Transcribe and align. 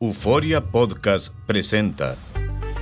Euforia 0.00 0.60
Podcast 0.60 1.34
presenta. 1.44 2.14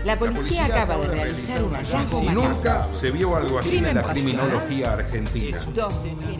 La 0.05 0.19
policía 0.19 0.67
acaba 0.67 0.99
de 0.99 1.07
realizar 1.07 1.65
un 1.65 1.73
hallazgo 1.73 2.21
nunca 2.31 2.89
se 2.93 3.11
vio 3.11 3.35
algo 3.35 3.59
así 3.59 3.79
en 3.79 3.95
la 3.95 4.03
criminología 4.03 4.93
argentina. 4.93 5.59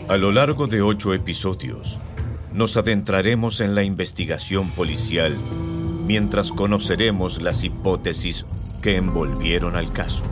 A 0.07 0.17
lo 0.17 0.31
largo 0.31 0.67
de 0.67 0.83
ocho 0.83 1.15
episodios, 1.15 1.97
nos 2.53 2.77
adentraremos 2.77 3.59
en 3.59 3.73
la 3.73 3.81
investigación 3.81 4.69
policial 4.69 5.35
mientras 6.05 6.51
conoceremos 6.51 7.41
las 7.41 7.63
hipótesis 7.63 8.45
que 8.83 8.97
envolvieron 8.97 9.75
al 9.75 9.91
caso. 9.91 10.25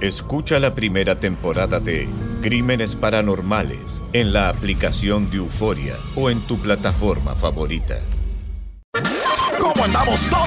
Escucha 0.00 0.58
la 0.58 0.74
primera 0.74 1.20
temporada 1.20 1.78
de 1.78 2.08
Crímenes 2.42 2.96
Paranormales 2.96 4.02
en 4.12 4.32
la 4.32 4.48
aplicación 4.48 5.30
de 5.30 5.36
Euforia 5.36 5.94
o 6.16 6.28
en 6.28 6.40
tu 6.40 6.58
plataforma 6.58 7.36
favorita. 7.36 8.00
¿Cómo 9.80 9.98
andamos 9.98 10.26
todos? 10.26 10.42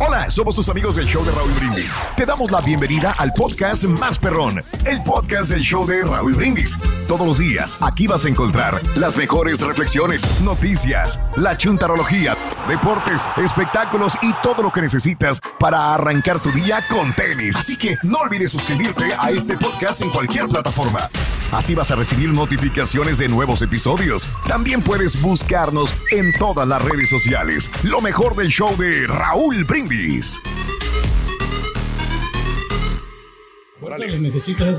Hola, 0.00 0.28
somos 0.28 0.56
tus 0.56 0.68
amigos 0.70 0.96
del 0.96 1.06
show 1.06 1.24
de 1.24 1.30
Raúl 1.30 1.52
Brindis. 1.52 1.94
Te 2.16 2.26
damos 2.26 2.50
la 2.50 2.60
bienvenida 2.60 3.14
al 3.16 3.30
podcast 3.30 3.84
Más 3.84 4.18
Perrón, 4.18 4.64
el 4.84 5.00
podcast 5.04 5.50
del 5.50 5.60
show 5.60 5.86
de 5.86 6.02
Raúl 6.02 6.34
Brindis. 6.34 6.76
Todos 7.06 7.24
los 7.24 7.38
días 7.38 7.78
aquí 7.80 8.08
vas 8.08 8.24
a 8.24 8.28
encontrar 8.28 8.82
las 8.96 9.16
mejores 9.16 9.60
reflexiones, 9.60 10.26
noticias, 10.40 11.20
la 11.36 11.56
chuntarología, 11.56 12.36
deportes, 12.66 13.20
espectáculos 13.36 14.18
y 14.20 14.32
todo 14.42 14.64
lo 14.64 14.72
que 14.72 14.80
necesitas 14.80 15.40
para 15.60 15.94
arrancar 15.94 16.40
tu 16.40 16.50
día 16.50 16.84
con 16.90 17.12
tenis. 17.12 17.54
Así 17.54 17.78
que 17.78 17.98
no 18.02 18.18
olvides 18.18 18.50
suscribirte 18.50 19.14
a 19.16 19.30
este 19.30 19.56
podcast 19.56 20.02
en 20.02 20.10
cualquier 20.10 20.48
plataforma. 20.48 21.08
Así 21.52 21.74
vas 21.74 21.90
a 21.90 21.96
recibir 21.96 22.30
notificaciones 22.30 23.18
de 23.18 23.28
nuevos 23.28 23.62
episodios. 23.62 24.26
También 24.46 24.82
puedes 24.82 25.20
buscarnos 25.20 25.94
en 26.10 26.32
todas 26.34 26.68
las 26.68 26.82
redes 26.82 27.08
sociales. 27.08 27.70
Lo 27.82 28.00
mejor 28.00 28.36
del 28.36 28.48
show 28.48 28.76
de 28.76 29.06
Raúl 29.06 29.64
Brindis. 29.64 30.40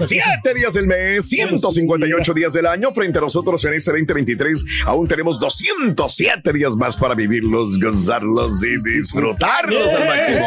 Siete 0.03 0.53
días 0.53 0.73
del 0.73 0.85
mes, 0.85 1.27
158 1.29 2.33
días 2.33 2.53
del 2.53 2.67
año. 2.67 2.93
Frente 2.93 3.17
a 3.17 3.21
nosotros 3.21 3.63
en 3.65 3.73
este 3.73 3.91
2023, 3.91 4.65
aún 4.85 5.07
tenemos 5.07 5.39
207 5.39 6.53
días 6.53 6.75
más 6.75 6.95
para 6.95 7.15
vivirlos, 7.15 7.79
gozarlos 7.79 8.63
y 8.63 8.77
disfrutarlos 8.81 9.93
al 9.93 10.05
máximo. 10.05 10.39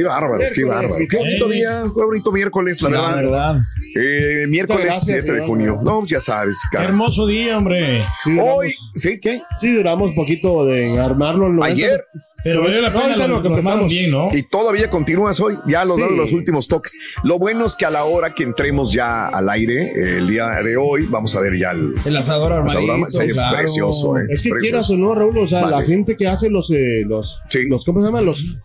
Qué 0.00 0.06
bárbaro, 0.08 0.42
qué 0.54 0.64
bárbaro. 0.64 1.04
Qué 1.10 1.16
bonito 1.18 1.48
día, 1.48 1.82
qué 1.84 2.02
bonito 2.04 2.32
miércoles, 2.32 2.80
la 2.82 2.88
verdad. 2.90 3.16
verdad. 3.16 3.56
Eh, 3.96 4.46
miércoles 4.48 4.84
gracias, 4.84 5.04
7 5.04 5.20
de 5.26 5.30
señor. 5.32 5.46
junio. 5.46 5.80
No, 5.84 6.04
ya 6.06 6.20
sabes, 6.20 6.58
Qué 6.70 6.76
cara. 6.78 6.88
hermoso 6.88 7.26
día, 7.26 7.58
hombre. 7.58 8.00
Sí, 8.24 8.38
Hoy, 8.40 8.72
¿sí? 8.96 9.16
¿Qué? 9.22 9.42
sí, 9.58 9.74
duramos 9.74 10.12
poquito 10.14 10.64
de 10.64 10.98
armarlo. 10.98 11.48
el 11.48 11.56
90. 11.56 11.74
Ayer. 11.74 12.04
Pero 12.42 12.62
valió 12.62 12.80
la 12.80 12.90
pena, 12.90 13.16
lo, 13.16 13.28
lo 13.28 13.42
que 13.42 13.48
lo 13.50 13.54
preparamos. 13.56 13.90
bien, 13.90 14.10
¿no? 14.10 14.30
Y 14.32 14.42
todavía 14.44 14.88
continúas 14.88 15.38
hoy, 15.40 15.58
ya 15.66 15.84
los 15.84 15.96
Sí. 15.96 16.00
dan 16.02 16.16
los 16.16 16.32
últimos 16.32 16.66
toques. 16.68 16.96
Lo 17.22 17.38
bueno 17.38 17.66
es 17.66 17.74
que 17.76 17.84
a 17.84 17.90
la 17.90 18.04
hora 18.04 18.34
que 18.34 18.44
entremos 18.44 18.94
ya 18.94 19.28
al 19.28 19.50
aire, 19.50 19.88
eh, 19.92 20.16
el 20.16 20.26
día 20.28 20.46
de 20.64 20.74
hoy, 20.78 21.04
vamos 21.10 21.36
a 21.36 21.40
ver 21.40 21.58
ya 21.58 21.72
el, 21.72 21.92
El 22.06 22.16
asador 22.16 22.52
el 22.52 22.58
armadito. 22.60 22.92
asador. 22.94 23.12
Sí, 23.12 23.28
claro. 23.34 23.56
precioso, 23.58 24.16
eh, 24.16 24.22
Es 24.30 24.42
que 24.42 24.48
precioso. 24.48 24.60
quieras 24.62 24.90
o 24.90 24.96
no, 24.96 25.14
Raúl, 25.14 25.36
o 25.38 25.46
sea, 25.46 25.60
Vale. 25.64 25.76
la 25.76 25.82
gente 25.82 26.16
que 26.16 26.26
hace 26.28 26.48
los, 26.48 26.70
eh, 26.70 27.02
los, 27.06 27.42
Sí. 27.50 27.66
los, 27.68 27.84
¿cómo 27.84 28.00
se 28.00 28.06
llaman? 28.06 28.24
Los, 28.24 28.56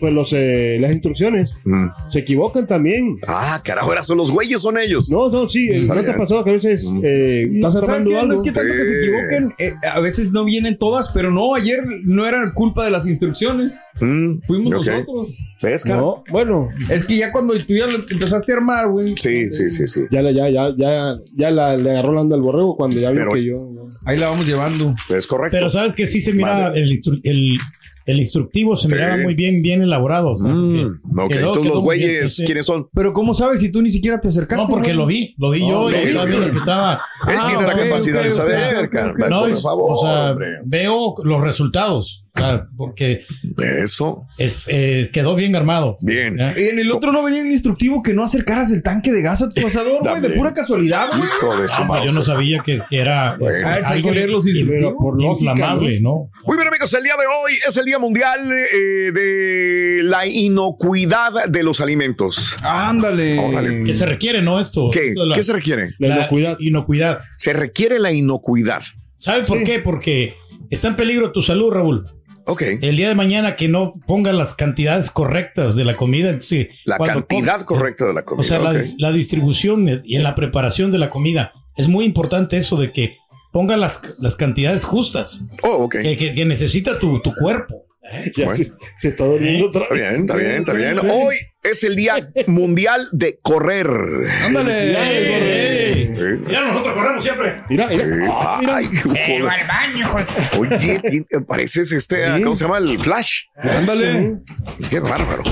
pues 0.00 0.12
los, 0.12 0.32
eh, 0.32 0.78
las 0.80 0.92
instrucciones, 0.92 1.56
Mm. 1.64 1.86
se 2.08 2.18
equivocan 2.20 2.66
también. 2.66 3.18
Ah, 3.26 3.60
carajo, 3.64 3.88
ahora 3.88 4.02
son 4.02 4.18
los 4.18 4.30
güeyes, 4.32 4.60
son 4.60 4.78
ellos. 4.78 5.10
No, 5.10 5.28
no, 5.30 5.48
sí, 5.48 5.68
eh, 5.72 5.82
¿no 5.86 6.02
te 6.02 6.10
ha 6.10 6.16
pasado 6.16 6.44
que 6.44 6.50
a 6.50 6.54
veces 6.54 6.84
eh, 7.04 7.48
estás 7.54 7.74
¿Sabes 7.74 7.88
armando 7.88 8.10
qué? 8.10 8.16
algo? 8.16 8.28
No 8.28 8.34
es 8.34 8.42
que 8.42 8.52
tanto 8.52 8.74
que 8.74 8.86
se 8.86 8.98
equivoquen, 9.00 9.52
eh, 9.58 9.74
a 9.88 10.00
veces 10.00 10.32
no 10.32 10.44
vienen 10.44 10.76
todas, 10.78 11.08
pero 11.10 11.30
no, 11.30 11.54
ayer 11.54 11.84
no 12.04 12.26
era 12.26 12.52
culpa 12.54 12.84
de 12.84 12.90
las 12.90 13.06
instrucciones, 13.06 13.78
Mm, 14.00 14.38
fuimos 14.46 14.70
nosotros. 14.72 15.28
¿Ves, 15.62 15.84
cara? 15.84 15.96
No, 15.98 16.24
bueno, 16.30 16.70
Es 16.90 17.04
que 17.04 17.16
ya 17.18 17.30
cuando 17.30 17.52
tú 17.54 17.74
ya 17.74 17.86
lo 17.86 17.94
empezaste 18.10 18.52
a 18.52 18.56
armar, 18.56 18.88
güey, 18.88 19.14
Sí, 19.20 19.52
sí, 19.52 19.70
sí, 19.70 19.86
sí. 19.86 20.00
ya, 20.10 20.22
la- 20.22 20.32
ya, 20.32 20.48
ya, 20.48 20.74
ya, 20.76 21.16
ya 21.36 21.50
la, 21.50 21.76
le 21.76 21.90
agarró 21.90 22.12
la 22.14 22.22
onda 22.22 22.34
al 22.34 22.42
borrego 22.42 22.76
cuando 22.76 22.98
ya 22.98 23.10
vio 23.10 23.20
Pero- 23.20 23.32
que 23.32 23.44
yo. 23.44 23.88
ahí 24.06 24.18
la 24.18 24.28
vamos 24.30 24.46
llevando. 24.46 24.94
Es 25.14 25.26
correcto. 25.26 25.56
Pero 25.56 25.70
sabes 25.70 25.92
que 25.94 26.06
sí 26.06 26.20
se 26.20 26.32
mira 26.32 26.70
Vale. 26.70 26.80
el, 26.80 27.00
el, 27.22 27.58
el 28.06 28.18
instructivo, 28.20 28.76
se 28.76 28.88
Sí. 28.88 28.94
miraba 28.94 29.16
muy 29.16 29.34
bien, 29.34 29.62
bien 29.62 29.82
elaborado. 29.82 30.32
o 30.32 30.36
sea, 30.38 30.50
Mm, 30.52 30.74
que- 30.76 31.20
ok, 31.22 31.28
quedó- 31.30 31.38
entonces 31.48 31.62
quedó 31.62 31.62
los 31.62 31.72
bien, 31.72 31.84
güeyes, 31.84 32.30
sí, 32.30 32.42
sí. 32.42 32.44
¿quiénes 32.46 32.66
son? 32.66 32.88
Pero 32.94 33.12
¿cómo 33.12 33.34
sabes 33.34 33.60
si 33.60 33.70
tú 33.72 33.80
ni 33.82 33.90
siquiera 33.90 34.20
te 34.20 34.28
acercaste? 34.28 34.64
No, 34.64 34.68
porque 34.68 34.88
güey? 34.94 34.96
lo 34.96 35.06
vi, 35.06 35.34
lo 35.38 35.50
vi 35.50 35.60
No, 35.60 35.68
yo 35.68 35.90
lo 35.90 35.90
y 35.90 35.94
estaba 36.02 36.24
viendo 36.26 36.50
que 36.50 36.58
estaba. 36.58 36.92
Él 37.28 37.36
Ah, 37.38 37.46
tiene 37.48 37.66
la 37.66 37.74
ok, 37.74 37.80
capacidad 37.82 38.20
ok, 38.20 38.26
de 38.26 38.32
saber, 38.32 38.76
ok, 38.84 38.90
cara. 38.90 39.12
ok. 39.12 39.18
No, 39.28 39.40
por 39.42 39.56
favor, 39.56 39.90
o 39.92 39.96
sea, 39.96 40.30
hombre. 40.32 40.46
veo 40.64 41.14
los 41.24 41.40
resultados, 41.40 42.21
porque 42.76 43.24
Eso, 43.82 44.26
es, 44.38 44.66
eh, 44.70 45.10
quedó 45.12 45.34
bien 45.34 45.54
armado. 45.54 45.98
bien. 46.00 46.40
¿eh? 46.40 46.54
En 46.56 46.78
el 46.78 46.90
otro 46.90 47.12
no 47.12 47.22
venía 47.22 47.40
el 47.42 47.46
instructivo 47.50 48.02
que 48.02 48.14
no 48.14 48.24
acercaras 48.24 48.70
el 48.72 48.82
tanque 48.82 49.12
de 49.12 49.22
gas 49.22 49.42
a 49.42 49.48
tu 49.50 49.66
asador, 49.66 50.00
güey, 50.00 50.20
de 50.20 50.30
pura 50.30 50.54
casualidad, 50.54 51.08
güey. 51.16 51.28
Ah, 51.72 51.84
pues 51.86 52.04
yo 52.04 52.12
no 52.12 52.22
sabía 52.22 52.62
que, 52.64 52.78
que 52.88 52.98
era 52.98 53.36
Bueno. 53.38 53.54
este, 53.54 53.64
Ah, 53.68 53.74
hay 53.90 53.96
algo 53.98 54.08
que 54.08 54.14
leer 54.14 54.30
los 54.30 54.46
in- 54.46 54.56
instructivos. 54.56 54.94
por 54.98 55.22
lógica, 55.22 55.50
inflamable, 55.52 56.00
¿no? 56.00 56.30
Muy 56.46 56.56
bien, 56.56 56.68
amigos, 56.68 56.92
el 56.94 57.04
día 57.04 57.14
de 57.18 57.26
hoy 57.26 57.52
es 57.68 57.76
el 57.76 57.84
Día 57.84 57.98
Mundial 57.98 58.40
eh, 58.50 59.12
de 59.12 60.00
la 60.02 60.26
inocuidad 60.26 61.48
de 61.48 61.62
los 61.62 61.80
alimentos. 61.80 62.56
Ándale. 62.62 63.38
Órale. 63.38 63.84
Que 63.84 63.94
se 63.94 64.06
requiere, 64.06 64.40
¿no? 64.42 64.58
Esto. 64.58 64.88
¿Qué? 64.92 65.08
Esto 65.08 65.22
de 65.22 65.26
la- 65.28 65.34
¿Qué 65.34 65.44
se 65.44 65.52
requiere? 65.52 65.90
La 65.98 66.08
la 66.08 66.16
inocuidad. 66.18 66.56
inocuidad. 66.60 67.20
Se 67.36 67.52
requiere 67.52 67.98
la 67.98 68.12
inocuidad. 68.12 68.82
¿Sabe 69.16 69.42
por 69.44 69.62
qué? 69.64 69.78
Porque 69.78 70.34
está 70.70 70.88
en 70.88 70.96
peligro 70.96 71.30
tu 71.32 71.42
salud, 71.42 71.70
Raúl. 71.70 72.06
Ok. 72.46 72.62
El 72.80 72.96
día 72.96 73.08
de 73.08 73.14
mañana 73.14 73.56
que 73.56 73.68
no 73.68 73.92
pongas 74.06 74.34
las 74.34 74.54
cantidades 74.54 75.10
correctas 75.10 75.76
de 75.76 75.84
la 75.84 75.96
comida. 75.96 76.28
Entonces, 76.30 76.68
La 76.84 76.98
cantidad 76.98 77.62
com- 77.64 77.76
correcta 77.78 78.06
de 78.06 78.14
la 78.14 78.24
comida. 78.24 78.40
O 78.40 78.44
sea, 78.44 78.58
la, 78.98 79.12
distribución 79.12 80.02
y 80.04 80.16
en 80.16 80.22
la 80.22 80.34
preparación 80.34 80.90
de 80.90 80.98
la 80.98 81.10
comida. 81.10 81.52
Es 81.76 81.88
muy 81.88 82.04
importante 82.04 82.56
eso 82.56 82.76
de 82.76 82.92
que 82.92 83.16
ponga 83.52 83.76
las, 83.76 84.00
las 84.18 84.36
cantidades 84.36 84.84
justas 84.84 85.44
Oh, 85.62 85.84
ok. 85.84 85.96
que, 86.02 86.16
que- 86.16 86.34
que 86.34 86.44
necesita 86.44 86.98
tu, 86.98 87.20
tu 87.22 87.32
cuerpo. 87.34 87.86
¿eh? 88.12 88.32
Ya 88.36 88.46
Bueno. 88.46 88.56
se, 88.64 88.72
se 88.98 89.08
está 89.08 89.24
durmiendo 89.24 89.68
otra 89.68 89.82
Está 89.82 89.94
vez. 89.94 90.02
bien, 90.10 90.20
está 90.22 90.34
bien, 90.36 90.50
está 90.60 90.72
bien. 90.72 90.98
Hoy 91.10 91.36
es 91.62 91.84
el 91.84 91.94
Día 91.96 92.14
Mundial 92.48 93.08
de 93.12 93.38
Correr. 93.40 93.86
Ándale. 94.44 94.96
¡Ey! 94.98 95.81
Sí. 95.92 96.08
Mira, 96.46 96.66
nosotros 96.68 96.94
corremos 96.94 97.22
siempre. 97.24 97.62
Mira, 97.68 97.86
mira. 97.88 98.04
Sí. 98.04 98.10
Ah, 98.30 98.56
mira. 98.60 98.76
Ay, 98.76 100.02
joder. 100.04 100.26
Oye, 100.58 101.26
pareces 101.46 101.92
este, 101.92 102.42
¿cómo 102.42 102.56
se 102.56 102.64
llama? 102.64 102.78
El 102.78 103.00
Flash. 103.00 103.44
Ándale. 103.56 104.38
Qué 104.90 105.00
bárbaro. 105.00 105.42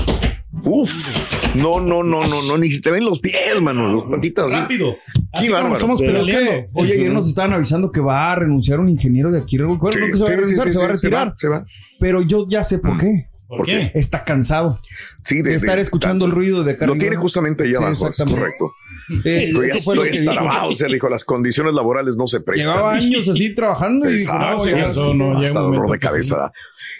Uf, 0.63 1.55
no, 1.55 1.79
no, 1.79 2.03
no, 2.03 2.27
no, 2.27 2.43
no, 2.43 2.57
ni 2.57 2.69
se 2.71 2.81
te 2.81 2.91
ven 2.91 3.03
los 3.03 3.19
pies, 3.19 3.59
mano, 3.61 3.87
los 3.87 4.03
patitas 4.03 4.45
así. 4.45 4.55
Rápido. 4.57 4.95
Qué 5.39 5.49
bárbaro. 5.49 5.75
estamos. 5.75 5.99
¿Qué? 5.99 6.67
Oye, 6.73 6.93
ayer 6.93 7.11
nos 7.11 7.27
estaban 7.27 7.53
avisando 7.53 7.91
que 7.91 7.99
va 7.99 8.31
a 8.31 8.35
renunciar 8.35 8.79
un 8.79 8.89
ingeniero 8.89 9.31
de 9.31 9.39
aquí. 9.39 9.57
Bueno, 9.57 9.79
Sí, 9.91 9.99
no 9.99 10.05
que 10.07 10.15
se 10.17 10.23
va 10.23 10.29
a 10.29 10.33
renunciar, 10.33 10.65
sí, 10.65 10.71
se 10.71 10.77
va 10.77 10.85
a 10.85 10.87
retirar. 10.89 11.33
Se 11.37 11.47
va. 11.47 11.65
Pero 11.99 12.21
yo 12.21 12.45
ya 12.47 12.63
sé 12.63 12.79
por 12.79 12.97
qué. 12.99 13.30
¿Por, 13.51 13.57
¿por 13.57 13.65
qué? 13.67 13.91
Está 13.95 14.23
cansado 14.23 14.79
Sí, 15.23 15.41
de, 15.41 15.49
de 15.51 15.55
estar 15.57 15.75
de- 15.75 15.81
escuchando 15.81 16.23
el 16.25 16.31
ruido 16.31 16.63
de 16.63 16.71
acá 16.71 16.87
Lo 16.87 16.95
tiene 16.95 17.17
justamente 17.17 17.65
ahí 17.65 17.71
Sí, 17.71 17.75
abajo, 17.75 18.09
es 18.09 18.17
correcto. 18.17 18.71
Eh, 19.25 19.47
ya 19.47 19.51
lo 19.59 19.63
estoy 19.63 19.97
que 20.03 20.19
dijo. 20.19 20.31
estarabado, 20.31 20.69
o 20.69 20.73
sea, 20.75 20.87
le 20.87 20.93
dijo, 20.93 21.09
las 21.09 21.25
condiciones 21.25 21.73
laborales 21.73 22.15
no 22.15 22.27
se 22.27 22.39
prestan. 22.39 22.75
Llevaba 22.75 22.93
años 22.93 23.27
así 23.27 23.53
trabajando 23.53 24.09
y 24.09 24.13
dijo, 24.19 24.33
no, 24.33 24.65
ya- 24.65 24.83
eso 24.85 25.13
no, 25.13 25.37
hasta 25.37 25.59
dolor 25.59 25.91
de 25.91 25.99
cabeza. 25.99 26.53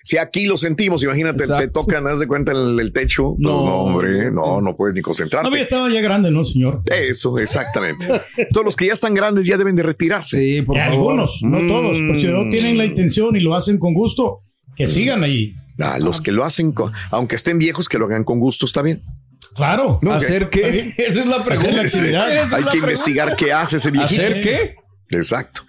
Si 0.03 0.17
aquí 0.17 0.45
lo 0.45 0.57
sentimos, 0.57 1.03
imagínate, 1.03 1.45
te 1.47 1.67
tocan, 1.69 2.05
haz 2.07 2.19
de 2.19 2.27
cuenta 2.27 2.51
el, 2.51 2.77
el 2.81 2.91
techo. 2.91 3.35
No, 3.37 3.49
No. 3.51 3.65
no, 3.65 3.75
hombre, 3.83 4.29
no, 4.29 4.59
no 4.59 4.75
puedes 4.75 4.93
ni 4.93 5.01
concentrarte. 5.01 5.49
No, 5.49 5.55
ya 5.55 5.61
estaba 5.61 5.89
ya 5.89 6.01
grande, 6.01 6.31
¿no, 6.31 6.43
señor? 6.43 6.81
Eso, 6.87 7.37
exactamente. 7.39 8.07
Todos 8.51 8.65
los 8.65 8.75
que 8.75 8.87
ya 8.87 8.93
están 8.93 9.13
grandes 9.13 9.45
ya 9.45 9.57
deben 9.57 9.77
de 9.77 9.83
retirarse. 9.83 10.37
Sí, 10.37 10.61
por 10.63 10.75
Y 10.75 10.79
favor. 10.79 10.93
algunos, 10.95 11.39
no 11.43 11.59
Mm. 11.59 11.67
todos, 11.69 11.97
pero 11.99 12.19
si 12.19 12.27
no 12.27 12.49
tienen 12.49 12.77
la 12.77 12.83
intención 12.85 13.37
y 13.37 13.39
lo 13.39 13.55
hacen 13.55 13.77
con 13.77 13.93
gusto, 13.93 14.41
que 14.75 14.87
sigan 14.87 15.23
ahí. 15.23 15.55
A 15.83 15.99
los 15.99 16.21
que 16.21 16.31
lo 16.31 16.43
hacen, 16.43 16.71
con- 16.73 16.91
aunque 17.11 17.35
estén 17.35 17.57
viejos, 17.57 17.89
que 17.89 17.97
lo 17.97 18.05
hagan 18.05 18.23
con 18.23 18.39
gusto, 18.39 18.65
está 18.65 18.81
bien. 18.81 19.03
Claro. 19.55 19.99
No, 20.01 20.13
¿Hacer 20.13 20.43
Está 20.43 20.49
qué? 20.49 20.93
Esa 20.97 21.19
es 21.21 21.25
la 21.25 21.43
pregunta. 21.43 21.69
Hacer 21.69 21.73
la 21.75 21.81
actividad. 21.81 22.31
Esa 22.31 22.43
es 22.45 22.53
Hay 22.53 22.63
la 22.63 22.71
que 22.71 22.77
pregunta. 22.77 22.77
investigar 22.77 23.35
qué 23.35 23.51
hace 23.53 23.77
ese 23.77 23.91
viejito. 23.91 24.21
¿Hacer 24.21 24.41
qué? 24.41 24.75
Exacto. 25.11 25.63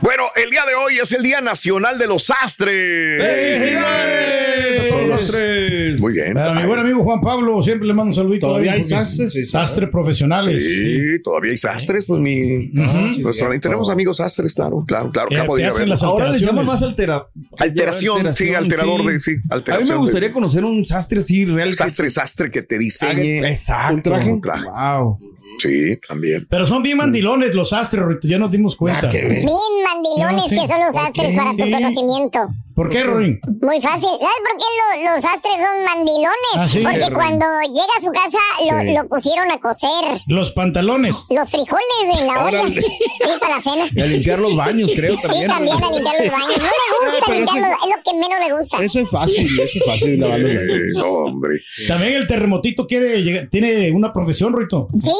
Bueno, 0.00 0.24
el 0.36 0.50
día 0.50 0.64
de 0.66 0.74
hoy 0.74 0.98
es 0.98 1.12
el 1.12 1.22
Día 1.22 1.40
Nacional 1.40 1.98
de 1.98 2.06
los 2.06 2.24
Sastres. 2.24 3.22
¡Felicidades 3.22 4.80
a 4.80 4.88
todos 4.94 5.08
los 5.08 5.26
tres! 5.30 6.00
Muy 6.00 6.12
bien. 6.12 6.36
A 6.38 6.50
mi 6.54 6.66
buen 6.66 6.80
amigo 6.80 7.02
Juan 7.02 7.20
Pablo, 7.20 7.60
siempre 7.62 7.86
le 7.88 7.94
mando 7.94 8.10
un 8.10 8.14
saludito. 8.14 8.48
Todavía 8.48 8.72
hay 8.72 8.84
sastres, 8.84 9.32
sí, 9.32 9.46
Sastres 9.46 9.88
profesionales. 9.90 10.64
sí. 10.64 10.82
Sí, 10.92 11.22
todavía 11.22 11.52
hay 11.52 11.58
sastres, 11.58 12.04
pues 12.06 12.20
mi. 12.20 12.68
nuestro- 12.72 13.48
tenemos 13.60 13.88
amigos 13.90 14.16
sastres, 14.18 14.54
claro, 14.54 14.84
claro, 14.86 15.10
claro. 15.10 15.28
Eh, 15.30 15.48
te 15.56 15.66
hacen 15.66 15.88
las 15.88 16.02
Ahora 16.02 16.28
les 16.30 16.40
llaman 16.40 16.60
alteraciones. 16.60 16.66
más 16.66 16.82
altera... 16.82 17.26
Alteración, 17.58 18.34
sí, 18.34 18.54
alterador 18.54 19.04
de, 19.06 19.20
sí, 19.20 19.30
A 19.32 19.34
mí 19.34 19.40
alteración. 19.50 19.88
me 19.88 19.94
de- 19.94 20.00
gustaría 20.00 20.32
conocer 20.32 20.64
un 20.64 20.84
sastre 20.84 21.20
así 21.20 21.44
real. 21.44 21.70
que- 21.70 21.76
Sastre, 21.76 22.10
sastre 22.10 22.50
que 22.50 22.62
te 22.62 22.78
diseñe. 22.78 23.46
Exacto. 23.46 23.94
Un 23.94 24.02
traje. 24.02 24.30
Un 24.32 24.40
traje. 24.40 24.64
Wow. 24.64 25.18
Sí, 25.62 25.96
también. 26.08 26.46
Pero 26.50 26.66
son 26.66 26.82
bien 26.82 26.96
mandilones 26.98 27.54
los 27.54 27.72
astres, 27.72 28.04
Rito, 28.04 28.26
ya 28.28 28.38
nos 28.38 28.50
dimos 28.50 28.76
cuenta. 28.76 29.06
Bien 29.08 29.44
mandilones 29.44 30.42
No, 30.44 30.48
sí. 30.48 30.54
que 30.60 30.66
son 30.66 30.80
los 30.80 30.92
¿Por 30.94 31.06
astres 31.06 31.36
para 31.36 31.50
tu 31.52 31.64
Sí. 31.64 31.70
conocimiento. 31.70 32.38
¿Por 32.74 32.88
qué, 32.88 33.04
Rorín? 33.04 33.38
Muy 33.60 33.80
fácil. 33.82 34.08
¿Sabes 34.08 34.40
por 34.42 34.56
qué 34.56 35.04
lo- 35.04 35.14
los 35.14 35.24
astres 35.24 35.52
son 35.60 35.84
mandilones? 35.84 36.54
Ah, 36.56 36.66
sí. 36.66 36.80
Porque 36.82 37.04
Sí. 37.04 37.10
cuando 37.12 37.44
llega 37.68 37.92
a 37.98 38.00
su 38.00 38.10
casa 38.10 38.38
lo, 38.60 38.80
Sí. 38.80 38.96
lo 38.96 39.08
pusieron 39.08 39.50
a 39.52 39.58
cocer. 39.60 40.20
Los 40.26 40.52
pantalones. 40.52 41.26
Los 41.28 41.50
frijoles 41.50 42.18
en 42.18 42.26
la 42.26 42.44
olla. 42.46 42.62
Para 43.40 43.56
la 43.56 43.60
cena. 43.60 43.88
Y 43.94 44.00
a 44.00 44.06
limpiar 44.06 44.38
los 44.38 44.56
baños, 44.56 44.90
creo, 44.96 45.16
Sí, 45.16 45.22
también. 45.22 45.48
también 45.48 45.76
a 45.84 45.90
limpiar 45.90 46.14
los 46.18 46.32
baños. 46.32 46.56
No 46.56 46.64
le 46.64 47.10
gusta 47.12 47.24
Pero 47.26 47.38
limpiar 47.38 47.58
eso- 47.58 47.68
los 47.68 47.82
Es 47.82 47.96
lo 47.96 48.02
que 48.02 48.18
menos 48.18 48.48
le 48.48 48.56
gusta. 48.56 48.82
Eso 48.84 49.00
es 49.00 49.10
fácil, 49.10 49.60
eso 49.60 49.78
es 49.78 49.84
fácil 49.84 50.18
lavar 50.20 50.40
los 50.40 50.54
baños. 50.54 50.78
No, 50.94 51.04
hombre. 51.12 51.60
También 51.86 52.12
el 52.14 52.26
terremotito 52.26 52.86
quiere 52.86 53.22
llegar- 53.22 53.48
tiene 53.50 53.90
una 53.92 54.12
profesión, 54.14 54.56
Rito. 54.58 54.88
Sí, 54.96 55.12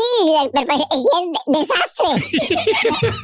pero 0.52 0.66
pues, 0.66 0.80
y 0.80 1.04
es 1.16 1.26
de- 1.32 1.58
desastre. 1.58 2.10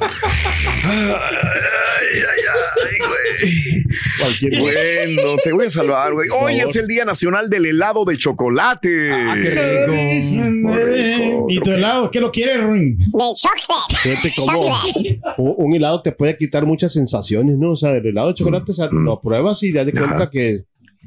Ay, 0.85 2.15
ay, 2.15 2.43
ay, 2.85 2.99
güey. 3.09 3.85
Cualquier 4.21 4.61
Bueno, 4.61 5.37
te 5.43 5.53
voy 5.53 5.67
a 5.67 5.71
salvar, 5.71 6.13
güey. 6.13 6.29
Hoy 6.31 6.61
es 6.61 6.75
el 6.77 6.87
Día 6.87 7.05
Nacional 7.05 7.51
del 7.51 7.67
helado 7.67 8.05
de 8.05 8.17
chocolate. 8.17 9.11
Ah, 9.13 9.37
qué 9.41 9.51
rico. 9.51 10.75
rico, 10.75 11.47
¿Y 11.49 11.61
tu 11.61 11.71
helado? 11.71 12.11
¿Qué 12.11 12.21
lo 12.21 12.31
quiere, 12.33 12.57
Rorín? 12.59 12.97
De 12.99 13.05
chocolate. 13.07 13.97
Fíjate 14.03 14.33
cómo 14.37 14.53
Chocolate. 14.53 15.21
un, 15.39 15.75
helado 15.75 16.03
te 16.03 16.13
puede 16.13 16.37
quitar 16.37 16.65
muchas 16.67 16.93
sensaciones, 16.93 17.57
¿no? 17.59 17.73
O 17.73 17.77
sea, 17.77 17.95
el 17.97 18.07
helado 18.07 18.29
de 18.29 18.35
chocolate, 18.35 18.71
o 18.71 18.75
sea, 18.75 18.89
lo 18.91 19.21
pruebas 19.21 19.63
y 19.63 19.73
te 19.73 19.79
das 19.79 19.87
de 19.87 19.93
cuenta 19.93 20.31
que 20.31 20.65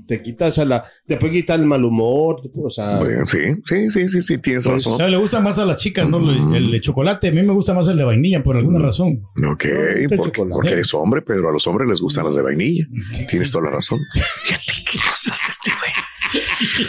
te 0.08 0.22
quita, 0.22 0.48
o 0.48 0.52
sea, 0.52 0.66
la, 0.66 0.84
te 1.06 1.18
puede 1.18 1.34
quitar 1.34 1.60
el 1.60 1.66
mal 1.66 1.84
humor, 1.84 2.42
o 2.56 2.70
sea, 2.70 2.98
Bueno, 3.00 3.26
sí, 3.26 3.40
sí, 3.66 3.90
sí, 3.90 4.10
sí, 4.10 4.22
sí, 4.22 4.38
tienes 4.38 4.64
Pues, 4.66 4.76
razón. 4.76 4.94
O 4.94 4.98
sea, 4.98 5.08
le 5.08 5.18
gusta 5.18 5.40
más 5.40 5.60
a 5.60 5.66
las 5.66 5.78
chicas, 5.78 6.08
¿no? 6.08 6.18
El, 6.18 6.56
el 6.56 6.72
de 6.72 6.82
chocolate. 6.82 7.28
A 7.28 7.32
mí 7.32 7.42
me 7.44 7.54
gusta 7.54 7.74
más 7.74 7.88
el 7.88 7.98
de 7.98 8.04
vainilla, 8.04 8.44
por 8.44 8.58
alguna 8.58 8.80
razón. 8.80 9.22
Ok, 9.52 9.64
de 9.64 10.10
porque, 10.16 10.44
porque 10.50 10.70
eres 10.72 10.94
hombre, 10.94 11.22
pero 11.22 11.50
a 11.50 11.52
los 11.52 11.66
hombres 11.68 11.88
les 11.90 12.02
gustan 12.02 12.26
las 12.26 12.36
de 12.36 12.42
vainilla. 12.42 12.86
Tienes 13.30 13.52
toda 13.52 13.66
la 13.66 13.72
razón. 13.72 14.00
Fíjate 14.14 14.72
qué 14.92 15.00
cosas 15.00 15.40
este 15.50 15.72
güey. 15.72 15.92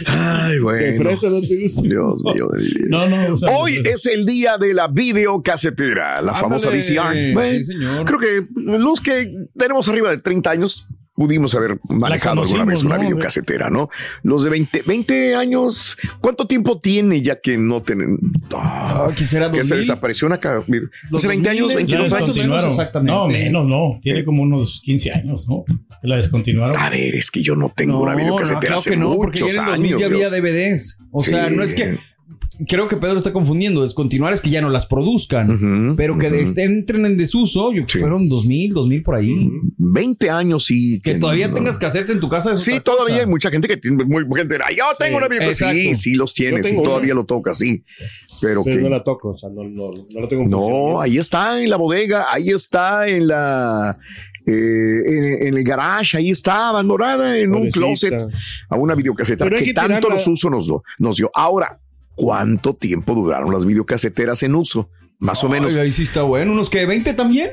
Ay, 0.06 0.58
bueno. 0.60 1.02
fresa 1.02 1.28
no 1.30 1.40
te 1.40 1.62
gusta. 1.62 1.82
Dios 1.82 2.22
mío. 2.24 2.48
No, 2.88 3.08
no. 3.08 3.34
o 3.34 3.36
sea, 3.36 3.50
Hoy 3.50 3.80
es 3.84 4.06
el 4.06 4.24
día 4.26 4.58
de 4.58 4.74
la 4.74 4.88
videocasetera, 4.88 6.20
la 6.22 6.34
famosa. 6.34 6.68
VCR. 6.70 7.32
Bueno, 7.34 7.58
Sí, 7.58 7.64
señor. 7.64 8.04
Creo 8.04 8.18
que 8.18 8.46
los 8.56 9.00
que 9.00 9.32
tenemos 9.56 9.88
arriba 9.88 10.10
de 10.10 10.18
30 10.18 10.50
años 10.50 10.88
pudimos 11.14 11.54
haber 11.54 11.78
manejado 11.88 12.42
alguna 12.42 12.64
vez 12.64 12.82
una 12.82 12.96
¿no? 12.96 13.02
videocasetera, 13.02 13.70
¿no? 13.70 13.90
Los 14.22 14.44
de 14.44 14.50
20, 14.50 14.82
20 14.86 15.34
años, 15.34 15.96
¿cuánto 16.20 16.46
tiempo 16.46 16.78
tiene 16.78 17.22
ya 17.22 17.40
que 17.40 17.58
no 17.58 17.82
tienen? 17.82 18.18
Ah, 18.54 19.10
¿Qué 19.16 19.26
será? 19.26 19.50
que 19.50 19.62
se 19.62 19.74
2000? 19.74 19.78
desapareció 19.78 20.26
una... 20.26 20.36
Hace 20.36 21.28
20 21.28 21.48
años, 21.50 21.72
2000, 21.74 21.90
la 21.90 22.00
22 22.02 22.10
más 22.10 22.22
o 22.22 22.24
años. 22.24 22.36
menos, 22.36 22.64
exactamente. 22.64 23.12
No, 23.12 23.26
menos, 23.28 23.66
no. 23.66 24.00
Tiene 24.02 24.24
como 24.24 24.42
unos 24.42 24.80
15 24.84 25.12
años, 25.12 25.48
¿no? 25.48 25.64
La 26.02 26.16
descontinuaron. 26.16 26.76
A 26.76 26.90
ver, 26.90 27.14
es 27.14 27.30
que 27.30 27.42
yo 27.42 27.54
no 27.54 27.72
tengo 27.74 28.00
una 28.00 28.14
videocasetera 28.14 28.60
claro 28.60 28.76
hace 28.76 28.90
que 28.90 28.96
no, 28.96 29.14
porque 29.16 29.40
muchos 29.40 29.54
en 29.56 29.60
el 29.60 29.66
2000 29.66 29.84
años. 29.86 30.00
ya 30.00 30.06
había. 30.06 30.30
DVDs. 30.30 30.98
O 31.10 31.22
sea, 31.22 31.50
no 31.50 31.62
es 31.62 31.74
que. 31.74 31.96
Creo 32.68 32.88
que 32.88 32.96
Pedro 32.96 33.18
está 33.18 33.32
confundiendo. 33.32 33.82
Descontinuar 33.82 34.32
es 34.32 34.40
que 34.40 34.50
ya 34.50 34.60
no 34.60 34.68
las 34.68 34.86
produzcan. 34.86 35.94
Pero 35.96 36.18
que 36.18 36.30
de- 36.30 36.42
ujú. 36.42 36.52
entren 36.56 37.06
en 37.06 37.16
desuso, 37.16 37.72
yo, 37.72 37.82
Sí. 37.86 37.98
fueron 37.98 38.28
2000, 38.28 38.72
2000 38.74 39.02
por 39.02 39.14
ahí. 39.14 39.50
20 39.78 40.30
años 40.30 40.70
y... 40.70 41.00
Que 41.00 41.14
todavía 41.16 41.48
no. 41.48 41.54
tengas 41.54 41.78
cassettes 41.78 42.10
en 42.10 42.20
tu 42.20 42.28
casa. 42.28 42.56
Sí, 42.56 42.80
todavía 42.84 43.14
cosa. 43.16 43.24
hay 43.24 43.30
mucha 43.30 43.50
gente 43.50 43.68
que 43.68 43.76
tiene 43.76 44.04
muy 44.04 44.24
gente. 44.36 44.58
Ay, 44.64 44.76
yo 44.76 44.84
tengo 44.98 45.16
una 45.18 45.28
videocasetera. 45.28 45.72
Sí, 45.72 45.94
sí 45.94 46.14
los 46.14 46.34
tienes 46.34 46.70
y 46.70 46.74
todavía 46.82 47.12
una. 47.14 47.22
lo 47.22 47.26
tocas, 47.26 47.58
sí. 47.58 47.82
Pero, 48.40 48.64
que 48.64 48.74
no 48.76 48.88
la 48.88 49.02
toco, 49.04 49.30
o 49.30 49.38
sea, 49.38 49.48
no, 49.50 49.62
no, 49.64 49.90
no 50.10 50.20
la 50.20 50.28
tengo 50.28 50.42
en 50.42 50.50
No, 50.50 51.00
ahí 51.00 51.18
está 51.18 51.62
en 51.62 51.70
la 51.70 51.76
bodega, 51.76 52.26
ahí 52.32 52.48
está 52.50 53.06
en 53.06 53.28
la 53.28 53.96
eh, 54.46 54.52
en, 55.06 55.46
en 55.48 55.56
el 55.58 55.62
garage, 55.64 56.16
ahí 56.16 56.30
está 56.30 56.68
abandonada 56.70 57.38
en 57.38 57.54
un 57.54 57.70
closet 57.70 58.14
a 58.68 58.76
una 58.76 58.94
Pero 59.44 59.56
hay 59.56 59.62
que, 59.62 59.68
que 59.68 59.74
tanto 59.74 59.88
tirarla. 59.98 60.14
nos 60.16 60.26
uso 60.26 60.50
nos, 60.50 60.66
do- 60.66 60.82
nos 60.98 61.16
dio. 61.16 61.30
Ahora, 61.34 61.78
¿cuánto 62.14 62.74
tiempo 62.74 63.14
duraron 63.14 63.52
las 63.52 63.64
videocaseteras 63.66 64.42
en 64.42 64.54
uso? 64.54 64.90
Más 65.18 65.42
o 65.44 65.48
menos, 65.48 65.76
ahí 65.76 65.92
sí 65.92 66.02
está 66.02 66.22
bueno. 66.22 66.52
¿Unos 66.52 66.68
que 66.70 66.84
20 66.86 67.14
también? 67.14 67.50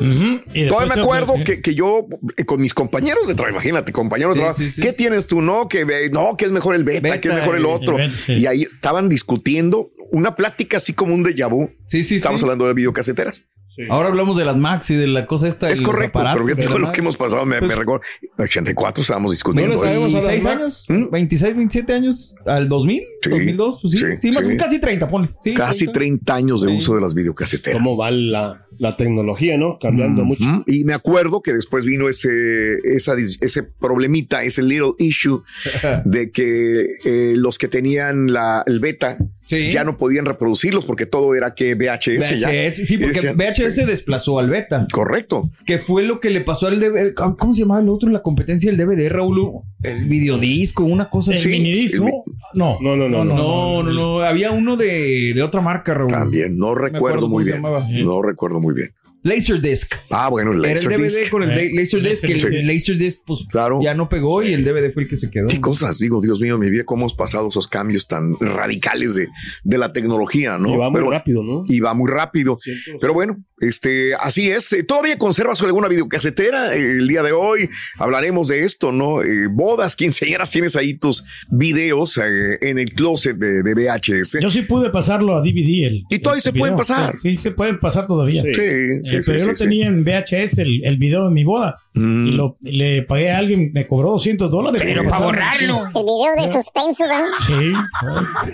Y 0.54 0.68
Todavía 0.68 0.96
me 0.96 1.02
acuerdo 1.02 1.34
que, 1.46 1.62
que 1.62 1.76
yo 1.76 2.08
eh, 2.38 2.46
con 2.46 2.62
mis 2.62 2.74
compañeros 2.74 3.28
de 3.28 3.36
trabajo, 3.36 3.56
imagínate, 3.56 3.92
compañeros 3.92 4.34
de 4.34 4.40
trabajo, 4.40 4.58
sí, 4.58 4.70
sí. 4.70 4.82
¿qué 4.82 4.94
tienes 4.94 5.28
tú? 5.28 5.42
No, 5.42 5.68
que 5.68 5.86
no, 6.12 6.36
que 6.38 6.46
es 6.46 6.52
mejor 6.52 6.76
el 6.76 6.84
beta, 6.84 7.02
Beta, 7.02 7.22
que 7.22 7.28
es 7.30 7.36
mejor 7.36 7.56
el 7.56 7.62
el 7.62 7.66
otro. 7.68 7.98
beta. 7.98 8.14
Y 8.28 8.46
ahí 8.46 8.64
estaban 8.64 9.10
discutiendo 9.10 9.92
una 10.12 10.36
plática 10.36 10.78
así 10.78 10.94
como 10.94 11.14
un 11.14 11.24
déjà 11.26 11.50
vu. 11.50 11.70
Sí, 11.88 12.04
sí, 12.04 12.18
Estamos 12.18 12.42
hablando 12.44 12.68
de 12.68 12.74
videocaseteras. 12.74 13.48
Sí. 13.76 13.84
Ahora 13.90 14.10
hablamos 14.10 14.38
de 14.38 14.46
las 14.46 14.56
Max 14.56 14.92
y 14.92 14.96
de 14.96 15.08
la 15.08 15.26
cosa 15.26 15.48
esta. 15.48 15.70
es 15.70 15.82
correcto, 15.82 16.20
aparatos 16.20 16.52
pero 16.56 16.70
todo 16.70 16.80
lo 16.80 16.92
que 16.92 17.02
hemos 17.02 17.18
pasado 17.18 17.46
me, 17.46 17.60
me 17.60 17.68
Pues- 17.68 17.78
recuerdo. 17.78 18.04
84 18.38 19.02
estábamos 19.02 19.32
discutiendo. 19.32 19.84
las 19.84 19.98
26 19.98 20.44
Mac. 20.44 20.58
años, 20.58 20.86
¿Mm? 20.90 21.10
26, 21.12 21.56
27 21.56 21.94
años, 21.94 22.36
al 22.46 22.70
2000, 22.70 23.04
Sí, 23.22 23.30
2002, 23.30 23.80
pues 23.82 23.92
sí, 23.94 23.98
sí, 24.00 24.06
sí, 24.20 24.32
más 24.32 24.46
sí. 24.46 24.58
casi 24.58 24.80
30, 24.80 25.08
ponle. 25.08 25.30
Sí, 25.44 25.54
Casi 25.54 25.88
30 25.92 26.36
años 26.36 26.62
de 26.62 26.70
Sí. 26.70 26.78
uso 26.78 26.96
de 26.96 27.02
las 27.02 27.14
videocaseteras. 27.14 27.82
¿Cómo 27.82 27.98
va 27.98 28.12
la, 28.12 28.68
la 28.78 28.98
tecnología, 28.98 29.58
no? 29.58 29.80
Cambiando 29.80 30.24
mucho. 30.26 30.44
Y 30.68 30.84
me 30.84 30.94
acuerdo 30.94 31.42
que 31.42 31.54
después 31.54 31.86
vino 31.86 32.10
ese, 32.10 32.78
esa, 32.84 33.16
ese 33.42 33.64
problemita, 33.64 34.44
ese 34.44 34.62
little 34.62 34.94
issue 35.00 35.42
de 36.06 36.32
que 36.32 36.88
eh, 37.06 37.34
los 37.38 37.58
que 37.58 37.68
tenían 37.68 38.32
la, 38.32 38.64
el 38.68 38.80
beta 38.80 39.18
Sí. 39.54 39.72
ya 39.72 39.84
no 39.84 39.98
podían 39.98 40.26
reproducirlos 40.26 40.86
porque 40.86 41.06
todo 41.06 41.36
era 41.36 41.54
que 41.54 41.76
VHS, 41.76 42.40
ya. 42.40 42.50
VHS, 42.50 42.76
sí, 42.88 42.98
porque 42.98 43.14
decían, 43.22 43.38
VHS 43.38 43.76
sí, 43.76 43.84
desplazó 43.86 44.40
al 44.40 44.50
beta, 44.50 44.88
Correcto. 44.92 45.50
que 45.66 45.80
fue 45.80 46.04
lo 46.04 46.20
que 46.20 46.30
le 46.30 46.42
pasó 46.42 46.68
al 46.68 46.80
DVD. 46.80 47.14
¿Cómo 47.14 47.54
se 47.54 47.62
llamaba 47.62 47.82
el 47.82 47.90
otro 47.90 48.08
en 48.08 48.14
la 48.14 48.22
competencia 48.22 48.72
del 48.72 48.80
DVD, 48.80 49.10
Raúl? 49.10 49.62
El 49.82 50.06
videodisco, 50.06 50.84
una 50.84 51.10
cosa 51.10 51.32
El 51.34 51.38
así. 51.38 51.54
el 51.94 52.00
¿no? 52.00 52.10
No. 52.54 52.78
No, 52.82 52.96
no, 52.96 53.10
no, 53.10 53.24
No, 53.24 53.84
no, 53.84 53.92
no, 53.94 54.22
había 54.22 54.52
uno 54.52 54.76
de, 54.78 55.34
de 55.34 55.42
otra 55.44 55.62
marca, 55.62 55.94
Raúl. 55.94 56.12
También, 56.12 56.58
no 56.58 56.76
recuerdo 56.76 57.28
muy 57.28 57.44
bien. 57.44 57.58
llamaba. 57.58 57.86
No 57.90 58.22
recuerdo 58.22 58.60
muy 58.60 58.74
bien. 58.74 58.94
Laserdisc. 59.24 59.94
Ah, 60.10 60.30
bueno, 60.30 60.52
el 60.52 60.64
Era 60.66 60.80
el 60.80 60.86
DVD 60.86 61.00
Laserdisc. 61.04 61.32
con 61.32 61.44
el 61.44 61.50
Eh, 61.52 61.72
Laserdisc, 61.74 62.24
el 62.26 62.34
Laserdisc. 62.36 62.66
Laserdisc 62.68 63.20
pues 63.26 63.46
Claro. 63.50 63.80
ya 63.82 63.94
no 63.94 64.10
pegó 64.10 64.44
y 64.44 64.54
el 64.54 64.64
DVD 64.64 64.92
fue 64.94 65.04
el 65.04 65.10
que 65.10 65.18
se 65.18 65.30
quedó. 65.32 65.48
Qué 65.48 65.62
cosas, 65.62 65.98
digo, 66.00 66.22
Dios 66.22 66.40
mío, 66.42 66.58
mi 66.58 66.70
vida, 66.70 66.84
cómo 66.86 67.04
hemos 67.04 67.14
pasado 67.14 67.48
esos 67.48 67.68
cambios 67.68 68.08
tan 68.08 68.36
radicales 68.40 69.16
de, 69.16 69.28
de 69.64 69.78
la 69.78 69.92
tecnología, 69.92 70.58
¿no? 70.58 70.74
Y 70.74 70.78
va 70.78 70.90
muy 70.90 71.00
Pero- 71.00 71.12
rápido, 71.12 71.44
¿no? 71.44 71.64
Y 71.68 71.80
va 71.80 71.94
muy 71.94 72.10
rápido. 72.12 72.58
Siento- 72.60 73.00
Pero 73.00 73.14
bueno, 73.14 73.38
este, 73.60 74.14
así 74.16 74.50
es. 74.50 74.72
Eh, 74.74 74.84
Todavía 74.84 75.18
conservas 75.18 75.62
alguna 75.62 75.88
videocasetera. 75.88 76.76
Eh, 76.76 76.82
El 77.00 77.08
día 77.08 77.24
de 77.24 77.32
hoy 77.32 77.70
hablaremos 77.98 78.50
de 78.50 78.64
esto, 78.64 78.92
¿no? 78.92 79.22
Eh, 79.24 79.48
bodas, 79.50 79.96
quinceañeras, 79.96 80.52
tienes 80.52 80.76
ahí 80.76 80.96
tus 80.96 81.24
videos 81.50 82.18
eh, 82.18 82.58
en 82.62 82.78
el 82.80 82.94
closet 82.94 83.38
de, 83.38 83.64
de 83.64 83.74
VHS. 83.74 84.40
Yo 84.42 84.50
sí 84.50 84.64
pude 84.64 84.90
pasarlo 84.90 85.36
a 85.38 85.42
DVD. 85.42 85.86
El, 85.88 86.04
Y 86.10 86.20
todavía 86.20 86.38
el 86.40 86.42
se 86.42 86.52
pueden 86.52 86.76
video. 86.76 86.78
pasar. 86.78 87.18
Sí, 87.18 87.38
se 87.38 87.52
pueden 87.52 87.80
pasar 87.80 88.06
todavía. 88.08 88.44
Sí. 88.44 88.54
sí, 88.54 88.62
Eh, 88.62 89.13
sí, 89.22 89.28
pero 89.28 89.40
sí, 89.40 89.46
yo 89.46 89.52
lo 89.52 89.58
sí, 89.58 89.64
tenía 89.64 89.88
en 89.88 90.04
VHS, 90.04 90.58
el, 90.60 90.84
el 90.84 90.98
video 90.98 91.26
de 91.28 91.32
mi 91.34 91.44
boda. 91.44 91.78
Mm. 91.94 92.28
Y, 92.28 92.32
lo, 92.32 92.56
le 92.62 93.04
pagué 93.04 93.32
a 93.32 93.38
alguien, 93.38 93.72
me 93.74 93.86
cobró 93.86 94.10
200 94.12 94.50
dólares. 94.50 94.82
Pero 94.84 95.04
para 95.04 95.28
pasarlo. 95.28 95.86
El 95.94 96.04
video 96.04 96.46
de 96.48 96.52
suspenso, 96.52 97.04
¿verdad? 97.04 97.26
Sí. 97.46 97.54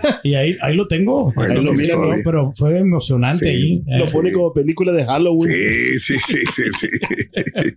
sí. 0.02 0.08
Y 0.24 0.36
ahí, 0.36 0.58
ahí 0.62 0.76
lo 0.76 0.88
tengo. 0.88 1.32
Bueno, 1.34 1.54
Ahí 1.54 1.88
lo. 1.88 2.06
¿no? 2.06 2.16
pero 2.24 2.52
fue 2.52 2.78
emocionante 2.80 3.46
Sí. 3.46 3.52
ahí. 3.88 4.00
Lo 4.00 4.06
pone 4.08 4.32
como 4.34 4.52
película 4.54 4.92
de 4.92 5.06
Halloween. 5.06 5.54
Sí, 5.98 6.00
sí, 6.00 6.18
sí, 6.20 6.38
sí, 6.52 6.64
sí. 6.78 6.88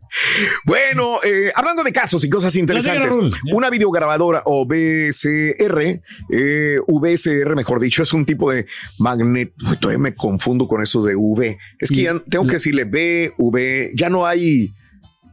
bueno, 0.64 1.18
eh, 1.22 1.52
hablando 1.54 1.82
de 1.84 1.92
casos 1.92 2.24
y 2.24 2.30
cosas 2.30 2.54
interesantes, 2.56 3.10
una 3.52 3.70
videograbadora 3.70 4.42
o 4.46 4.66
VCR, 4.66 6.00
eh, 6.32 6.76
VCR, 6.86 7.54
mejor 7.56 7.80
dicho, 7.80 8.02
es 8.02 8.12
un 8.12 8.24
tipo 8.24 8.50
de 8.50 8.66
magnet. 8.98 9.52
Uy, 9.68 9.76
Todavía 9.76 9.98
me 10.02 10.14
confundo 10.14 10.66
con 10.68 10.82
eso 10.82 11.02
de 11.02 11.14
V. 11.16 11.58
Es 11.78 11.90
que 11.90 12.00
Y 12.00 12.02
ya 12.04 12.18
tengo 12.28 12.46
que 12.46 12.54
la- 12.54 12.58
decirle 12.72 12.84
V, 12.84 13.34
V. 13.38 13.90
Ya 13.94 14.08
no 14.08 14.26
hay 14.26 14.70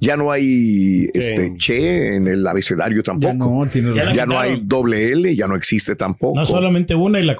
Ya 0.01 0.15
no 0.15 0.31
hay 0.31 1.07
este 1.13 1.55
che 1.57 2.15
en 2.15 2.27
el 2.27 2.45
abecedario 2.45 3.03
tampoco. 3.03 3.33
Ya 3.33 3.37
no, 3.37 3.69
tiene 3.69 3.95
Ya 3.95 4.05
la 4.05 4.13
Ya 4.13 4.25
no 4.25 4.39
hay 4.39 4.61
doble 4.63 5.11
L, 5.11 5.35
ya 5.35 5.47
no 5.47 5.55
existe 5.55 5.95
tampoco. 5.95 6.39
No 6.39 6.45
solamente 6.45 6.95
una 6.95 7.19
y 7.19 7.23
la, 7.23 7.37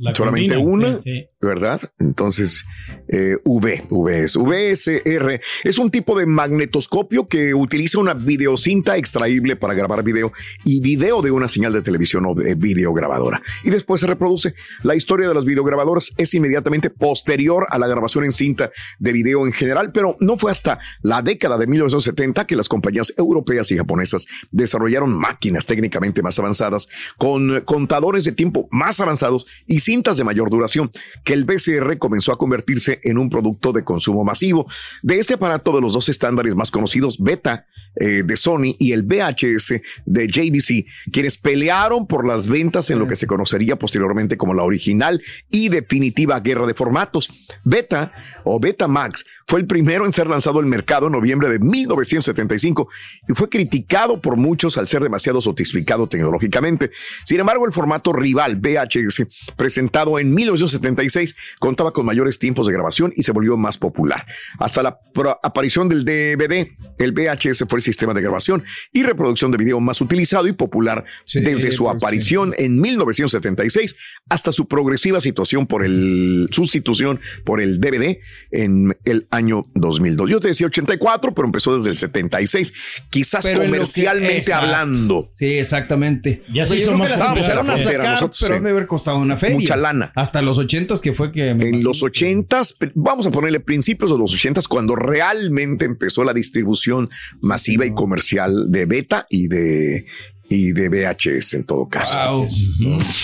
la 0.00 0.14
Solamente 0.14 0.56
una. 0.56 0.96
Sí, 0.98 1.02
sí. 1.02 1.26
¿Verdad? 1.42 1.80
Entonces, 1.98 2.64
eh, 3.08 3.36
V, 3.44 3.86
VS, 3.90 4.36
VSR 4.36 5.40
es 5.64 5.78
un 5.78 5.90
tipo 5.90 6.16
de 6.16 6.24
magnetoscopio 6.24 7.26
que 7.26 7.52
utiliza 7.52 7.98
una 7.98 8.14
videocinta 8.14 8.96
extraíble 8.96 9.56
para 9.56 9.74
grabar 9.74 10.04
video 10.04 10.32
y 10.64 10.80
video 10.80 11.20
de 11.20 11.32
una 11.32 11.48
señal 11.48 11.72
de 11.72 11.82
televisión 11.82 12.24
o 12.26 12.34
de 12.34 12.54
videograbadora. 12.54 13.42
Y 13.64 13.70
después 13.70 14.00
se 14.00 14.06
reproduce. 14.06 14.54
La 14.84 14.94
historia 14.94 15.26
de 15.26 15.34
las 15.34 15.44
videograbadoras 15.44 16.12
es 16.16 16.32
inmediatamente 16.32 16.90
posterior 16.90 17.66
a 17.70 17.78
la 17.78 17.88
grabación 17.88 18.24
en 18.24 18.32
cinta 18.32 18.70
de 19.00 19.12
video 19.12 19.44
en 19.44 19.52
general, 19.52 19.90
pero 19.90 20.16
no 20.20 20.36
fue 20.36 20.52
hasta 20.52 20.78
la 21.02 21.22
década 21.22 21.58
de 21.58 21.66
1970 21.66 22.46
que 22.46 22.54
las 22.54 22.68
compañías 22.68 23.12
europeas 23.16 23.68
y 23.72 23.76
japonesas 23.76 24.26
desarrollaron 24.52 25.18
máquinas 25.18 25.66
técnicamente 25.66 26.22
más 26.22 26.38
avanzadas 26.38 26.88
con 27.18 27.62
contadores 27.62 28.24
de 28.24 28.32
tiempo 28.32 28.68
más 28.70 29.00
avanzados 29.00 29.46
y 29.66 29.80
cintas 29.80 30.18
de 30.18 30.24
mayor 30.24 30.48
duración 30.48 30.92
que 31.24 31.31
el 31.32 31.44
BCR 31.44 31.98
comenzó 31.98 32.32
a 32.32 32.38
convertirse 32.38 33.00
en 33.02 33.18
un 33.18 33.30
producto 33.30 33.72
de 33.72 33.84
consumo 33.84 34.24
masivo. 34.24 34.66
De 35.02 35.18
este 35.18 35.34
aparato 35.34 35.74
de 35.74 35.80
los 35.80 35.92
dos 35.92 36.08
estándares 36.08 36.54
más 36.54 36.70
conocidos, 36.70 37.18
Beta 37.18 37.66
eh, 37.96 38.22
de 38.24 38.36
Sony 38.36 38.74
y 38.78 38.92
el 38.92 39.02
VHS 39.02 39.80
de 40.06 40.26
JVC, 40.26 40.86
quienes 41.12 41.36
pelearon 41.36 42.06
por 42.06 42.26
las 42.26 42.46
ventas 42.46 42.88
en 42.90 42.98
lo 42.98 43.06
que 43.06 43.16
se 43.16 43.26
conocería 43.26 43.76
posteriormente 43.76 44.38
como 44.38 44.54
la 44.54 44.62
original 44.62 45.22
y 45.50 45.68
definitiva 45.68 46.40
guerra 46.40 46.66
de 46.66 46.74
formatos. 46.74 47.28
Beta 47.64 48.12
o 48.44 48.58
Beta 48.58 48.88
Max 48.88 49.26
fue 49.46 49.60
el 49.60 49.66
primero 49.66 50.06
en 50.06 50.12
ser 50.12 50.28
lanzado 50.28 50.58
al 50.58 50.66
mercado 50.66 51.06
en 51.06 51.12
noviembre 51.12 51.48
de 51.48 51.58
1975 51.58 52.88
y 53.28 53.34
fue 53.34 53.48
criticado 53.48 54.20
por 54.20 54.36
muchos 54.36 54.78
al 54.78 54.88
ser 54.88 55.02
demasiado 55.02 55.40
sofisticado 55.40 56.08
tecnológicamente. 56.08 56.90
Sin 57.24 57.40
embargo, 57.40 57.66
el 57.66 57.72
formato 57.72 58.12
rival 58.12 58.56
VHS, 58.56 59.54
presentado 59.56 60.18
en 60.18 60.34
1976, 60.34 61.34
contaba 61.58 61.92
con 61.92 62.06
mayores 62.06 62.38
tiempos 62.38 62.66
de 62.66 62.72
grabación 62.72 63.12
y 63.16 63.22
se 63.22 63.32
volvió 63.32 63.56
más 63.56 63.78
popular. 63.78 64.26
Hasta 64.58 64.82
la 64.82 64.98
aparición 65.42 65.88
del 65.88 66.04
DVD, 66.04 66.68
el 66.98 67.12
VHS 67.12 67.64
fue 67.68 67.78
el 67.78 67.82
sistema 67.82 68.14
de 68.14 68.22
grabación 68.22 68.64
y 68.92 69.02
reproducción 69.02 69.50
de 69.50 69.58
video 69.58 69.80
más 69.80 70.00
utilizado 70.00 70.46
y 70.46 70.52
popular 70.52 71.04
Sí, 71.24 71.40
desde 71.40 71.72
su 71.72 71.84
pues, 71.84 71.96
aparición 71.96 72.54
en 72.58 72.80
1976 72.80 73.96
hasta 74.28 74.52
su 74.52 74.68
progresiva 74.68 75.20
situación 75.20 75.66
por 75.66 75.84
el 75.84 76.48
sustitución 76.50 77.20
por 77.44 77.60
el 77.60 77.80
DVD 77.80 78.18
en 78.50 78.96
el 79.04 79.26
año 79.32 79.66
2002. 79.74 80.30
Yo 80.30 80.38
te 80.38 80.48
decía 80.48 80.68
84, 80.68 81.34
pero 81.34 81.46
empezó 81.46 81.76
desde 81.76 81.90
el 81.90 81.96
76, 81.96 82.72
quizás 83.10 83.44
Pero 83.44 83.60
que- 83.60 83.66
comercialmente 83.66 84.52
hablando. 84.52 85.28
Sí, 85.32 85.46
exactamente. 85.54 86.42
Ya 86.52 86.66
se 86.66 86.76
hizo 86.76 86.92
más 86.96 87.10
que 87.10 87.16
las 87.18 87.28
empezaron 87.28 87.68
a 87.68 87.74
Era 87.74 87.82
sacar, 87.82 88.10
nosotros, 88.12 88.38
pero 88.40 88.54
sí. 88.54 88.58
han 88.58 88.64
de 88.64 88.70
haber 88.70 88.86
costado 88.86 89.16
una 89.18 89.36
feria. 89.36 89.56
Mucha 89.56 89.76
lana. 89.76 90.12
Hasta 90.14 90.42
los 90.42 90.58
ochentas 90.58 91.00
que 91.00 91.12
fue 91.12 91.32
que... 91.32 91.50
En 91.50 91.82
los 91.82 92.02
80s, 92.02 92.92
vamos 92.94 93.26
a 93.26 93.30
ponerle 93.30 93.58
principios 93.60 94.10
de 94.12 94.18
los 94.18 94.32
80s, 94.34 94.68
cuando 94.68 94.94
realmente 94.94 95.84
empezó 95.86 96.22
la 96.24 96.34
distribución 96.34 97.08
masiva 97.40 97.86
y 97.86 97.92
comercial 97.94 98.70
de 98.70 98.86
beta 98.86 99.26
y 99.30 99.48
de, 99.48 100.06
y 100.52 100.72
de 100.72 100.88
VHS 100.88 101.54
en 101.54 101.64
todo 101.64 101.88
caso. 101.88 102.12
Wow. 102.30 102.46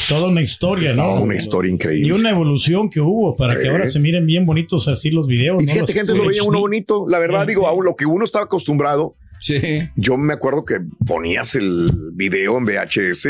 Toda 0.09 0.29
una 0.29 0.41
historia, 0.41 0.95
¿no? 0.95 1.21
Una 1.21 1.37
historia 1.37 1.71
Y 1.71 1.75
increíble. 1.75 2.13
una 2.15 2.31
evolución 2.31 2.89
que 2.89 3.01
hubo 3.01 3.37
para 3.37 3.59
que 3.59 3.69
ahora 3.69 3.87
se 3.87 4.01
miren 4.01 4.27
bien 4.27 4.47
bonitos 4.47 4.89
así 4.89 5.11
los 5.11 5.27
videos. 5.27 5.63
Y 5.63 5.67
¿no? 5.67 5.73
fíjate 5.73 5.81
Los 5.81 5.91
que 5.93 6.01
antes 6.01 6.17
lo 6.17 6.27
veía 6.27 6.43
uno 6.43 6.61
bonito. 6.61 7.07
La 7.09 7.19
verdad, 7.19 7.47
digo, 7.47 7.63
sí. 7.63 7.67
a 7.69 7.85
lo 7.85 7.95
que 7.97 8.07
uno 8.07 8.25
estaba 8.25 8.47
acostumbrado. 8.47 9.15
Sí. 9.41 9.61
Yo 9.97 10.17
me 10.17 10.35
acuerdo 10.35 10.65
que 10.65 10.77
ponías 11.07 11.55
el 11.55 11.91
video 12.15 12.59
en 12.59 12.65
VHS 12.65 13.27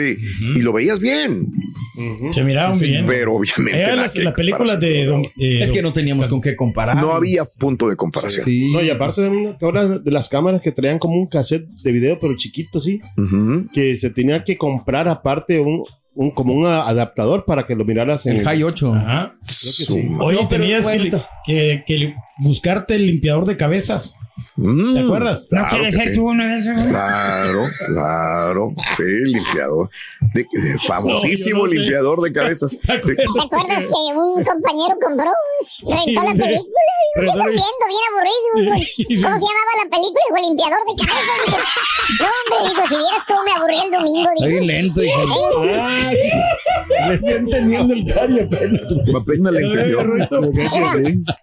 y 0.56 0.60
lo 0.62 0.72
veías 0.72 0.98
bien, 1.00 1.46
Se 2.32 2.42
miraban 2.42 2.78
bien. 2.78 3.06
pero 3.06 3.34
obviamente 3.34 3.80
Era 3.80 3.96
la, 3.96 4.34
película 4.34 4.76
de... 4.76 5.04
Don, 5.04 5.22
eh, 5.38 5.60
Es 5.62 5.72
que 5.72 5.82
no 5.82 5.92
teníamos 5.92 6.28
con 6.28 6.40
qué 6.40 6.56
comparar. 6.56 6.96
no 6.96 7.14
había 7.14 7.44
punto 7.58 7.88
de 7.88 7.96
comparación. 7.96 8.44
Sí. 8.44 8.70
No, 8.72 8.82
y 8.82 8.90
aparte 8.90 9.22
de, 9.22 9.28
una- 9.60 9.98
de 9.98 10.10
las 10.10 10.28
cámaras 10.28 10.62
que 10.62 10.72
traían 10.72 10.98
como 10.98 11.14
un 11.20 11.26
cassette 11.28 11.66
de 11.82 11.92
video, 11.92 12.18
pero 12.20 12.34
chiquito, 12.36 12.80
sí, 12.80 13.00
que 13.72 13.96
se 13.96 14.10
tenía 14.10 14.42
que 14.44 14.56
comprar 14.56 15.08
aparte 15.08 15.58
un, 15.60 15.84
un 16.20 16.32
como 16.32 16.52
un 16.52 16.66
adaptador 16.66 17.44
para 17.44 17.64
que 17.64 17.76
lo 17.76 17.84
miraras 17.84 18.26
en 18.26 18.38
El 18.38 18.44
High 18.44 18.64
8. 18.64 18.94
Ajá. 18.94 19.34
que 19.46 19.54
sí. 19.54 20.08
Oye, 20.20 20.42
No, 20.42 20.48
tenías 20.48 20.86
que, 20.86 21.12
que- 21.46 21.84
que 21.86 22.14
buscarte 22.40 22.96
el 22.96 23.06
limpiador 23.06 23.44
de 23.44 23.56
cabezas. 23.56 24.16
Mm, 24.56 24.94
¿Te 24.94 25.00
acuerdas? 25.00 25.46
claro 25.50 25.82
que 25.84 25.90
sí. 26.14 26.18
uno 26.20 26.44
de 26.44 26.56
esos? 26.56 26.82
Claro, 26.84 27.66
claro, 27.88 28.72
sí, 28.96 29.02
limpiador. 29.24 29.90
De- 30.34 30.46
de- 30.52 30.78
famosísimo 30.86 31.60
No, 31.60 31.64
no 31.66 31.70
sé. 31.72 31.78
limpiador 31.78 32.20
de 32.20 32.32
cabezas. 32.32 32.70
Sí. 32.72 32.78
¿Te 32.86 32.92
acuerdas 33.00 33.84
que 33.84 34.18
un 34.18 34.44
compañero 34.44 34.94
compró, 35.04 35.30
rentó 35.82 36.22
la 36.22 36.34
sí. 36.34 36.40
película? 36.42 36.82
¿Y 37.16 37.20
¿Qué 37.20 37.26
estás 37.26 37.46
viendo? 37.46 37.84
Bien 37.88 38.06
aburrido. 38.10 39.22
¿Cómo 39.26 39.38
se 39.38 39.46
llamaba 39.48 39.72
la 39.82 39.90
película? 39.90 40.22
Dijo, 40.28 40.36
el 40.38 40.44
limpiador 40.46 40.80
de 40.86 40.94
cabezas. 41.02 41.36
Dije, 41.46 41.58
no, 42.22 42.26
hombre, 42.30 42.58
dijo, 42.70 42.82
si 42.88 42.96
vieras 43.02 43.24
cómo 43.26 43.37
aburrí 43.58 43.76
el 43.84 43.90
domingo. 43.90 44.28
Está 44.34 44.46
bien 44.46 44.66
lento, 44.66 45.02
hija. 45.02 45.20
Ah, 45.80 46.12
Le 47.08 47.14
estoy 47.14 47.32
entendiendo 47.34 47.94
el 47.94 48.06
cari 48.12 48.40
apenas. 48.40 48.80
Apenas 49.16 49.52
le 49.52 49.60
entendió. 49.60 49.98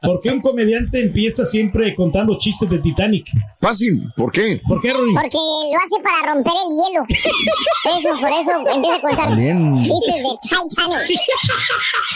¿Por 0.02 0.20
qué 0.22 0.30
un 0.32 0.42
comediante 0.42 1.02
empieza 1.02 1.46
siempre 1.46 1.94
contando 1.96 2.38
chistes 2.38 2.70
de 2.70 2.80
Titanic? 2.80 3.28
Fácil, 3.62 4.04
¿por 4.16 4.32
qué? 4.32 4.62
¿Por 4.68 4.80
qué, 4.82 4.94
Rory? 4.94 5.14
porque 5.14 5.38
lo 5.38 5.78
hace 5.78 6.04
para 6.04 6.34
romper 6.34 6.54
el 6.54 6.70
hielo. 6.76 7.06
Eso, 7.98 8.20
por 8.20 8.30
eso 8.30 8.76
empieza 8.76 8.96
a 8.98 9.02
contar 9.02 9.36
Bien. 9.38 9.78
chistes 9.84 10.16
de 10.16 10.30
Titanic. 10.42 11.20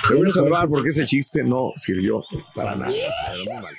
Te 0.07 0.13
voy 0.15 0.27
a 0.27 0.31
salvar 0.33 0.67
porque 0.69 0.89
ese 0.89 1.05
chiste 1.05 1.43
no 1.43 1.71
sirvió 1.77 2.23
para 2.55 2.75
nada. 2.75 2.91
Era 2.91 3.37
muy 3.37 3.61
mal. 3.61 3.75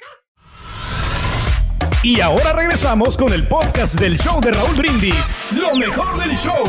Y 2.03 2.23
ahora 2.23 2.55
regresamos 2.55 3.15
con 3.15 3.31
el 3.35 3.47
podcast 3.47 4.01
del 4.01 4.19
show 4.19 4.41
de 4.41 4.53
Raúl 4.53 4.75
Brindis. 4.75 5.35
Lo 5.51 5.77
mejor 5.77 6.19
del 6.19 6.35
show. 6.35 6.65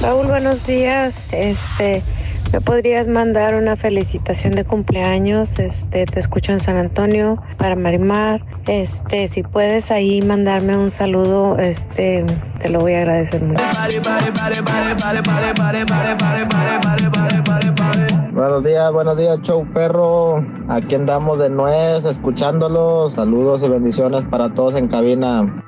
Raúl, 0.00 0.26
buenos 0.26 0.66
días. 0.66 1.26
Este, 1.32 2.02
¿me 2.50 2.62
podrías 2.62 3.08
mandar 3.08 3.56
una 3.56 3.76
felicitación 3.76 4.54
de 4.54 4.64
cumpleaños? 4.64 5.58
Este, 5.58 6.06
te 6.06 6.18
escucho 6.18 6.52
en 6.52 6.60
San 6.60 6.78
Antonio 6.78 7.42
para 7.58 7.76
Marimar. 7.76 8.42
Este, 8.66 9.28
si 9.28 9.42
puedes 9.42 9.90
ahí 9.90 10.22
mandarme 10.22 10.78
un 10.78 10.90
saludo, 10.90 11.58
este, 11.58 12.24
te 12.62 12.70
lo 12.70 12.80
voy 12.80 12.94
a 12.94 13.00
agradecer 13.00 13.42
mucho. 13.42 13.62
Buenos 18.34 18.64
días, 18.64 18.92
buenos 18.92 19.16
días, 19.16 19.40
show 19.42 19.64
perro. 19.72 20.44
Aquí 20.68 20.96
andamos 20.96 21.38
de 21.38 21.50
nuez, 21.50 22.04
escuchándolos. 22.04 23.12
Saludos 23.12 23.62
y 23.62 23.68
bendiciones 23.68 24.24
para 24.24 24.48
todos 24.48 24.74
en 24.74 24.88
cabina. 24.88 25.64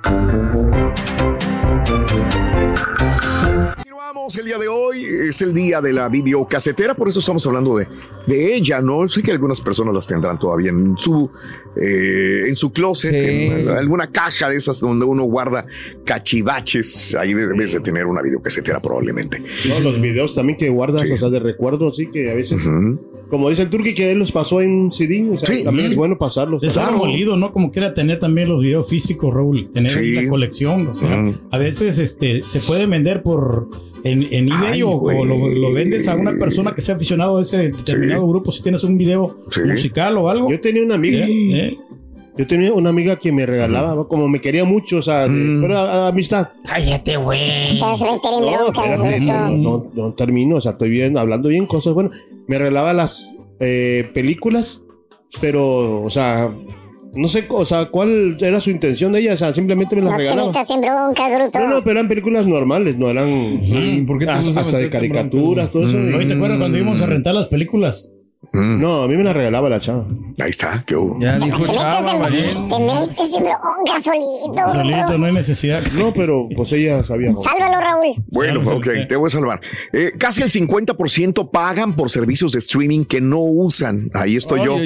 El 4.35 4.45
día 4.47 4.59
de 4.59 4.67
hoy, 4.67 5.05
es 5.05 5.41
el 5.41 5.55
día 5.55 5.81
de 5.81 5.93
la 5.93 6.09
videocasetera, 6.09 6.95
por 6.95 7.09
eso 7.09 7.21
estamos 7.21 7.47
hablando 7.47 7.77
de, 7.77 7.87
de 8.27 8.57
ella, 8.57 8.81
¿no? 8.81 9.09
Sé 9.09 9.23
que 9.23 9.31
algunas 9.31 9.61
personas 9.61 9.95
las 9.95 10.07
tendrán 10.07 10.39
todavía 10.39 10.71
en 10.71 10.97
su, 10.99 11.31
eh, 11.81 12.45
en 12.49 12.57
su 12.57 12.73
closet, 12.73 13.13
Sí. 13.13 13.47
en 13.47 13.69
alguna 13.69 14.11
caja 14.11 14.49
de 14.51 14.57
esas 14.57 14.81
donde 14.81 15.05
uno 15.05 15.23
guarda 15.23 15.65
cachivaches, 16.05 17.15
ahí 17.15 17.35
debes 17.35 17.73
de 17.73 17.81
tener 17.81 18.07
una 18.07 18.23
videocasetera 18.23 18.81
probablemente. 18.81 19.43
No, 19.69 19.81
los 19.81 20.01
videos 20.01 20.35
también 20.35 20.59
que 20.59 20.69
guardas, 20.69 21.03
Sí. 21.03 21.13
o 21.13 21.19
sea, 21.19 21.29
de 21.29 21.39
recuerdo, 21.39 21.93
sí, 21.93 22.07
que 22.11 22.31
a 22.31 22.35
veces, 22.35 22.69
como 23.31 23.51
dice 23.51 23.63
el 23.63 23.71
Turki, 23.71 23.95
que 23.95 24.11
él 24.13 24.19
los 24.19 24.33
pasó 24.33 24.61
en 24.61 24.91
CD, 24.93 25.29
o 25.31 25.37
sea, 25.37 25.55
Sí. 25.55 25.65
también 25.65 25.91
es 25.93 25.97
bueno 25.97 26.17
pasarlos. 26.19 26.63
Es 26.63 26.77
algo 26.77 26.99
molido, 26.99 27.37
¿no? 27.37 27.53
Como 27.53 27.71
quiera 27.71 27.95
tener 27.95 28.19
también 28.19 28.49
los 28.49 28.61
videos 28.61 28.89
físicos, 28.89 29.33
Raúl. 29.35 29.71
Tener 29.71 29.93
la 29.97 30.29
colección. 30.29 30.89
O 30.89 30.95
sea, 30.95 31.33
a 31.51 31.59
veces 31.59 31.99
este, 31.99 32.43
se 32.45 32.61
puede 32.61 32.87
vender 32.87 33.23
por 33.23 33.69
en, 34.05 34.16
en 34.31 34.49
eBay 34.49 34.73
Ay, 34.73 34.83
o, 34.83 35.25
lo, 35.25 35.49
lo 35.49 35.73
vendes 35.73 36.09
a 36.09 36.15
una 36.17 36.37
persona 36.39 36.75
que 36.75 36.81
sea 36.81 36.95
aficionado 36.97 37.39
a 37.39 37.43
ese 37.43 37.71
determinado 37.73 38.23
Sí. 38.23 38.29
grupo. 38.29 38.53
Si 38.53 38.63
tienes 38.63 38.85
un 38.85 38.97
video 38.99 39.39
Sí. 39.51 39.61
musical 39.63 40.17
o 40.19 40.29
algo. 40.29 40.51
Yo 40.51 40.61
tenía 40.61 40.83
una 40.83 40.95
amiga, 40.97 41.27
Eh, 41.27 41.59
eh. 41.69 41.77
yo 42.37 42.47
tenía 42.47 42.73
una 42.73 42.91
amiga 42.91 43.17
que 43.17 43.33
me 43.33 43.47
regalaba, 43.47 44.07
como 44.09 44.29
me 44.29 44.41
quería 44.41 44.65
mucho, 44.65 44.99
o 44.99 45.03
sea, 45.03 45.23
de- 45.23 45.29
Mm. 45.31 45.63
pero 45.63 45.79
a- 45.79 46.07
a 46.07 46.09
amistad. 46.09 46.49
Cállate, 46.65 47.17
güey. 47.17 47.41
En 47.73 47.79
no, 49.63 49.91
no 49.95 50.13
termino, 50.15 50.57
o 50.57 50.61
sea, 50.61 50.73
estoy 50.73 50.91
bien, 50.91 51.17
hablando 51.19 51.49
bien 51.49 51.67
cosas. 51.67 51.95
Bueno, 51.95 52.11
me 52.47 52.59
regalaba 52.59 52.93
las 52.93 53.31
eh, 53.59 54.11
películas, 54.13 54.83
pero, 55.41 56.03
o 56.03 56.11
sea, 56.11 56.51
no 57.17 57.29
sé, 57.29 57.45
o 57.49 57.65
sea, 57.65 57.87
cuál 57.87 58.37
era 58.41 58.61
su 58.61 58.71
intención 58.71 59.13
de 59.13 59.21
ella, 59.21 59.35
o 59.35 59.37
sea, 59.37 59.53
simplemente 59.55 59.97
me 59.97 60.03
las 60.03 60.13
No 60.13 60.19
regalaba. 60.19 60.53
bronca, 60.53 61.29
bruto. 61.37 61.59
No, 61.59 61.69
no, 61.69 61.79
pero 61.83 61.93
eran 61.93 62.09
películas 62.09 62.47
normales, 62.47 62.99
no 62.99 63.11
eran 63.11 64.07
¿Por 64.07 64.19
qué 64.19 64.27
te 64.27 64.31
hasta, 64.33 64.47
gusta 64.47 64.61
hasta 64.61 64.79
de 64.79 64.91
caricaturas, 64.91 65.71
todo 65.71 65.87
eso. 65.87 65.97
Oye, 65.97 66.27
¿te 66.27 66.35
acuerdas 66.35 66.59
cuando 66.59 66.77
íbamos 66.79 67.01
a 67.03 67.07
rentar 67.07 67.35
las 67.35 67.49
películas? 67.49 68.13
No, 68.53 69.03
a 69.03 69.09
mí 69.09 69.17
me 69.17 69.25
la 69.25 69.33
regalaba 69.33 69.69
la 69.69 69.81
chava. 69.81 70.07
Ahí 70.39 70.51
está, 70.51 70.85
¿qué 70.87 70.97
hubo? 70.97 71.19
Ya 71.21 71.39
dijo 71.39 71.67
Chava, 71.67 71.99
te 72.07 72.17
bronca 72.17 74.01
solito. 74.01 74.73
Solito, 74.73 75.19
no 75.19 75.27
hay 75.27 75.33
necesidad. 75.33 75.83
No, 75.93 76.13
pero 76.13 76.49
pues 76.55 76.73
ella 76.73 77.03
sabía. 77.05 77.33
Sálvalo, 77.37 77.81
Raúl. 77.81 78.15
Bueno, 78.33 78.61
ok, 78.71 78.87
sí. 78.95 79.09
te 79.09 79.17
voy 79.17 79.29
a 79.29 79.31
salvar. 79.31 79.61
Eh, 79.93 80.13
casi 80.19 80.43
el 80.43 80.51
50% 80.51 81.51
pagan 81.51 81.95
por 81.95 82.11
servicios 82.11 82.53
de 82.53 82.59
streaming 82.59 83.05
que 83.05 83.21
no 83.21 83.41
usan. 83.41 84.11
Ahí 84.15 84.37
estoy 84.37 84.65
yo. 84.65 84.77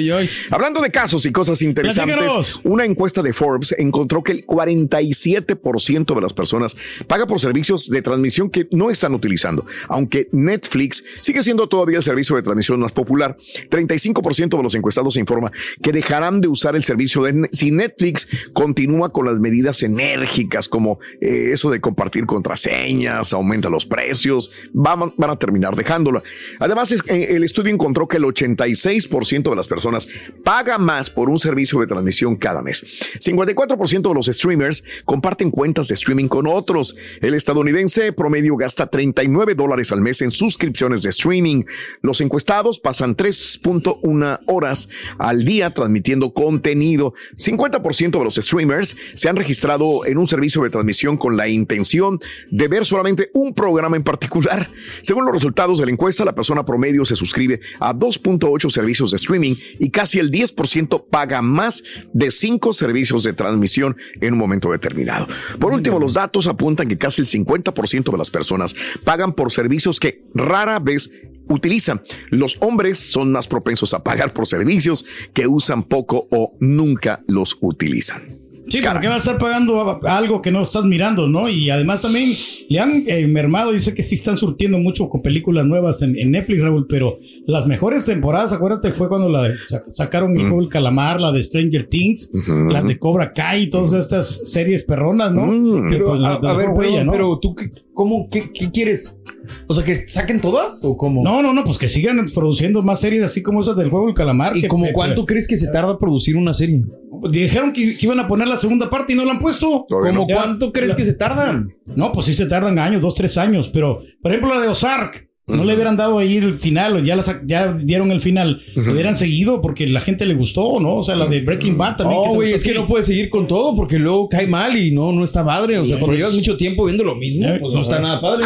Hablando 0.49 0.81
de 0.81 0.91
casos 0.91 1.25
y 1.25 1.31
cosas 1.31 1.61
interesantes, 1.61 2.15
Platícanos. 2.15 2.61
una 2.63 2.85
encuesta 2.85 3.21
de 3.21 3.33
Forbes 3.33 3.75
encontró 3.77 4.23
que 4.23 4.31
el 4.31 4.45
47% 4.45 6.15
de 6.15 6.21
las 6.21 6.33
personas 6.33 6.75
paga 7.07 7.27
por 7.27 7.39
servicios 7.39 7.89
de 7.89 8.01
transmisión 8.01 8.49
que 8.49 8.67
no 8.71 8.89
están 8.89 9.13
utilizando. 9.13 9.65
Aunque 9.87 10.27
Netflix 10.31 11.03
sigue 11.21 11.43
siendo 11.43 11.67
todavía 11.67 11.97
el 11.97 12.03
servicio 12.03 12.35
de 12.35 12.41
transmisión 12.41 12.79
más 12.79 12.91
popular, 12.91 13.37
35% 13.69 14.57
de 14.57 14.63
los 14.63 14.75
encuestados 14.75 15.17
informa 15.17 15.51
que 15.81 15.91
dejarán 15.91 16.41
de 16.41 16.47
usar 16.47 16.75
el 16.75 16.83
servicio 16.83 17.23
de 17.23 17.49
si 17.51 17.71
Netflix 17.71 18.27
continúa 18.53 19.11
con 19.11 19.25
las 19.25 19.39
medidas 19.39 19.83
enérgicas 19.83 20.67
como 20.67 20.99
eh, 21.19 21.49
eso 21.51 21.69
de 21.69 21.81
compartir 21.81 22.25
contraseñas, 22.25 23.33
aumenta 23.33 23.69
los 23.69 23.85
precios, 23.85 24.51
van, 24.73 25.13
van 25.17 25.29
a 25.29 25.37
terminar 25.37 25.75
dejándola. 25.75 26.23
Además, 26.59 26.91
eh, 26.91 27.27
el 27.29 27.43
estudio 27.43 27.73
encontró 27.73 28.07
que 28.07 28.17
el 28.17 28.23
86% 28.23 29.49
de 29.49 29.55
las 29.55 29.67
personas 29.67 30.07
paga 30.43 30.77
más 30.77 31.09
por 31.09 31.29
un 31.29 31.37
servicio 31.37 31.79
de 31.79 31.87
transmisión 31.87 32.35
cada 32.35 32.61
mes. 32.61 33.01
54% 33.19 34.09
de 34.09 34.13
los 34.13 34.25
streamers 34.27 34.83
comparten 35.05 35.49
cuentas 35.51 35.87
de 35.87 35.95
streaming 35.95 36.27
con 36.27 36.47
otros. 36.47 36.95
El 37.21 37.33
estadounidense 37.33 38.13
promedio 38.13 38.55
gasta 38.55 38.87
39 38.87 39.55
dólares 39.55 39.91
al 39.91 40.01
mes 40.01 40.21
en 40.21 40.31
suscripciones 40.31 41.03
de 41.03 41.09
streaming. 41.09 41.63
Los 42.01 42.21
encuestados 42.21 42.79
pasan 42.79 43.15
3.1 43.41 44.39
horas 44.47 44.89
al 45.17 45.45
día 45.45 45.73
transmitiendo 45.73 46.33
contenido. 46.33 47.13
50% 47.37 48.17
de 48.17 48.23
los 48.23 48.35
streamers 48.35 48.95
se 49.15 49.29
han 49.29 49.35
registrado 49.35 50.05
en 50.05 50.17
un 50.17 50.27
servicio 50.27 50.61
de 50.63 50.69
transmisión 50.69 51.17
con 51.17 51.37
la 51.37 51.47
intención 51.47 52.19
de 52.49 52.67
ver 52.67 52.85
solamente 52.85 53.29
un 53.33 53.53
programa 53.53 53.97
en 53.97 54.03
particular. 54.03 54.69
Según 55.01 55.25
los 55.25 55.33
resultados 55.33 55.79
de 55.79 55.85
la 55.85 55.91
encuesta, 55.91 56.25
la 56.25 56.35
persona 56.35 56.65
promedio 56.65 57.05
se 57.05 57.15
suscribe 57.15 57.61
a 57.79 57.93
2.8 57.93 58.69
servicios 58.69 59.11
de 59.11 59.17
streaming 59.17 59.55
y 59.79 59.89
casi 59.89 60.19
el 60.19 60.31
10% 60.31 61.05
paga 61.09 61.41
más 61.41 61.83
de 62.13 62.31
5 62.31 62.73
servicios 62.73 63.23
de 63.23 63.33
transmisión 63.33 63.97
en 64.19 64.33
un 64.33 64.39
momento 64.39 64.71
determinado. 64.71 65.27
Por 65.59 65.73
último, 65.73 65.99
los 65.99 66.13
datos 66.13 66.47
apuntan 66.47 66.87
que 66.87 66.97
casi 66.97 67.21
el 67.21 67.27
50% 67.27 68.11
de 68.11 68.17
las 68.17 68.29
personas 68.29 68.75
pagan 69.03 69.33
por 69.33 69.51
servicios 69.51 69.99
que 69.99 70.23
rara 70.33 70.79
vez 70.79 71.09
utilizan. 71.53 72.01
Los 72.29 72.57
hombres 72.61 72.97
son 72.97 73.31
más 73.31 73.47
propensos 73.47 73.93
a 73.93 74.03
pagar 74.03 74.33
por 74.33 74.47
servicios 74.47 75.05
que 75.33 75.47
usan 75.47 75.83
poco 75.83 76.27
o 76.31 76.53
nunca 76.59 77.23
los 77.27 77.57
utilizan. 77.61 78.39
Sí, 78.67 78.79
¿por 78.81 79.01
qué 79.01 79.07
va 79.09 79.15
a 79.15 79.17
estar 79.17 79.37
pagando 79.37 79.99
algo 80.07 80.41
que 80.41 80.49
no 80.51 80.61
estás 80.61 80.85
mirando, 80.85 81.27
no? 81.27 81.49
Y 81.49 81.69
además 81.71 82.03
también 82.03 82.31
le 82.69 82.79
han 82.79 83.03
eh, 83.05 83.27
mermado, 83.27 83.73
yo 83.73 83.79
sé 83.79 83.93
que 83.93 84.01
sí 84.03 84.15
están 84.15 84.37
surtiendo 84.37 84.77
mucho 84.77 85.09
con 85.09 85.21
películas 85.21 85.65
nuevas 85.65 86.01
en, 86.03 86.15
en 86.17 86.31
Netflix, 86.31 86.61
Raúl, 86.61 86.85
pero 86.87 87.17
las 87.47 87.67
mejores 87.67 88.05
temporadas, 88.05 88.53
acuérdate, 88.53 88.93
fue 88.93 89.09
cuando 89.09 89.27
la 89.29 89.51
sacaron 89.87 90.37
el 90.37 90.43
juego 90.43 90.61
El 90.61 90.69
Calamar, 90.69 91.19
la 91.19 91.33
de 91.33 91.43
Stranger 91.43 91.87
Things, 91.87 92.31
la 92.69 92.81
de 92.81 92.97
Cobra 92.97 93.33
Kai, 93.33 93.67
todas 93.69 93.91
estas 93.93 94.49
series 94.49 94.83
perronas, 94.83 95.33
¿no? 95.33 95.51
Que, 95.89 95.95
Pero, 95.97 96.09
pues, 96.09 96.19
a, 96.19 96.21
la- 96.21 96.35
a 96.35 96.39
la 96.41 96.53
ver, 96.53 96.67
dejó 96.67 96.79
huella, 96.79 96.91
perdón, 96.99 97.05
¿no? 97.07 97.11
pero 97.11 97.39
tú, 97.39 97.55
¿cómo, 97.93 98.27
qué, 98.29 98.51
qué 98.53 98.71
quieres? 98.71 99.21
O 99.67 99.73
sea, 99.73 99.83
que 99.83 99.95
saquen 99.95 100.39
todas 100.41 100.79
o 100.83 100.95
cómo? 100.97 101.23
No, 101.23 101.41
no, 101.41 101.53
no, 101.53 101.63
pues 101.63 101.77
que 101.77 101.87
sigan 101.87 102.25
produciendo 102.33 102.81
más 102.83 102.99
series 103.01 103.23
así 103.23 103.41
como 103.41 103.61
esas 103.61 103.75
del 103.75 103.89
juego 103.89 104.07
El 104.07 104.13
Calamar. 104.13 104.55
¿Y 104.55 104.61
que- 104.61 104.67
como 104.67 104.87
cuánto 104.93 105.25
crees 105.25 105.47
que 105.47 105.57
se 105.57 105.67
tarda 105.71 105.97
producir 105.99 106.35
una 106.37 106.53
serie? 106.53 106.83
Dijeron 107.29 107.71
que, 107.73 107.97
que 107.97 108.05
iban 108.05 108.19
a 108.19 108.27
poner 108.27 108.47
la 108.47 108.57
segunda 108.57 108.89
parte 108.89 109.13
y 109.13 109.15
no 109.15 109.25
la 109.25 109.31
han 109.33 109.39
puesto. 109.39 109.85
Todavía 109.87 110.11
¿Cómo 110.11 110.27
cuánto 110.27 110.71
crees 110.71 110.91
la- 110.91 110.95
que 110.95 111.05
se 111.05 111.13
tardan? 111.13 111.69
No, 111.95 112.11
pues 112.11 112.25
sí 112.27 112.33
se 112.33 112.45
tardan 112.45 112.79
años, 112.79 113.01
dos, 113.01 113.13
tres 113.15 113.37
años, 113.37 113.69
pero 113.69 113.99
por 114.21 114.31
ejemplo 114.31 114.53
la 114.53 114.61
de 114.61 114.67
Ozark, 114.69 115.29
no 115.55 115.63
le 115.63 115.73
hubieran 115.75 115.97
dado 115.97 116.17
ahí 116.19 116.37
el 116.37 116.53
final, 116.53 116.95
o 116.95 116.99
ya, 116.99 117.15
la 117.15 117.23
sac- 117.23 117.43
ya 117.45 117.71
dieron 117.73 118.11
el 118.11 118.19
final, 118.19 118.61
lo 118.75 118.91
hubieran 118.93 119.15
seguido 119.15 119.61
porque 119.61 119.87
la 119.87 120.01
gente 120.01 120.25
le 120.25 120.33
gustó, 120.33 120.79
¿no? 120.79 120.95
O 120.95 121.03
sea, 121.03 121.15
la 121.15 121.27
de 121.27 121.41
Breaking 121.41 121.77
Bad 121.77 121.97
también. 121.97 122.21
No, 122.23 122.33
güey, 122.33 122.53
es 122.53 122.63
que 122.63 122.73
no 122.73 122.87
puedes 122.87 123.05
seguir 123.05 123.29
con 123.29 123.47
todo 123.47 123.75
porque 123.75 123.99
luego 123.99 124.27
cae 124.29 124.47
mal 124.47 124.75
y 124.77 124.91
no, 124.91 125.11
no 125.11 125.23
está 125.23 125.45
padre. 125.45 125.77
O 125.79 125.85
sea, 125.85 125.95
cuando 125.97 126.07
Pues- 126.07 126.19
llevas 126.19 126.33
mucho 126.33 126.57
tiempo 126.57 126.85
viendo 126.85 127.03
lo 127.03 127.15
mismo, 127.15 127.47
Eh, 127.47 127.57
pues 127.59 127.73
no 127.73 127.81
está 127.81 127.99
nada 127.99 128.19
padre. 128.21 128.45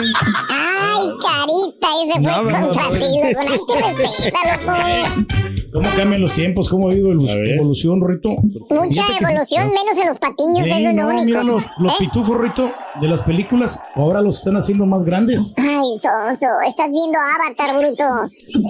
Ay, 0.49 1.07
carita, 1.21 1.87
ese 2.03 2.13
fue 2.13 2.21
Nada, 2.21 2.61
contra 2.61 2.83
nada. 2.83 2.99
ti, 2.99 3.05
loco. 3.05 3.43
Nadie 3.43 3.59
te 3.67 4.03
respeta, 4.03 4.61
loco. 4.61 5.54
¿Cómo 5.75 5.89
cambian 5.97 6.21
los 6.21 6.31
tiempos? 6.33 6.69
¿Cómo 6.69 6.87
ha 6.87 6.91
habido 6.93 7.09
evolución, 7.11 8.01
Rito? 8.07 8.29
Mucha 8.29 9.03
evolución, 9.19 9.67
menos 9.73 9.97
en 9.99 10.07
los 10.07 10.17
patiños, 10.19 10.65
eso 10.65 10.75
es 10.77 10.83
lo 10.85 10.93
no, 10.93 11.07
único. 11.09 11.25
mira 11.25 11.43
los, 11.43 11.65
los 11.79 11.91
¿Eh? 11.91 11.95
pitufos, 11.99 12.37
Rito, 12.39 12.71
de 13.01 13.07
las 13.09 13.21
películas, 13.23 13.79
ahora 13.95 14.21
los 14.21 14.37
están 14.37 14.55
haciendo 14.55 14.85
más 14.85 15.03
grandes. 15.03 15.53
Ay, 15.57 15.99
Sonso, 15.99 16.47
estás 16.65 16.89
viendo 16.91 17.17
Avatar, 17.19 17.77
bruto. 17.77 18.03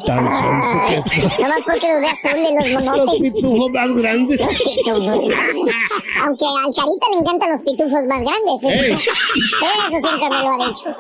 Tan 0.08 0.18
sonso 0.26 0.80
Ay, 0.82 1.00
que- 1.04 1.44
nomás 1.44 1.60
porque 1.64 1.88
los 1.88 2.02
ve 2.02 2.08
azules, 2.08 2.50
los 2.60 2.72
Los 2.74 2.84
monotes. 2.86 3.22
pitufos 3.22 3.70
más 3.72 3.94
grandes. 3.96 4.40
Los 4.40 4.50
pitufos. 4.50 5.34
Aunque 6.26 6.46
al 6.46 6.74
Carita 6.74 7.06
le 7.14 7.20
encantan 7.20 7.50
los 7.52 7.62
pitufos 7.62 8.06
más 8.08 8.22
grandes. 8.24 8.64
Eso, 8.64 8.96
eso 8.96 10.08
siempre 10.08 10.30
me 10.30 10.42
lo 10.42 10.50
ha 10.50 10.68
dicho. 10.68 10.96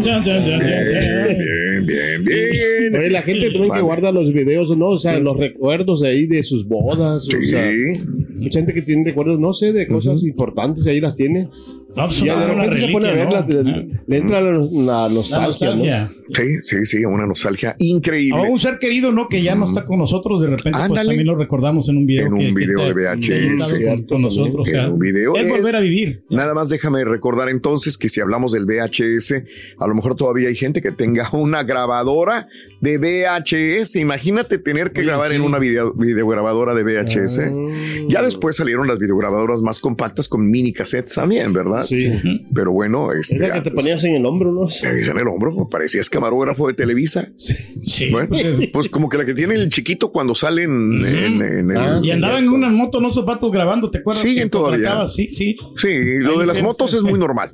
Ya, 0.00 0.22
ya, 0.22 0.22
ya, 0.24 0.38
ya, 0.38 0.58
ya. 0.58 1.26
Bien, 1.26 1.86
bien, 1.86 2.24
bien. 2.24 2.96
Oye, 2.96 3.10
la 3.10 3.22
gente 3.22 3.49
que 3.58 3.68
Vale. 3.68 3.82
guarda 3.82 4.12
los 4.12 4.32
videos, 4.32 4.76
¿no? 4.76 4.88
O 4.90 4.98
sea, 4.98 5.18
los 5.20 5.36
recuerdos 5.36 6.02
ahí 6.02 6.26
de 6.26 6.42
sus 6.42 6.66
bodas. 6.66 7.26
O 7.28 7.42
sea, 7.42 7.70
Sí. 7.70 8.00
mucha 8.36 8.58
gente 8.60 8.72
que 8.74 8.82
tiene 8.82 9.04
recuerdos, 9.04 9.38
no 9.38 9.52
sé, 9.52 9.72
de 9.72 9.86
cosas 9.86 10.22
importantes, 10.22 10.86
ahí 10.86 11.00
las 11.00 11.16
tiene. 11.16 11.48
No, 11.96 12.06
pues, 12.06 12.20
Y 12.20 12.26
ya 12.26 12.38
de 12.38 12.44
una 12.52 12.64
repente 12.64 12.86
se 12.86 12.92
pone 12.92 13.08
a 13.08 13.14
verlas, 13.14 13.48
¿no? 13.48 13.62
le, 13.62 13.88
le 14.06 14.16
entra 14.16 14.40
la, 14.40 14.52
la 14.52 15.08
La 15.08 15.08
nostalgia, 15.08 15.74
¿no? 15.74 15.84
Sí, 16.32 16.42
sí, 16.62 16.76
sí, 16.86 17.04
una 17.04 17.26
nostalgia 17.26 17.74
increíble. 17.78 18.46
A 18.46 18.50
un 18.50 18.58
ser 18.60 18.78
querido, 18.78 19.10
¿no? 19.10 19.26
Que 19.28 19.42
ya 19.42 19.56
no 19.56 19.64
está 19.64 19.84
con 19.84 19.98
nosotros, 19.98 20.40
de 20.40 20.46
repente, 20.46 20.70
pues 20.70 20.84
Ándale. 20.84 21.08
también 21.08 21.26
lo 21.26 21.34
recordamos 21.36 21.88
en 21.88 21.96
un 21.96 22.06
video. 22.06 22.26
En 22.26 22.32
un 22.34 22.38
que- 22.38 22.46
que 22.46 22.52
video 22.54 22.78
está- 22.80 22.94
de 22.94 22.94
VHS. 22.94 24.06
con, 24.06 24.22
nosotros. 24.22 24.66
O 24.68 24.70
en 24.70 24.76
sea, 24.76 24.88
un 24.88 24.98
video. 25.00 25.34
es 25.34 25.48
volver 25.48 25.74
a 25.76 25.80
vivir. 25.80 26.22
Nada 26.30 26.54
más 26.54 26.68
déjame 26.68 27.04
recordar 27.04 27.48
entonces 27.48 27.98
que 27.98 28.08
si 28.08 28.20
hablamos 28.20 28.52
del 28.52 28.66
VHS, 28.66 29.44
a 29.78 29.86
lo 29.88 29.94
mejor 29.96 30.14
todavía 30.14 30.48
hay 30.48 30.54
gente 30.54 30.80
que 30.82 30.92
tenga 30.92 31.28
una 31.32 31.64
grabadora 31.64 32.46
de 32.80 32.98
VHS. 32.98 33.96
Imagínate 33.98 34.58
tener 34.58 34.92
que 34.92 35.00
Oye, 35.00 35.08
grabar 35.08 35.30
sí. 35.30 35.34
en 35.34 35.42
una 35.42 35.58
video, 35.58 35.92
videograbadora 35.94 36.74
de 36.74 36.82
VHS. 36.84 37.40
Ah. 37.40 38.06
Ya 38.08 38.22
después 38.22 38.54
salieron 38.56 38.86
las 38.86 38.98
videograbadoras 38.98 39.60
más 39.60 39.80
compactas 39.80 40.28
con 40.28 40.48
mini 40.48 40.72
cassettes 40.72 41.14
también, 41.14 41.52
¿verdad? 41.52 41.79
Sí. 41.82 42.10
Pero 42.54 42.72
bueno, 42.72 43.12
Es 43.12 43.30
este, 43.30 43.48
la 43.48 43.54
que 43.54 43.62
te 43.62 43.70
ponías 43.70 44.02
en 44.04 44.14
el 44.14 44.26
hombro, 44.26 44.52
¿no? 44.52 44.68
en 44.82 45.18
el 45.18 45.28
hombro, 45.28 45.68
parecías 45.68 46.08
camarógrafo 46.10 46.68
de 46.68 46.74
Televisa. 46.74 47.28
Sí. 47.36 48.10
Bueno, 48.10 48.28
pues 48.72 48.88
como 48.88 49.08
que 49.08 49.18
la 49.18 49.24
que 49.24 49.34
tiene 49.34 49.54
el 49.54 49.68
chiquito 49.70 50.12
cuando 50.12 50.34
salen 50.34 51.04
en, 51.04 51.42
en 51.42 51.70
el... 51.70 51.76
Ah, 51.76 52.00
Y 52.02 52.10
andaba 52.10 52.38
en 52.38 52.48
una 52.48 52.68
moto, 52.68 53.00
no 53.00 53.12
zapatos 53.12 53.50
grabando, 53.50 53.90
¿te 53.90 53.98
acuerdas? 53.98 54.22
Siguen 54.22 54.44
que 54.44 54.50
todavía. 54.50 55.06
Sí, 55.06 55.28
sí. 55.28 55.56
Sí, 55.76 56.18
lo 56.18 56.32
Ahí 56.32 56.38
de 56.40 56.46
las 56.46 56.62
motos 56.62 56.94
es 56.94 57.02
muy 57.02 57.18
normal. 57.18 57.50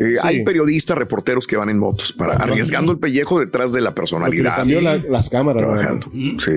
Eh, 0.00 0.14
Sí. 0.14 0.18
Hay 0.22 0.44
periodistas, 0.44 0.96
reporteros 0.98 1.46
que 1.46 1.56
van 1.56 1.68
en 1.68 1.78
motos 1.78 2.12
para 2.12 2.32
arriesgando 2.34 2.90
el 2.92 2.98
pellejo 2.98 3.38
detrás 3.38 3.72
de 3.72 3.80
la 3.80 3.94
personalidad. 3.94 4.56
cambió 4.56 4.80
la- 4.80 4.96
las 4.96 5.28
cámaras. 5.28 5.62
¿no? 5.62 5.68
Trabajando. 5.68 6.10
Sí, 6.38 6.52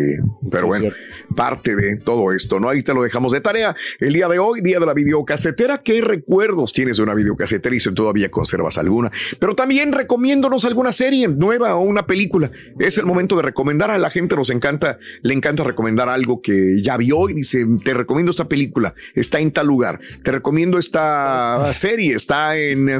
pero 0.49 0.63
Sí, 0.63 0.67
bueno, 0.67 0.89
parte 1.35 1.75
de 1.75 1.97
todo 1.97 2.31
esto, 2.31 2.59
¿no? 2.59 2.69
Ahí 2.69 2.81
te 2.81 2.93
lo 2.93 3.03
dejamos 3.03 3.31
de 3.33 3.41
tarea. 3.41 3.75
El 3.99 4.13
día 4.13 4.27
de 4.27 4.39
hoy, 4.39 4.61
día 4.61 4.79
de 4.79 4.85
la 4.85 4.93
videocasetera, 4.93 5.79
¿qué 5.83 6.01
recuerdos 6.01 6.71
tienes 6.73 6.97
de 6.97 7.03
una 7.03 7.13
videocasetera 7.13 7.75
y 7.75 7.79
si 7.79 7.93
todavía 7.93 8.29
conservas 8.31 8.77
alguna? 8.77 9.11
Pero 9.39 9.55
también 9.55 9.91
recomiéndonos 9.93 10.65
alguna 10.65 10.91
serie 10.91 11.27
nueva 11.27 11.75
o 11.75 11.81
una 11.83 12.05
película. 12.07 12.49
Es 12.79 12.97
el 12.97 13.05
momento 13.05 13.35
de 13.35 13.41
recomendar 13.43 13.91
a 13.91 13.97
la 13.97 14.09
gente, 14.09 14.35
nos 14.35 14.49
encanta, 14.49 14.97
le 15.21 15.33
encanta 15.33 15.63
recomendar 15.63 16.07
algo 16.09 16.41
que 16.41 16.81
ya 16.81 16.97
vio 16.97 17.29
y 17.29 17.33
dice, 17.33 17.65
te 17.83 17.93
recomiendo 17.93 18.31
esta 18.31 18.47
película, 18.47 18.93
está 19.15 19.39
en 19.39 19.51
tal 19.51 19.67
lugar, 19.67 19.99
te 20.23 20.31
recomiendo 20.31 20.77
esta 20.77 21.71
serie, 21.73 22.15
está 22.15 22.57
en 22.57 22.89
eh, 22.89 22.99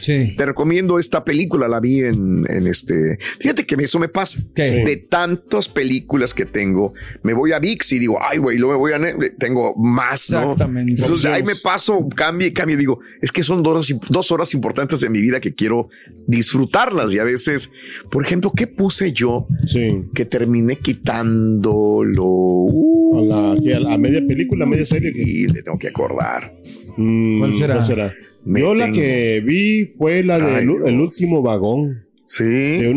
Sí. 0.00 0.34
Te 0.36 0.46
recomiendo 0.46 0.98
esta 0.98 1.24
película, 1.24 1.68
la 1.68 1.80
vi 1.80 2.00
en, 2.00 2.44
en 2.48 2.66
este. 2.66 3.18
Fíjate 3.40 3.64
que 3.66 3.74
eso 3.76 3.98
me 3.98 4.08
pasa. 4.08 4.40
¿Qué? 4.54 4.84
De 4.84 4.96
tantas 4.96 5.68
películas 5.68 6.34
que 6.34 6.44
tengo, 6.46 6.94
me 7.22 7.34
voy 7.34 7.52
a 7.52 7.58
VIX 7.58 7.92
y 7.92 7.98
digo, 7.98 8.18
ay, 8.20 8.38
güey, 8.38 8.58
luego 8.58 8.74
me 8.74 8.78
voy 8.78 8.92
a. 8.92 9.30
Tengo 9.38 9.74
más, 9.76 10.30
¿no? 10.30 10.52
Exactamente. 10.52 11.02
Entonces 11.02 11.26
ahí 11.30 11.42
me 11.42 11.56
paso, 11.56 12.08
cambio 12.14 12.46
y 12.46 12.52
cambio. 12.52 12.76
Digo, 12.76 13.00
es 13.20 13.30
que 13.32 13.42
son 13.42 13.62
dos 13.62 13.90
horas, 13.90 14.00
dos 14.08 14.30
horas 14.32 14.54
importantes 14.54 15.00
de 15.00 15.08
mi 15.10 15.20
vida 15.20 15.40
que 15.40 15.54
quiero 15.54 15.88
disfrutarlas. 16.26 17.12
Y 17.14 17.18
a 17.18 17.24
veces, 17.24 17.70
por 18.10 18.24
ejemplo, 18.24 18.52
¿qué 18.56 18.66
puse 18.66 19.12
yo 19.12 19.46
Sí. 19.66 20.02
que 20.14 20.24
terminé 20.24 20.76
quitándolo? 20.76 22.24
Uh, 22.24 23.18
A, 23.18 23.22
la, 23.54 23.60
que 23.60 23.74
a 23.74 23.80
la- 23.80 23.94
a 23.94 23.98
media 23.98 24.22
película, 24.26 24.64
a 24.64 24.68
media 24.68 24.84
serie. 24.84 25.12
y 25.14 25.46
le 25.46 25.62
tengo 25.62 25.78
que 25.78 25.88
acordar. 25.88 26.52
Mm, 26.96 27.38
¿Cuál 27.40 27.54
será? 27.54 27.74
¿Cuál 27.74 27.86
será? 27.86 28.14
Me 28.44 28.60
Yo 28.60 28.74
la 28.74 28.84
tengo- 28.84 28.96
que 28.98 29.42
vi 29.44 29.92
fue 29.98 30.22
la 30.22 30.38
de 30.38 30.56
Ay, 30.56 30.62
El, 30.86 31.00
último 31.00 31.42
vagón. 31.42 32.04
Sí. 32.26 32.44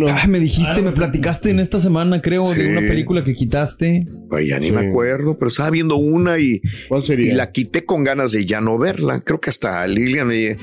Ah, 0.10 0.26
me 0.28 0.40
dijiste, 0.40 0.82
me 0.82 0.92
platicaste 0.94 1.50
en 1.52 1.60
esta 1.60 1.80
semana, 1.80 2.22
creo, 2.22 2.48
Sí. 2.48 2.60
de 2.62 2.70
una 2.70 2.82
película 2.82 3.24
que 3.24 3.34
quitaste. 3.34 4.08
Pues 4.30 4.48
ya 4.48 4.60
ni 4.60 4.72
me 4.72 4.88
acuerdo, 4.88 5.38
pero 5.38 5.50
estaba 5.50 5.70
viendo 5.70 5.98
una 5.98 6.40
y, 6.40 6.62
sería? 7.04 7.34
y 7.34 7.36
la 7.36 7.52
quité 7.52 7.86
con 7.86 8.04
ganas 8.04 8.32
de 8.32 8.46
ya 8.46 8.62
no 8.62 8.78
verla. 8.78 9.20
Creo 9.22 9.40
que 9.42 9.50
hasta 9.50 9.86
Lilian 9.86 10.28
me- 10.28 10.58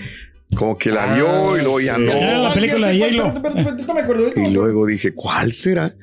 como 0.57 0.79
que 0.79 0.91
la 0.91 1.15
vio 1.15 1.59
y 1.59 1.63
luego 1.63 1.81
ya 1.81 1.99
no. 1.99 2.11
Era 2.13 2.39
la 2.39 2.55
película 2.55 2.89
de. 2.89 4.43
Y 4.47 4.51
luego 4.51 4.87
dije, 4.87 5.13
¿cuál 5.13 5.53
será? 5.53 5.95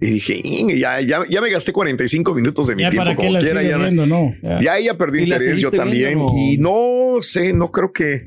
Y 0.00 0.06
dije, 0.12 0.40
"Ing, 0.42 0.70
ya, 0.78 1.00
ya, 1.00 1.24
ya 1.28 1.40
me 1.42 1.50
gasté 1.50 1.72
45 1.72 2.34
minutos 2.34 2.66
de 2.68 2.76
mi 2.76 2.82
Ya 2.82 2.90
tiempo. 2.90 3.04
para 3.04 3.16
qué 3.16 3.26
como 3.26 3.32
la 3.32 3.40
quiera, 3.40 3.62
ya, 3.62 3.76
no- 3.76 3.82
viendo, 3.84 4.06
¿no? 4.06 4.34
Ya. 4.42 4.60
ya 4.60 4.78
ella 4.78 4.96
perdió 4.96 5.22
¿Y 5.22 5.26
la 5.26 5.36
interés, 5.36 5.58
yo 5.60 5.70
también. 5.70 6.14
viendo 6.18 6.32
Y 6.34 6.56
no 6.58 7.16
sé, 7.22 7.52
no 7.52 7.70
creo 7.70 7.92
que. 7.92 8.24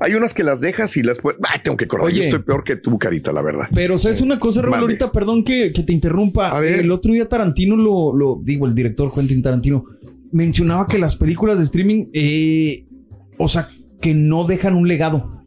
Hay 0.00 0.14
unas 0.14 0.34
que 0.34 0.42
las 0.42 0.60
dejas 0.60 0.96
y 0.96 1.02
las 1.04 1.20
puedes. 1.20 1.38
Ay, 1.48 1.60
tengo 1.62 1.76
que 1.76 1.86
correr. 1.86 2.12
Yo 2.12 2.22
estoy 2.24 2.40
peor 2.40 2.64
que 2.64 2.74
tú, 2.74 2.98
Carita, 2.98 3.30
la 3.30 3.40
verdad. 3.40 3.68
Pero, 3.72 3.98
¿sabes 3.98 4.20
una 4.20 4.40
cosa, 4.40 4.62
Raúl? 4.62 4.70
Mande. 4.72 4.82
Ahorita, 4.84 5.12
perdón 5.12 5.44
que, 5.44 5.72
que 5.72 5.82
te 5.84 5.92
interrumpa. 5.92 6.48
A 6.48 6.58
ver. 6.60 6.80
El 6.80 6.90
otro 6.90 7.12
día 7.12 7.28
Tarantino 7.28 7.76
lo, 7.76 8.12
lo 8.16 8.40
digo, 8.42 8.66
el 8.66 8.74
director 8.74 9.12
Quentin 9.14 9.42
Tarantino 9.42 9.84
mencionaba 10.32 10.86
que 10.88 10.98
las 10.98 11.14
películas 11.14 11.58
de 11.58 11.64
streaming, 11.66 12.06
eh, 12.14 12.84
o 13.38 13.46
sea, 13.46 13.68
que 14.00 14.12
no 14.14 14.44
dejan 14.44 14.74
un 14.74 14.88
legado. 14.88 15.41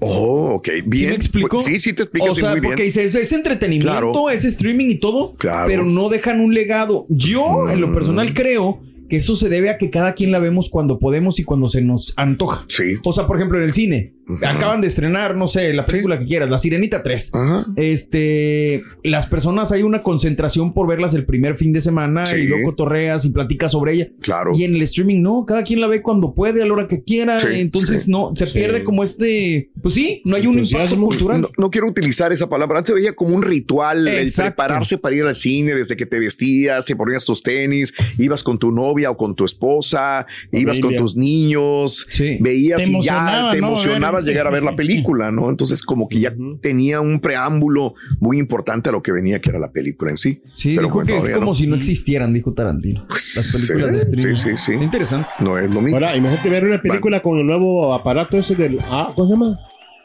Oh, 0.00 0.54
ok. 0.54 0.68
Bien. 0.86 0.98
¿Sí 0.98 1.06
me 1.06 1.14
explico? 1.14 1.56
Pues, 1.58 1.66
sí, 1.66 1.80
sí, 1.80 1.92
te 1.92 2.02
explicas 2.04 2.30
O 2.30 2.34
sea, 2.34 2.50
muy 2.50 2.60
bien. 2.60 2.70
porque 2.72 2.82
dice, 2.84 3.04
es, 3.04 3.14
es 3.14 3.32
entretenimiento, 3.32 3.90
Claro. 3.92 4.30
es 4.30 4.44
streaming 4.44 4.86
y 4.86 4.94
todo, 4.96 5.34
Claro. 5.36 5.68
pero 5.68 5.84
no 5.84 6.08
dejan 6.08 6.40
un 6.40 6.54
legado. 6.54 7.06
Yo, 7.08 7.68
en 7.70 7.80
lo 7.80 7.88
Mm. 7.88 7.92
personal, 7.94 8.34
creo 8.34 8.80
que 9.08 9.16
eso 9.16 9.36
se 9.36 9.48
debe 9.48 9.70
a 9.70 9.78
que 9.78 9.90
cada 9.90 10.14
quien 10.14 10.32
la 10.32 10.38
vemos 10.38 10.68
cuando 10.70 10.98
podemos 10.98 11.38
y 11.38 11.44
cuando 11.44 11.68
se 11.68 11.82
nos 11.82 12.12
antoja. 12.16 12.64
Sí. 12.68 12.96
O 13.04 13.12
sea, 13.12 13.26
por 13.26 13.36
ejemplo, 13.36 13.58
en 13.58 13.64
el 13.64 13.72
cine, 13.72 14.14
acaban 14.42 14.80
de 14.80 14.86
estrenar, 14.86 15.36
no 15.36 15.48
sé, 15.48 15.72
la 15.74 15.84
película 15.84 16.18
que 16.18 16.24
quieras, 16.24 16.48
La 16.48 16.58
Sirenita 16.58 17.02
3. 17.02 17.30
Ajá. 17.34 17.66
Este, 17.76 18.82
las 19.02 19.26
personas 19.26 19.72
hay 19.72 19.82
una 19.82 20.02
concentración 20.02 20.72
por 20.72 20.86
verlas 20.88 21.14
el 21.14 21.24
primer 21.24 21.56
fin 21.56 21.72
de 21.72 21.80
semana 21.80 22.26
Sí. 22.26 22.36
y 22.36 22.46
luego 22.46 22.74
torreas 22.74 23.24
y 23.24 23.30
platicas 23.30 23.72
sobre 23.72 23.94
ella. 23.94 24.08
Claro. 24.20 24.52
Y 24.54 24.64
en 24.64 24.74
el 24.74 24.82
streaming 24.82 25.20
no, 25.22 25.44
cada 25.46 25.62
quien 25.62 25.80
la 25.80 25.86
ve 25.86 26.02
cuando 26.02 26.34
puede, 26.34 26.62
a 26.62 26.66
la 26.66 26.72
hora 26.72 26.86
que 26.86 27.02
quiera. 27.02 27.38
Sí, 27.40 27.46
entonces 27.52 28.04
sí, 28.04 28.10
no, 28.10 28.32
se 28.34 28.46
pierde 28.46 28.82
como 28.84 29.02
este, 29.02 29.70
pues 29.82 29.94
sí, 29.94 30.22
no 30.24 30.36
hay 30.36 30.46
un 30.46 30.58
impacto 30.58 30.96
cultural. 30.96 31.40
No, 31.42 31.50
no 31.58 31.70
quiero 31.70 31.88
utilizar 31.88 32.32
esa 32.32 32.48
palabra. 32.48 32.78
Antes 32.78 32.94
veía 32.94 33.12
como 33.14 33.34
un 33.34 33.42
ritual 33.42 34.08
el 34.08 34.18
Exacto. 34.18 34.50
prepararse 34.56 34.98
para 34.98 35.16
ir 35.16 35.24
al 35.24 35.36
cine 35.36 35.74
desde 35.74 35.96
que 35.96 36.06
te 36.06 36.18
vestías, 36.18 36.86
te 36.86 36.96
ponías 36.96 37.24
tus 37.24 37.42
tenis, 37.42 37.92
ibas 38.18 38.42
con 38.42 38.58
tu 38.58 38.70
novia 38.72 39.01
o 39.10 39.16
con 39.16 39.34
tu 39.34 39.44
esposa, 39.44 40.26
ibas 40.50 40.78
con 40.80 40.94
tus 40.96 41.16
niños, 41.16 42.06
Sí. 42.08 42.36
veías 42.40 42.86
y 42.86 43.00
ya 43.02 43.50
te 43.52 43.60
¿no? 43.60 43.68
emocionabas 43.68 44.24
Ver, 44.24 44.34
llegar 44.34 44.44
sí, 44.46 44.48
a 44.48 44.52
ver 44.52 44.60
sí, 44.62 44.66
la 44.66 44.76
película, 44.76 45.30
¿no? 45.32 45.50
Entonces 45.50 45.82
como 45.82 46.08
que 46.08 46.20
ya 46.20 46.34
tenía 46.60 47.00
un 47.00 47.20
preámbulo 47.20 47.94
muy 48.20 48.38
importante 48.38 48.88
a 48.88 48.92
lo 48.92 49.02
que 49.02 49.12
venía, 49.12 49.40
que 49.40 49.50
era 49.50 49.58
la 49.58 49.72
película 49.72 50.10
en 50.10 50.16
sí. 50.16 50.40
Sí, 50.52 50.74
Pero 50.76 50.86
dijo 50.88 50.94
bueno, 51.02 51.22
que 51.22 51.30
es 51.30 51.30
como 51.30 51.46
no. 51.46 51.54
si 51.54 51.66
no 51.66 51.76
existieran, 51.76 52.32
dijo 52.32 52.52
Tarantino. 52.52 53.04
Pues, 53.08 53.34
Las 53.36 53.52
películas 53.52 53.88
sí, 53.88 53.92
de 53.94 53.98
streaming. 53.98 54.36
sí, 54.36 54.50
sí, 54.50 54.56
sí. 54.56 54.72
Interesante. 54.72 55.30
No 55.40 55.58
es 55.58 55.70
lo 55.72 55.80
mismo. 55.80 55.96
Ahora, 55.96 56.16
imagínate 56.16 56.48
ver 56.50 56.64
una 56.64 56.80
película 56.80 57.20
con 57.20 57.38
el 57.38 57.46
nuevo 57.46 57.92
aparato 57.94 58.36
ese 58.38 58.54
del. 58.54 58.78
ah, 58.82 59.12
¿Cómo 59.14 59.26
se 59.28 59.34
llama? 59.34 59.58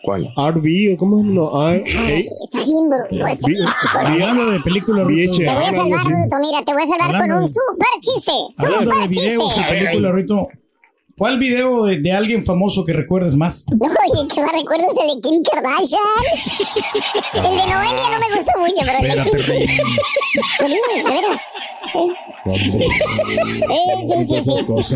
¿Cuál? 0.07 0.33
RV 0.37 0.93
o 0.93 0.97
cómo 0.97 1.21
no, 1.21 1.49
ah, 1.61 1.73
bro. 1.73 1.83
Este- 1.83 3.45
vi- 3.45 3.57
Hablando 3.93 4.51
de 4.51 4.59
películas, 4.61 5.05
VH, 5.05 5.15
Rito, 5.17 5.35
Te 5.37 5.53
voy 5.53 5.65
a 5.65 5.71
salvar. 5.73 5.99
Ruto, 6.05 6.35
mira, 6.39 6.63
te 6.63 6.71
voy 6.73 6.83
a 6.83 6.87
salvar 6.87 7.07
con 7.07 7.15
Hablando 7.15 7.35
un 7.39 7.45
de- 7.45 7.51
super 7.51 7.87
chiste. 7.99 8.31
hablando 8.59 8.89
de 8.91 8.95
Super 8.95 9.09
videos 9.09 9.57
y 9.57 9.63
películas, 9.63 10.13
Rito, 10.15 10.47
¿cuál 11.17 11.37
video 11.37 11.83
de, 11.83 11.99
de 11.99 12.11
alguien 12.13 12.41
famoso 12.41 12.85
que 12.85 12.93
recuerdes 12.93 13.35
más? 13.35 13.65
Oye, 13.73 14.27
que 14.33 14.39
me 14.41 14.47
recuerdas 14.47 14.87
el 15.01 15.15
de 15.15 15.21
Kim 15.29 15.43
Kardashian. 15.43 15.99
El 17.33 17.41
de 17.43 17.49
Noelia 17.49 18.09
no 18.09 18.19
me 18.29 18.35
gusta 18.35 18.53
mucho, 18.57 18.81
pero 18.85 18.97
el 18.99 19.03
de 19.03 19.29
Kim. 19.29 19.39
Sí, 19.43 19.51
de 20.95 21.03
veras. 21.03 21.41
Eh, 22.45 22.65
sí, 24.09 24.25
sí, 24.25 24.37
sí. 24.83 24.95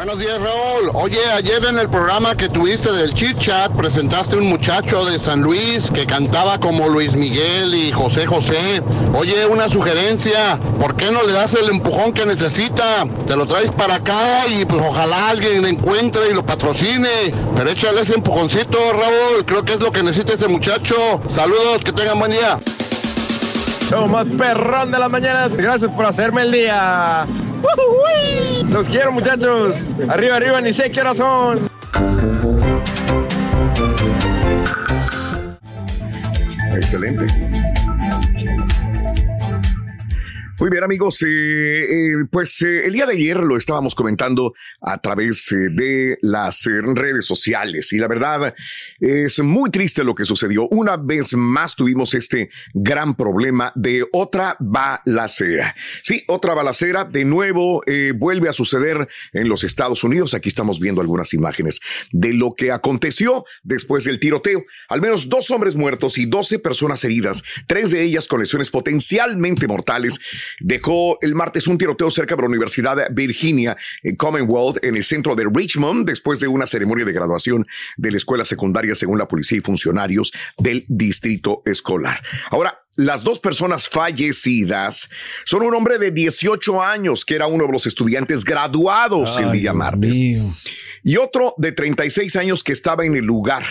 Buenos 0.00 0.18
días, 0.18 0.40
Raúl. 0.40 0.90
Oye, 0.94 1.22
ayer 1.30 1.62
en 1.62 1.78
el 1.78 1.90
programa 1.90 2.34
que 2.34 2.48
tuviste 2.48 2.90
del 2.90 3.12
Chit 3.12 3.36
Chat 3.36 3.70
presentaste 3.76 4.34
un 4.34 4.46
muchacho 4.46 5.04
de 5.04 5.18
San 5.18 5.42
Luis 5.42 5.90
que 5.90 6.06
cantaba 6.06 6.58
como 6.58 6.88
Luis 6.88 7.14
Miguel 7.16 7.74
y 7.74 7.92
José 7.92 8.24
José. 8.24 8.82
Oye, 9.12 9.44
una 9.44 9.68
sugerencia. 9.68 10.58
¿Por 10.80 10.96
qué 10.96 11.10
no 11.10 11.22
le 11.24 11.34
das 11.34 11.52
el 11.52 11.68
empujón 11.68 12.14
que 12.14 12.24
necesita? 12.24 13.04
Te 13.26 13.36
lo 13.36 13.46
traes 13.46 13.72
para 13.72 13.96
acá 13.96 14.46
y 14.48 14.64
pues 14.64 14.82
ojalá 14.82 15.28
alguien 15.28 15.60
lo 15.60 15.68
encuentre 15.68 16.30
y 16.30 16.32
lo 16.32 16.46
patrocine. 16.46 17.34
Pero 17.54 17.68
échale 17.68 18.00
ese 18.00 18.14
empujoncito, 18.14 18.78
Raúl. 18.94 19.44
Creo 19.44 19.66
que 19.66 19.74
es 19.74 19.80
lo 19.80 19.92
que 19.92 20.02
necesita 20.02 20.32
ese 20.32 20.48
muchacho. 20.48 21.20
Saludos, 21.28 21.84
que 21.84 21.92
tengan 21.92 22.18
buen 22.18 22.30
día. 22.30 22.58
Show 23.90 24.06
más 24.06 24.24
perrón 24.38 24.92
de 24.92 25.00
las 25.00 25.10
mañanas. 25.10 25.56
Gracias 25.56 25.90
por 25.90 26.06
hacerme 26.06 26.42
el 26.42 26.52
día. 26.52 27.26
Los 28.68 28.88
quiero, 28.88 29.10
muchachos. 29.10 29.74
Arriba, 30.08 30.36
arriba, 30.36 30.60
ni 30.60 30.72
sé 30.72 30.92
qué 30.92 31.00
hora 31.00 31.12
son. 31.12 31.68
Excelente. 36.72 37.26
Muy 40.60 40.68
bien 40.68 40.84
amigos, 40.84 41.22
eh, 41.22 41.26
eh, 41.26 42.12
pues 42.30 42.60
eh, 42.60 42.84
el 42.84 42.92
día 42.92 43.06
de 43.06 43.14
ayer 43.14 43.38
lo 43.38 43.56
estábamos 43.56 43.94
comentando 43.94 44.52
a 44.82 45.00
través 45.00 45.46
de 45.48 46.18
las 46.20 46.64
redes 46.66 47.24
sociales 47.24 47.94
y 47.94 47.96
la 47.96 48.06
verdad 48.06 48.54
es 49.00 49.38
muy 49.38 49.70
triste 49.70 50.04
lo 50.04 50.14
que 50.14 50.26
sucedió. 50.26 50.68
Una 50.68 50.98
vez 50.98 51.32
más 51.32 51.74
tuvimos 51.74 52.12
este 52.12 52.50
gran 52.74 53.14
problema 53.14 53.72
de 53.74 54.04
otra 54.12 54.58
balacera. 54.60 55.74
Sí, 56.02 56.24
otra 56.28 56.52
balacera 56.52 57.04
de 57.04 57.24
nuevo 57.24 57.82
vuelve 58.16 58.50
a 58.50 58.52
suceder 58.52 59.08
en 59.32 59.48
los 59.48 59.64
Estados 59.64 60.04
Unidos. 60.04 60.34
Aquí 60.34 60.50
estamos 60.50 60.78
viendo 60.78 61.00
algunas 61.00 61.32
imágenes 61.32 61.80
de 62.12 62.34
lo 62.34 62.52
que 62.52 62.70
aconteció 62.70 63.46
después 63.62 64.04
del 64.04 64.20
tiroteo. 64.20 64.62
Al 64.90 65.00
menos 65.00 65.30
dos 65.30 65.50
hombres 65.50 65.74
muertos 65.74 66.18
y 66.18 66.26
12 66.26 66.58
personas 66.58 67.02
heridas, 67.02 67.42
tres 67.66 67.92
de 67.92 68.02
ellas 68.02 68.28
con 68.28 68.40
lesiones 68.40 68.68
potencialmente 68.68 69.66
mortales 69.66 70.20
dejó 70.58 71.18
el 71.20 71.34
martes 71.34 71.66
un 71.68 71.78
tiroteo 71.78 72.10
cerca 72.10 72.36
de 72.36 72.42
la 72.42 72.48
Universidad 72.48 72.96
de 72.96 73.06
Virginia 73.10 73.76
en 74.02 74.16
Commonwealth, 74.16 74.84
en 74.84 74.96
el 74.96 75.04
centro 75.04 75.34
de 75.36 75.46
Richmond, 75.52 76.06
después 76.06 76.40
de 76.40 76.48
una 76.48 76.66
ceremonia 76.66 77.04
de 77.04 77.12
graduación 77.12 77.66
de 77.96 78.10
la 78.10 78.16
escuela 78.16 78.44
secundaria, 78.44 78.94
según 78.94 79.18
la 79.18 79.28
policía 79.28 79.58
y 79.58 79.60
funcionarios 79.60 80.32
del 80.58 80.84
distrito 80.88 81.62
escolar. 81.64 82.22
Ahora, 82.50 82.80
las 82.96 83.22
dos 83.22 83.38
personas 83.38 83.88
fallecidas 83.88 85.08
son 85.44 85.62
un 85.62 85.74
hombre 85.74 85.98
de 85.98 86.10
18 86.10 86.82
años, 86.82 87.24
que 87.24 87.36
era 87.36 87.46
uno 87.46 87.66
de 87.66 87.72
los 87.72 87.86
estudiantes 87.86 88.44
graduados 88.44 89.38
el 89.38 89.52
día 89.52 89.72
martes, 89.72 90.16
y 90.16 91.16
otro 91.16 91.54
de 91.56 91.72
36 91.72 92.36
años 92.36 92.64
que 92.64 92.72
estaba 92.72 93.06
en 93.06 93.16
el 93.16 93.24
lugar 93.24 93.64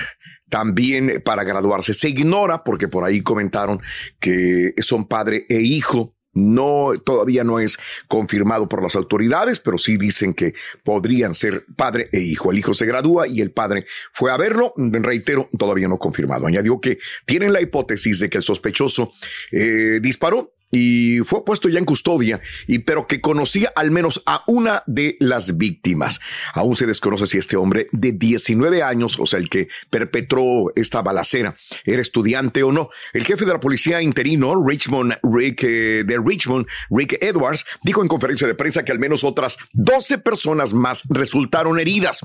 también 0.49 1.21
para 1.23 1.43
graduarse. 1.43 1.93
Se 1.93 2.09
ignora 2.09 2.63
porque 2.63 2.87
por 2.87 3.03
ahí 3.03 3.21
comentaron 3.21 3.81
que 4.19 4.73
son 4.79 5.07
padre 5.07 5.45
e 5.47 5.61
hijo. 5.61 6.15
No, 6.33 6.91
todavía 7.03 7.43
no 7.43 7.59
es 7.59 7.79
confirmado 8.07 8.69
por 8.69 8.83
las 8.83 8.95
autoridades, 8.95 9.59
pero 9.59 9.77
sí 9.77 9.97
dicen 9.97 10.33
que 10.33 10.53
podrían 10.83 11.33
ser 11.33 11.65
padre 11.75 12.09
e 12.11 12.19
hijo. 12.19 12.51
El 12.51 12.59
hijo 12.59 12.73
se 12.73 12.85
gradúa 12.85 13.27
y 13.27 13.41
el 13.41 13.51
padre 13.51 13.85
fue 14.11 14.31
a 14.31 14.37
verlo. 14.37 14.73
Reitero, 14.77 15.49
todavía 15.57 15.87
no 15.87 15.97
confirmado. 15.97 16.45
Añadió 16.45 16.79
que 16.79 16.99
tienen 17.25 17.53
la 17.53 17.61
hipótesis 17.61 18.19
de 18.19 18.29
que 18.29 18.37
el 18.37 18.43
sospechoso 18.43 19.11
eh, 19.51 19.99
disparó 20.01 20.53
y 20.71 21.19
fue 21.19 21.43
puesto 21.43 21.69
ya 21.69 21.79
en 21.79 21.86
custodia, 21.86 22.41
y 22.67 22.79
pero 22.79 23.08
que 23.08 23.21
conocía 23.21 23.71
al 23.75 23.91
menos 23.91 24.21
a 24.25 24.43
una 24.47 24.84
de 24.88 25.17
las 25.19 25.58
víctimas. 25.58 26.19
Aún 26.53 26.75
se 26.75 26.86
desconoce 26.86 27.27
si 27.27 27.38
este 27.38 27.55
hombre 27.55 27.88
de 27.91 28.12
19 28.12 28.84
años, 28.84 29.17
o 29.19 29.25
sea, 29.25 29.39
el 29.39 29.49
que 29.49 29.67
perpetró 29.89 30.71
esta 30.75 31.01
balacera, 31.01 31.55
era 31.86 32.01
estudiante 32.01 32.63
o 32.63 32.71
no. 32.71 32.89
El 33.13 33.25
jefe 33.25 33.45
de 33.45 33.53
la 33.53 33.60
policía 33.60 34.01
interino, 34.01 34.63
Richmond 34.63 35.15
Rick 35.23 35.63
eh, 35.63 36.03
de 36.03 36.19
Richmond, 36.23 36.67
Rick 36.89 37.17
Edwards, 37.21 37.65
dijo 37.84 38.01
en 38.01 38.08
conferencia 38.08 38.47
de 38.47 38.55
prensa 38.55 38.84
que 38.84 38.91
al 38.91 38.99
menos 38.99 39.23
otras 39.23 39.58
12 39.73 40.19
personas 40.19 40.73
más 40.73 41.03
resultaron 41.10 41.79
heridas. 41.79 42.21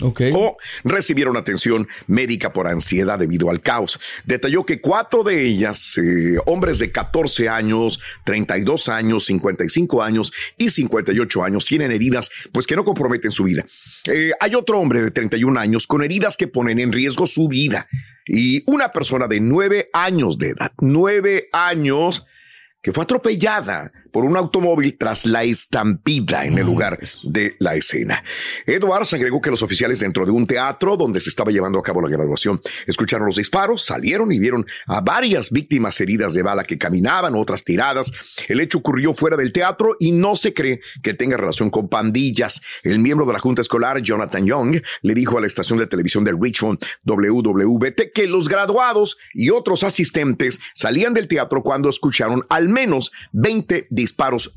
O 0.00 0.56
recibieron 0.84 1.36
atención 1.36 1.88
médica 2.06 2.52
por 2.52 2.68
ansiedad 2.68 3.18
debido 3.18 3.50
al 3.50 3.60
caos. 3.60 4.00
Detalló 4.24 4.64
que 4.64 4.80
cuatro 4.80 5.22
de 5.22 5.46
ellas, 5.46 5.98
eh, 5.98 6.36
hombres 6.46 6.78
de 6.78 6.90
14 6.92 7.48
años, 7.48 8.00
32 8.24 8.88
años, 8.88 9.26
55 9.26 10.02
años 10.02 10.32
y 10.56 10.70
58 10.70 11.44
años, 11.44 11.64
tienen 11.64 11.92
heridas 11.92 12.30
pues 12.52 12.66
que 12.66 12.76
no 12.76 12.84
comprometen 12.84 13.32
su 13.32 13.44
vida. 13.44 13.64
Eh, 14.06 14.32
hay 14.40 14.54
otro 14.54 14.78
hombre 14.78 15.02
de 15.02 15.10
31 15.10 15.58
años 15.58 15.86
con 15.86 16.02
heridas 16.02 16.36
que 16.36 16.48
ponen 16.48 16.78
en 16.78 16.92
riesgo 16.92 17.26
su 17.26 17.48
vida 17.48 17.88
y 18.26 18.62
una 18.70 18.90
persona 18.90 19.26
de 19.26 19.40
9 19.40 19.90
años 19.92 20.38
de 20.38 20.50
edad, 20.50 20.72
9 20.78 21.48
años 21.52 22.26
que 22.82 22.92
fue 22.92 23.04
atropellada 23.04 23.92
por 24.12 24.24
un 24.24 24.36
automóvil 24.36 24.96
tras 24.96 25.26
la 25.26 25.42
estampida 25.42 26.44
en 26.44 26.58
el 26.58 26.66
lugar 26.66 27.00
de 27.24 27.56
la 27.58 27.74
escena. 27.74 28.22
Edwards 28.66 29.14
agregó 29.14 29.40
que 29.40 29.50
los 29.50 29.62
oficiales 29.62 29.98
dentro 29.98 30.24
de 30.26 30.30
un 30.30 30.46
teatro 30.46 30.96
donde 30.96 31.20
se 31.20 31.30
estaba 31.30 31.50
llevando 31.50 31.78
a 31.78 31.82
cabo 31.82 32.02
la 32.02 32.08
graduación 32.08 32.60
escucharon 32.86 33.26
los 33.26 33.36
disparos, 33.36 33.84
salieron 33.84 34.30
y 34.30 34.38
vieron 34.38 34.66
a 34.86 35.00
varias 35.00 35.50
víctimas 35.50 36.00
heridas 36.00 36.34
de 36.34 36.42
bala 36.42 36.64
que 36.64 36.78
caminaban, 36.78 37.34
otras 37.34 37.64
tiradas. 37.64 38.12
El 38.48 38.60
hecho 38.60 38.78
ocurrió 38.78 39.14
fuera 39.14 39.36
del 39.36 39.52
teatro 39.52 39.96
y 39.98 40.12
no 40.12 40.36
se 40.36 40.52
cree 40.52 40.80
que 41.02 41.14
tenga 41.14 41.38
relación 41.38 41.70
con 41.70 41.88
pandillas. 41.88 42.60
El 42.82 42.98
miembro 42.98 43.26
de 43.26 43.32
la 43.32 43.38
Junta 43.38 43.62
Escolar, 43.62 44.02
Jonathan 44.02 44.44
Young, 44.44 44.82
le 45.00 45.14
dijo 45.14 45.38
a 45.38 45.40
la 45.40 45.46
estación 45.46 45.78
de 45.78 45.86
televisión 45.86 46.22
de 46.24 46.36
Richmond, 46.38 46.84
WWBT, 47.04 48.12
que 48.14 48.26
los 48.26 48.48
graduados 48.48 49.16
y 49.32 49.50
otros 49.50 49.84
asistentes 49.84 50.60
salían 50.74 51.14
del 51.14 51.28
teatro 51.28 51.62
cuando 51.62 51.88
escucharon 51.88 52.42
al 52.50 52.68
menos 52.68 53.10
20 53.32 53.86
disparos 53.88 54.01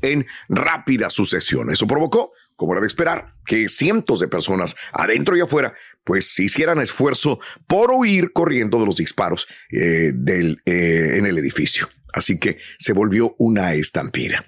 en 0.02 0.26
rápida 0.48 1.10
sucesión. 1.10 1.70
Eso 1.70 1.86
provocó, 1.86 2.32
como 2.56 2.72
era 2.72 2.80
de 2.80 2.86
esperar, 2.86 3.28
que 3.44 3.68
cientos 3.68 4.20
de 4.20 4.28
personas 4.28 4.76
adentro 4.92 5.36
y 5.36 5.40
afuera 5.40 5.74
pues 6.04 6.38
hicieran 6.38 6.80
esfuerzo 6.80 7.40
por 7.66 7.90
huir 7.90 8.32
corriendo 8.32 8.78
de 8.78 8.86
los 8.86 8.96
disparos 8.96 9.48
eh, 9.72 10.12
eh, 10.64 11.16
en 11.16 11.26
el 11.26 11.36
edificio. 11.36 11.88
Así 12.12 12.38
que 12.38 12.58
se 12.78 12.92
volvió 12.92 13.34
una 13.38 13.74
estampida. 13.74 14.44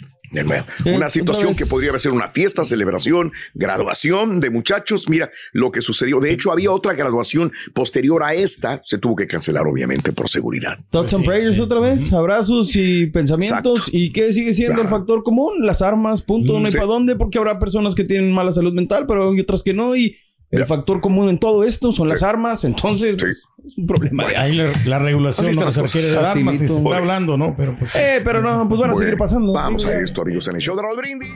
Una 0.85 1.11
situación 1.11 1.55
que 1.55 1.67
podría 1.67 1.99
ser 1.99 2.13
una 2.13 2.29
fiesta, 2.29 2.65
celebración, 2.65 3.33
graduación 3.55 4.41
de 4.41 4.51
muchachos. 4.51 5.09
Mira 5.09 5.31
lo 5.53 5.71
que 5.71 5.83
sucedió. 5.83 6.21
De 6.21 6.31
hecho, 6.31 6.53
había 6.53 6.71
otra 6.71 6.95
graduación 6.95 7.53
posterior 7.75 8.23
a 8.23 8.35
esta. 8.35 8.81
Se 8.85 8.99
tuvo 8.99 9.17
que 9.17 9.27
cancelar, 9.27 9.67
obviamente, 9.67 10.13
por 10.13 10.29
seguridad. 10.29 10.79
Thoughts 10.91 11.15
and 11.15 11.25
prayers 11.25 11.61
otra 11.61 11.81
vez, 11.81 12.13
abrazos 12.13 12.75
y 12.77 13.07
pensamientos. 13.07 13.89
¿Y 13.93 14.13
qué 14.13 14.33
sigue 14.33 14.53
siendo 14.53 14.83
el 14.83 14.89
factor 14.89 15.23
común? 15.23 15.67
Las 15.67 15.83
armas, 15.83 16.23
punto, 16.23 16.59
no 16.59 16.67
hay 16.67 16.73
para 16.73 16.87
dónde, 16.87 17.17
porque 17.17 17.39
habrá 17.39 17.59
personas 17.59 17.95
que 17.95 18.05
tienen 18.05 18.33
mala 18.33 18.53
salud 18.53 18.73
mental, 18.73 19.07
pero 19.07 19.31
hay 19.31 19.41
otras 19.41 19.63
que 19.63 19.73
no. 19.75 19.97
Y 19.97 20.17
el 20.51 20.67
factor 20.67 21.01
común 21.01 21.29
en 21.29 21.39
todo 21.39 21.65
esto 21.65 21.93
son 21.93 22.09
las 22.09 22.23
armas, 22.23 22.65
entonces 22.65 23.17
pues, 23.19 23.45
es 23.67 23.77
un 23.77 23.87
problema. 23.87 24.27
Ahí 24.37 24.55
la, 24.55 24.71
la 24.87 24.99
regulación 24.99 25.55
no 25.55 25.65
las 25.65 25.75
se 25.75 25.83
requiere 25.83 26.09
de 26.09 26.19
armas 26.19 26.55
y 26.55 26.59
se 26.59 26.65
está 26.67 26.97
hablando, 26.97 27.37
¿no? 27.37 27.55
Pero 27.57 27.77
pues. 27.77 27.95
Eh, 27.97 28.21
pero 28.25 28.41
no, 28.41 28.69
pues 28.69 28.81
van 28.81 28.91
a 28.91 28.95
seguir 28.95 29.17
pasando. 29.17 29.53
Vamos 29.53 29.85
a 29.85 30.01
esto, 30.01 30.23
amigos, 30.23 30.49
en 30.49 30.57
el 30.57 30.63
show 30.63 30.75
de 30.77 30.83
Raúl 30.83 30.97
Brindis. 30.97 31.31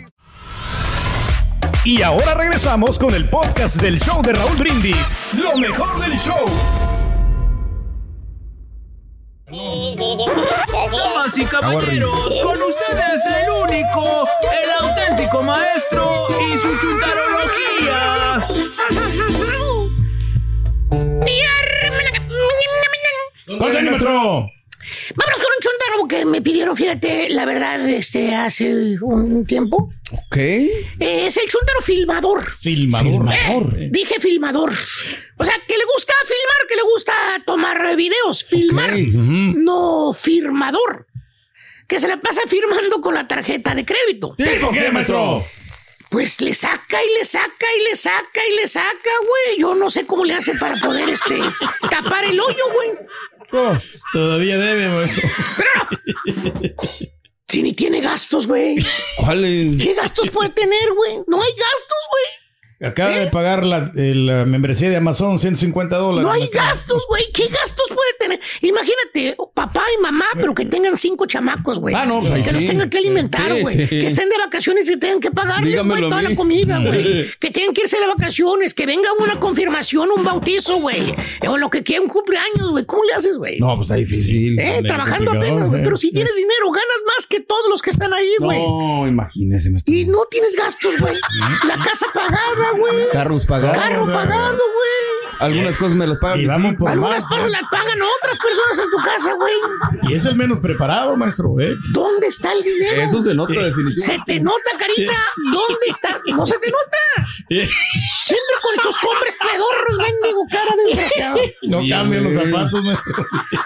Y 1.85 2.01
ahora 2.03 2.35
regresamos 2.35 2.99
con 2.99 3.13
el 3.13 3.29
podcast 3.29 3.83
del 3.83 4.01
show 4.01 4.23
de 4.23 4.33
Raúl 4.33 4.57
Brindis. 4.57 5.17
Lo 5.33 5.59
mejor 5.59 6.01
del 6.01 6.17
show. 6.19 6.45
Damas 9.53 11.37
y 11.37 11.45
caballeros, 11.45 12.39
con 12.43 12.63
ustedes 12.63 13.27
el 13.27 13.51
único, 13.51 14.27
el 14.51 14.71
auténtico 14.81 15.43
maestro 15.43 16.27
y 16.41 16.57
su 16.57 16.69
chuntarología. 16.81 18.49
¡Pásale, 23.59 23.91
maestro! 23.91 24.62
Vámonos 25.15 25.39
con 25.39 25.47
un 25.47 25.61
chuntaro 25.61 26.09
que 26.09 26.25
me 26.25 26.43
pidieron, 26.43 26.77
fíjate, 26.77 27.31
la 27.31 27.45
verdad, 27.45 27.89
este, 27.89 28.35
hace 28.35 28.97
un 29.01 29.45
tiempo. 29.47 29.91
Ok. 30.13 30.37
Eh, 30.37 30.87
es 30.99 31.37
el 31.37 31.49
chuntaro 31.49 31.81
filmador. 31.83 32.51
Filmador. 32.51 33.79
Eh, 33.79 33.89
dije 33.91 34.21
filmador. 34.21 34.73
O 35.39 35.45
sea, 35.45 35.55
que 35.67 35.77
le 35.77 35.85
gusta 35.85 36.13
filmar, 36.25 36.69
que 36.69 36.77
le 36.77 36.83
gusta 36.83 37.13
tomar 37.47 37.97
videos. 37.97 38.45
Filmar, 38.45 38.95
no 38.95 40.13
firmador. 40.13 41.07
Que 41.87 42.01
se 42.01 42.09
la 42.09 42.19
pasa 42.19 42.43
firmando 42.49 43.01
con 43.01 43.15
la 43.15 43.27
tarjeta 43.27 43.75
de 43.75 43.85
crédito. 43.85 44.35
¿Tipo 44.37 44.71
qué, 44.71 44.91
maestro? 44.91 45.43
Pues 46.13 46.43
le 46.43 46.55
saca 46.55 47.03
y 47.03 47.19
le 47.19 47.25
saca 47.25 47.67
y 47.81 47.89
le 47.89 47.97
saca 47.97 48.47
y 48.47 48.57
le 48.57 48.69
saca, 48.69 49.11
güey. 49.21 49.59
Yo 49.59 49.75
no 49.75 49.89
sé 49.89 50.05
cómo 50.05 50.27
le 50.27 50.35
hace 50.35 50.55
para 50.55 50.79
poder, 50.79 51.09
este, 51.09 51.39
tapar 51.91 52.25
el 52.25 52.39
hoyo, 52.39 52.65
güey. 52.75 52.91
Todavía 54.13 54.59
debe, 54.59 54.89
maestro. 54.89 55.29
Si 57.49 57.63
ni 57.63 57.75
tiene 57.75 58.01
gastos, 58.01 58.47
güey. 58.47 58.77
¿Cuál 59.19 59.45
es? 59.45 59.77
¿Qué 59.83 59.93
gastos 59.95 60.31
puede 60.31 60.49
tener, 60.51 60.93
güey? 60.97 61.19
No 61.27 61.43
hay 61.43 61.51
gastos, 61.51 61.99
güey. 62.11 62.42
Acaba 62.83 63.11
de 63.17 63.27
pagar 63.29 63.65
la, 63.65 63.93
eh, 63.97 64.15
la 64.15 64.45
membresía 64.45 64.91
de 64.91 64.97
Amazon 64.97 65.39
150 65.39 65.97
dólares. 65.97 66.27
No 66.27 66.33
hay 66.33 66.49
gastos, 66.53 67.05
güey. 67.09 67.25
¿Qué 67.33 67.45
gastos 67.47 67.87
puede 67.89 68.13
tener? 68.19 68.41
Imagínate, 68.61 69.37
papá 69.55 69.83
y 69.99 70.03
mamá, 70.03 70.25
pero 70.35 70.55
que 70.55 70.65
tengan 70.65 70.97
cinco 70.97 71.27
chamacos, 71.27 71.79
güey. 71.79 71.95
Ah, 71.95 72.07
no, 72.07 72.21
pues 72.21 72.33
ahí 72.33 72.43
Que 72.43 72.53
los 72.53 72.63
sí. 72.63 72.69
tengan 72.69 72.91
que 72.91 72.99
alimentar, 72.99 73.49
güey. 73.61 73.67
sí. 73.67 73.87
Que 73.87 74.07
estén 74.07 74.29
de 74.29 74.37
vacaciones 74.39 74.89
y 74.91 74.97
tengan 74.99 75.21
que 75.21 75.31
pagarles, 75.31 75.83
güey, 75.85 76.01
toda 76.03 76.23
la 76.23 76.35
comida, 76.35 76.79
güey. 76.85 77.27
Que 77.39 77.51
tengan 77.51 77.75
que 77.75 77.83
irse 77.83 77.99
de 78.01 78.07
vacaciones, 78.07 78.75
que 78.75 78.87
venga 78.87 79.09
una 79.21 79.39
confirmación, 79.39 80.09
un 80.17 80.25
bautizo, 80.25 80.77
güey. 80.81 81.15
O 81.49 81.57
lo 81.59 81.71
que 81.71 81.83
quiera, 81.83 82.03
un 82.03 82.09
cumpleaños, 82.09 82.71
güey. 82.71 82.85
¿Cómo 82.87 83.05
le 83.05 83.15
haces, 83.15 83.37
güey? 83.37 83.59
No, 83.61 83.77
pues 83.77 83.87
está 83.87 83.95
difícil. 83.97 84.59
Eh, 84.59 84.83
trabajando 84.87 85.31
apenas, 85.33 85.69
güey. 85.71 85.83
Pero 85.83 85.97
si 85.97 86.11
tienes 86.11 86.35
dinero, 86.35 86.71
ganas 86.71 86.99
más 87.07 87.27
que 87.27 87.41
todos 87.41 87.69
los 87.71 87.81
que 87.83 87.91
están 87.91 88.13
ahí, 88.13 88.33
güey. 88.39 88.59
No, 88.59 89.07
imagínese, 89.07 89.71
maestro. 89.71 89.95
Y 89.95 90.05
no 90.07 90.25
tienes 90.31 90.57
gastos, 90.57 90.99
güey. 90.99 91.15
La 91.69 91.77
casa 91.77 92.07
pagada, 92.13 92.72
güey. 92.77 93.09
Carros 93.11 93.47
pagados. 93.47 93.77
Carro 93.83 94.07
pagado, 94.07 94.57
güey. 94.57 94.93
Algunas 95.39 95.77
cosas 95.77 95.97
me 95.97 96.07
las 96.07 96.19
pagan. 96.19 96.41
Y 96.41 96.47
vamos 96.47 96.77
por 96.79 96.89
Algunas 96.91 97.21
más. 97.21 97.29
cosas 97.29 97.51
las 97.51 97.63
pagan 97.71 97.99
otras 98.01 98.39
personas 98.39 98.79
en 98.79 98.91
tu 98.91 98.97
casa, 98.99 99.33
güey. 99.35 99.55
Y 100.09 100.15
es 100.15 100.25
el 100.25 100.37
menos 100.37 100.61
preparado, 100.61 101.17
maestro, 101.17 101.59
¿eh? 101.59 101.75
¿Dónde 101.93 102.29
está 102.29 102.53
el 102.53 102.63
dinero? 102.63 103.03
Eso 103.03 103.23
se 103.23 103.35
nota 103.35 103.53
definitivamente. 103.61 104.05
Se 104.07 104.19
te 104.39 104.41
nota, 104.41 104.71
carita. 104.79 105.15
¿Dónde 105.53 105.87
está? 105.89 106.21
No 106.27 106.47
se 106.47 106.59
te 106.59 106.71
nota. 106.71 107.29
Siempre 107.49 108.55
con 108.63 108.83
tus 108.85 108.99
combres 108.99 109.37
pedorros, 109.37 109.99
mendigo, 109.99 110.47
cara 110.51 110.77
desgraciado. 110.87 111.39
No 111.63 111.79
cambian 111.89 112.25
los 112.25 112.35
zapatos, 112.35 112.85
maestro. 112.85 113.13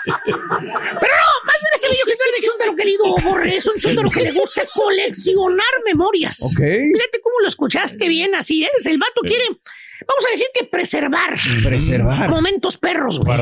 Pero 0.04 0.24
no, 0.30 1.28
más 1.44 1.56
bien 1.60 1.72
ese 1.74 1.88
video 1.88 2.04
que 2.06 2.12
no 2.12 2.24
es 2.24 2.40
de 2.40 2.46
chúntaro, 2.46 2.76
querido 2.76 3.04
Borre. 3.22 3.56
Es 3.56 3.66
un 3.66 3.78
chúntaro 3.78 4.10
que 4.10 4.20
le 4.22 4.32
gusta 4.32 4.62
coleccionar 4.74 5.66
memorias. 5.84 6.40
Ok. 6.42 6.58
Fíjate 6.58 7.20
cómo 7.22 7.40
lo 7.42 7.48
escuchaste 7.48 8.08
bien, 8.08 8.34
así 8.34 8.64
es. 8.64 8.86
El 8.96 9.00
vato 9.00 9.20
quiere, 9.20 9.44
vamos 9.48 10.26
a 10.26 10.30
decir 10.30 10.46
que 10.54 10.64
preservar. 10.64 11.38
Preservar. 11.62 12.30
Momentos 12.30 12.78
perros, 12.78 13.20
güey. 13.20 13.38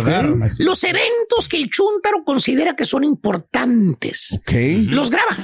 Los 0.59 0.83
eventos 0.83 1.49
que 1.49 1.57
el 1.59 1.71
chúntaro 1.71 2.25
considera 2.25 2.75
que 2.75 2.85
son 2.85 3.05
importantes. 3.05 4.37
Ok. 4.40 4.53
Los 4.88 5.11
graba. 5.11 5.37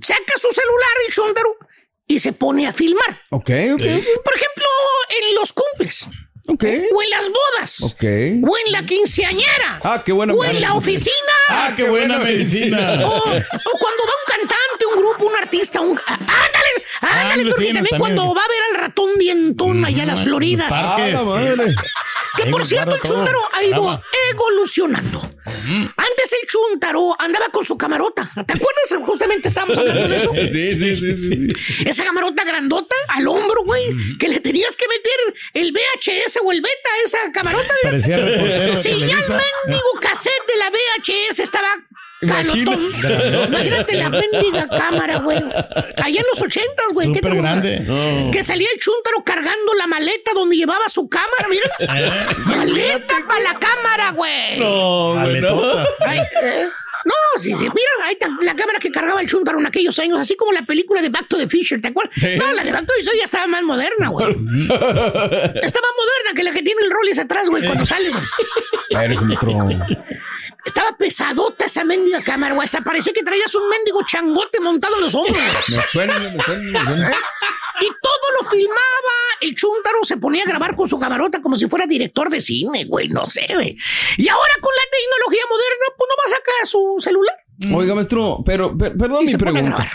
Saca 0.00 0.32
su 0.36 0.48
celular 0.52 0.96
el 1.06 1.14
chúntaro 1.14 1.56
y 2.08 2.18
se 2.18 2.32
pone 2.32 2.66
a 2.66 2.72
filmar. 2.72 3.20
Ok, 3.30 3.50
ok. 3.74 3.82
Por 4.24 4.34
ejemplo, 4.34 4.66
en 5.10 5.34
los 5.36 5.52
cumples. 5.52 6.08
Ok. 6.50 6.64
O 6.94 7.02
en 7.02 7.10
las 7.10 7.28
bodas. 7.28 7.80
Ok. 7.82 8.02
O 8.02 8.56
en 8.66 8.72
la 8.72 8.84
quinceañera. 8.86 9.80
Ah, 9.84 10.02
qué 10.04 10.12
buena 10.12 10.32
O 10.32 10.44
en 10.44 10.60
la 10.60 10.74
oficina. 10.74 11.14
Ah, 11.50 11.74
qué 11.76 11.88
buena 11.88 12.18
medicina. 12.18 13.00
O, 13.04 13.08
o 13.16 13.22
cuando 13.22 14.02
va 14.06 14.12
un 14.16 14.26
cantante, 14.26 14.86
un 14.94 14.98
grupo, 15.02 15.26
un 15.26 15.36
artista, 15.36 15.80
un. 15.82 15.98
ah, 16.06 16.14
Ándale, 16.14 16.84
ándale, 17.00 17.22
Ándale, 17.22 17.42
pero 17.44 17.56
sí, 17.56 17.66
que 17.66 17.72
también 17.74 17.84
también. 17.84 17.98
cuando 18.00 18.34
va 18.34 18.40
a 18.42 18.48
ver 18.48 18.58
al 18.72 18.80
ratón 18.86 19.18
dientón 19.18 19.84
allá 19.84 20.02
en 20.02 20.08
las 20.08 20.24
Floridas. 20.24 20.70
parques. 20.70 21.20
Ah. 21.22 21.54
Que 22.36 22.50
por 22.50 22.64
cierto, 22.66 22.94
el 22.94 23.00
chúntaro 23.02 23.40
ha 23.52 23.64
ido 23.64 24.02
evolucionando. 24.32 25.20
Antes 25.46 26.32
el 26.40 26.46
chúntaro 26.46 27.16
andaba 27.18 27.46
con 27.50 27.64
su 27.64 27.76
camarota. 27.76 28.30
¿Te 28.34 28.52
acuerdas? 28.54 28.94
Justamente 29.04 29.48
estábamos 29.48 29.76
hablando 29.78 30.08
de 30.08 30.16
eso. 30.16 30.32
Sí, 30.52 30.72
sí, 30.78 30.96
sí. 30.96 31.16
sí. 31.16 31.84
Esa 31.88 32.04
camarota 32.04 32.44
grandota 32.44 32.94
al 33.08 33.26
hombro, 33.26 33.64
güey. 33.64 33.84
Que 34.18 34.28
le 34.28 34.40
tenías 34.40 34.76
que 34.76 34.86
meter 34.88 35.34
el 35.54 35.72
VHS 35.72 36.37
o 36.44 36.52
el 36.52 36.60
beta 36.60 36.88
a 36.94 37.04
esa 37.04 37.18
camarota. 37.32 37.74
Parecía 37.82 38.16
reportero 38.18 38.70
de 38.72 38.76
Si 38.76 38.88
ya 38.90 38.96
el 38.96 39.28
mendigo 39.28 39.90
cassette 40.00 40.46
de 40.46 40.56
la 40.56 40.70
VHS 40.70 41.38
estaba 41.40 41.68
Imagina- 42.20 42.72
calotón. 42.74 43.48
Imagínate 43.48 43.94
la 43.96 44.08
mendiga 44.10 44.68
cámara, 44.68 45.18
güey. 45.18 45.38
Allá 45.38 46.20
en 46.20 46.26
los 46.32 46.40
ochentas, 46.42 46.86
güey. 46.92 47.12
¿qué 47.12 47.20
te 47.20 47.28
Súper 47.28 47.42
grande. 47.42 48.30
Que 48.32 48.42
salía 48.42 48.68
el 48.74 48.80
chúntaro 48.80 49.22
cargando 49.24 49.74
la 49.76 49.86
maleta 49.86 50.32
donde 50.34 50.56
llevaba 50.56 50.88
su 50.88 51.08
cámara, 51.08 51.46
mira. 51.48 51.70
Maleta 52.44 53.16
para 53.28 53.40
la 53.40 53.58
cámara, 53.58 54.10
güey. 54.12 54.58
No, 54.58 55.14
güey, 55.14 55.40
no. 55.40 55.60
Eh, 57.08 57.12
No, 57.34 57.40
sí, 57.40 57.50
sí, 57.56 57.64
mira, 57.64 57.90
ahí 58.04 58.12
está 58.14 58.28
la 58.42 58.54
cámara 58.54 58.78
que 58.78 58.90
cargaba 58.90 59.20
el 59.20 59.26
Chuntaro 59.28 59.58
en 59.58 59.66
aquellos 59.66 59.98
años, 59.98 60.18
así 60.18 60.36
como 60.36 60.52
la 60.52 60.62
película 60.62 61.00
de 61.02 61.08
Back 61.08 61.28
to 61.28 61.36
the 61.36 61.48
Future, 61.48 61.80
¿te 61.80 61.88
acuerdas? 61.88 62.14
Sí. 62.20 62.36
No, 62.36 62.52
la 62.52 62.64
de 62.64 62.72
Back 62.72 62.82
to 62.86 62.92
the 62.96 63.02
Future 63.02 63.18
ya 63.18 63.24
estaba 63.24 63.46
más 63.46 63.62
moderna, 63.62 64.08
güey. 64.08 64.26
Está 64.28 65.80
más 65.80 65.94
moderna 65.96 66.32
que 66.34 66.42
la 66.42 66.52
que 66.52 66.62
tiene 66.62 66.82
el 66.82 66.90
Rollis 66.90 67.18
atrás, 67.18 67.48
güey, 67.48 67.64
cuando 67.64 67.86
sale, 67.86 68.10
güey. 68.10 68.22
Eres 69.04 69.22
maestro. 69.22 69.52
Estaba 70.64 70.96
pesadota 70.98 71.64
esa 71.64 71.84
mendiga 71.84 72.22
cámara, 72.22 72.54
güey. 72.54 72.64
Hasta 72.66 72.82
parecía 72.82 73.12
que 73.12 73.22
traías 73.22 73.54
un 73.54 73.68
mendigo 73.70 74.00
changote 74.06 74.60
montado 74.60 74.96
en 74.96 75.02
los 75.02 75.14
hombros, 75.14 75.36
güey. 75.36 75.78
Me 75.78 75.82
suena, 75.84 76.18
me 76.18 76.42
suena, 76.44 76.80
me 76.80 76.84
suena. 76.84 77.16
Y 77.80 77.86
todo 77.86 78.32
lo 78.42 78.48
filmaba. 78.50 79.16
El 79.40 79.54
Chuntaro 79.54 80.04
se 80.04 80.16
ponía 80.16 80.42
a 80.44 80.48
grabar 80.48 80.74
con 80.76 80.88
su 80.88 80.98
camarota 80.98 81.40
como 81.40 81.56
si 81.56 81.66
fuera 81.68 81.86
director 81.86 82.30
de 82.30 82.40
cine, 82.40 82.84
güey. 82.84 83.08
No 83.08 83.26
sé, 83.26 83.46
güey. 83.52 83.76
Y 84.16 84.28
ahora 84.28 84.52
con 84.60 84.72
la 84.76 84.82
tecnología 84.90 85.42
moderna, 85.48 85.86
pues 85.96 86.08
nomás 86.10 86.30
saca 86.30 86.66
su 86.66 86.96
celular. 86.98 87.36
Oiga, 87.74 87.94
maestro, 87.94 88.42
pero, 88.46 88.76
per- 88.76 88.96
perdón 88.96 89.24
Y 89.24 89.26
mi 89.28 89.34
a 89.34 89.38
pregunta. 89.38 89.90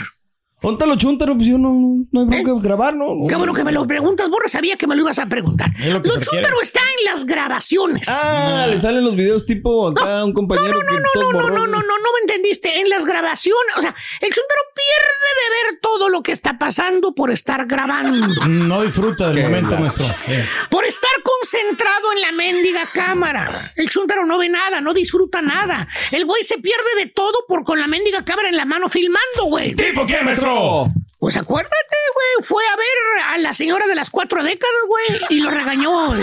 ¿Dónde 0.64 0.88
los 0.88 0.98
chúntaros? 0.98 1.36
Pues 1.36 1.50
yo 1.50 1.58
no, 1.58 2.06
no 2.10 2.22
hay 2.22 2.26
bronca 2.26 2.54
de 2.54 2.62
grabar, 2.62 2.96
¿no? 2.96 3.28
Qué 3.28 3.36
bueno 3.36 3.54
que 3.54 3.66
me 3.66 3.74
lo 3.74 3.86
preguntas, 3.86 4.30
Borra. 4.30 4.48
Sabía 4.48 4.78
que 4.78 4.88
me 4.88 4.96
lo 4.96 5.02
ibas 5.02 5.20
a 5.20 5.26
preguntar. 5.26 5.70
lo 5.78 6.00
Lo. 6.00 6.20
Chuntaro 6.22 6.62
está 6.62 6.80
en 6.80 7.12
las 7.12 7.26
grabaciones. 7.26 8.08
Ah, 8.08 8.66
le 8.70 8.80
salen 8.80 9.04
los 9.04 9.14
videos 9.14 9.46
tipo 9.46 9.90
acá 9.90 10.24
un 10.24 10.32
compañero 10.32 10.80
que 10.80 10.96
todo 11.14 11.34
No, 11.34 11.50
no, 11.50 11.50
no, 11.50 11.68
no, 11.68 11.82
no 11.82 11.82
me 11.82 12.20
entendiste. 12.22 12.80
En 12.80 12.88
las 12.88 13.04
grabaciones, 13.04 13.76
o 13.76 13.82
sea, 13.82 13.94
el 14.22 14.30
Chuntaro 14.30 14.62
pierde 14.74 15.30
de 15.42 15.72
ver 15.72 15.80
todo 15.82 16.08
lo 16.08 16.24
que 16.24 16.32
está 16.32 16.58
pasando 16.58 17.14
por 17.14 17.30
estar 17.30 17.66
grabando. 17.66 18.28
No 18.48 18.84
disfruta 18.84 19.32
del 19.32 19.44
momento, 19.44 19.78
maestro. 19.78 20.06
Eh. 20.28 20.46
Por 20.70 20.86
estar 20.86 21.12
concentrado 21.24 22.14
en 22.14 22.22
la 22.22 22.32
mendiga 22.32 22.90
cámara. 22.94 23.74
El 23.76 23.90
Chuntaro 23.90 24.26
no 24.26 24.38
ve 24.38 24.48
nada, 24.48 24.80
no 24.80 24.94
disfruta 24.94 25.42
nada. 25.42 25.90
El 26.12 26.26
güey 26.26 26.42
se 26.44 26.58
pierde 26.60 26.96
de 27.00 27.08
todo 27.08 27.34
por 27.50 27.66
con 27.66 27.80
la 27.80 27.88
mendiga 27.88 28.24
cámara 28.24 28.48
en 28.48 28.56
la 28.56 28.64
mano 28.64 28.88
filmando, 28.88 29.46
güey. 29.48 29.76
¿Tipo 29.76 30.06
qué, 30.06 30.22
maestro? 30.24 30.53
roll. 30.54 30.90
Pues 31.24 31.38
acuérdate, 31.38 31.74
güey. 32.14 32.46
Fue 32.46 32.62
a 32.66 32.76
ver 32.76 33.24
a 33.34 33.38
la 33.38 33.54
señora 33.54 33.88
de 33.88 33.96
las 33.96 34.10
cuatro 34.10 34.44
décadas, 34.44 34.74
güey, 34.90 35.22
y 35.30 35.40
lo 35.40 35.52
regañó. 35.52 36.14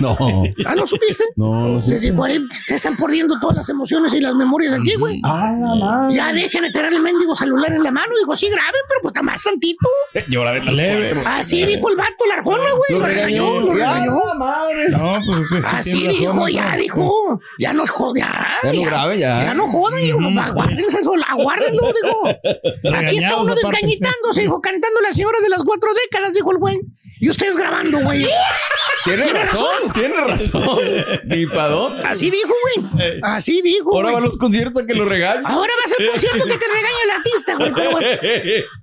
No. 0.00 0.18
¿Ah, 0.66 0.74
no 0.74 0.86
supiste? 0.86 1.24
No, 1.36 1.68
no 1.68 1.80
sé. 1.80 1.92
Les 1.92 2.02
dijo, 2.02 2.16
güey, 2.16 2.38
se 2.66 2.74
están 2.74 2.94
perdiendo 2.98 3.40
todas 3.40 3.56
las 3.56 3.68
emociones 3.70 4.12
y 4.12 4.20
las 4.20 4.34
memorias 4.34 4.74
aquí, 4.74 4.96
güey. 4.96 5.18
Ah, 5.24 5.50
la 5.58 5.74
madre. 5.74 6.14
Ya 6.14 6.30
dejen 6.34 6.62
de 6.64 6.70
tener 6.72 6.92
el 6.92 7.00
mendigo 7.00 7.34
celular 7.34 7.72
en 7.72 7.82
la 7.82 7.90
mano. 7.90 8.12
Dijo, 8.18 8.36
sí, 8.36 8.50
graben, 8.50 8.80
pero 8.86 9.00
pues 9.00 9.12
está 9.12 9.22
más 9.22 9.42
tantito. 9.42 9.88
Señora 10.12 10.52
de 10.52 10.62
las 10.62 10.74
Leve. 10.74 11.10
cuatro. 11.14 11.30
Así 11.32 11.64
dijo 11.64 11.88
el 11.88 11.96
vato, 11.96 12.26
la 12.28 12.34
arjona, 12.34 12.70
güey. 12.72 12.90
Lo 12.90 12.98
Lo 12.98 13.06
regañó, 13.06 13.60
lo 13.62 13.78
Ya, 13.78 13.94
regañó. 13.94 14.26
la 14.26 14.34
madre. 14.34 14.88
No, 14.90 15.18
pues 15.26 15.38
es 15.38 15.48
que 15.48 15.62
sí 15.62 15.68
Así 15.72 15.90
tiene 15.92 16.08
razón, 16.08 16.20
dijo, 16.36 16.48
ya 16.48 16.76
dijo. 16.76 17.40
Ya 17.58 17.72
no 17.72 17.86
joda, 17.86 18.20
ya. 18.20 18.54
Ya 18.62 18.72
no 18.74 18.82
grabe, 18.82 19.18
ya. 19.18 19.44
Ya 19.44 19.54
no 19.54 19.68
jodan, 19.70 20.00
dijo, 20.02 20.18
aguárdense 20.38 20.98
aguárdenlo, 21.30 21.92
dijo. 22.02 22.94
Aquí 22.94 23.16
está 23.16 23.36
uno 23.36 23.52
aparte. 23.52 24.01
Desgañitándose, 24.02 24.40
dijo, 24.42 24.60
cantando 24.60 25.00
la 25.00 25.12
señora 25.12 25.40
de 25.40 25.48
las 25.48 25.62
cuatro 25.64 25.90
décadas, 25.94 26.34
dijo 26.34 26.50
el 26.52 26.58
güey. 26.58 26.80
Y 27.20 27.30
ustedes 27.30 27.56
grabando, 27.56 28.00
güey. 28.00 28.26
Tiene 29.04 29.22
Tiene 29.24 29.38
razón, 29.40 29.64
razón. 29.64 29.92
tiene 29.92 30.16
razón. 30.16 30.78
Ni 31.24 31.46
pa' 31.46 31.68
dónde. 31.68 32.02
Así 32.06 32.30
dijo, 32.30 32.52
güey. 32.62 33.18
Así 33.22 33.60
dijo, 33.62 33.94
Ahora 33.94 34.10
va 34.10 34.18
a 34.18 34.20
güey. 34.20 34.26
los 34.28 34.36
conciertos 34.38 34.82
a 34.82 34.86
que 34.86 34.94
lo 34.94 35.04
regañen. 35.04 35.44
Ahora 35.46 35.72
va 35.78 35.84
a 35.84 35.88
ser 35.88 36.06
concierto 36.10 36.44
que 36.46 36.58
te 36.58 36.66
regaña 36.68 36.96
el 37.04 37.10
artista, 37.10 37.54
güey. 37.56 37.72
Pero, 37.74 37.90
güey, 37.92 38.04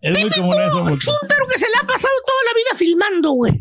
Es 0.01 0.19
muy 0.19 0.29
común 0.32 0.55
eso, 0.62 0.84
mucho. 0.84 1.12
Chuntaro 1.12 1.47
que 1.47 1.58
se 1.58 1.67
le 1.69 1.75
ha 1.82 1.88
pasado 1.88 2.13
toda 2.25 2.39
la 2.45 2.53
vida 2.53 2.77
filmando, 2.77 3.32
güey. 3.32 3.53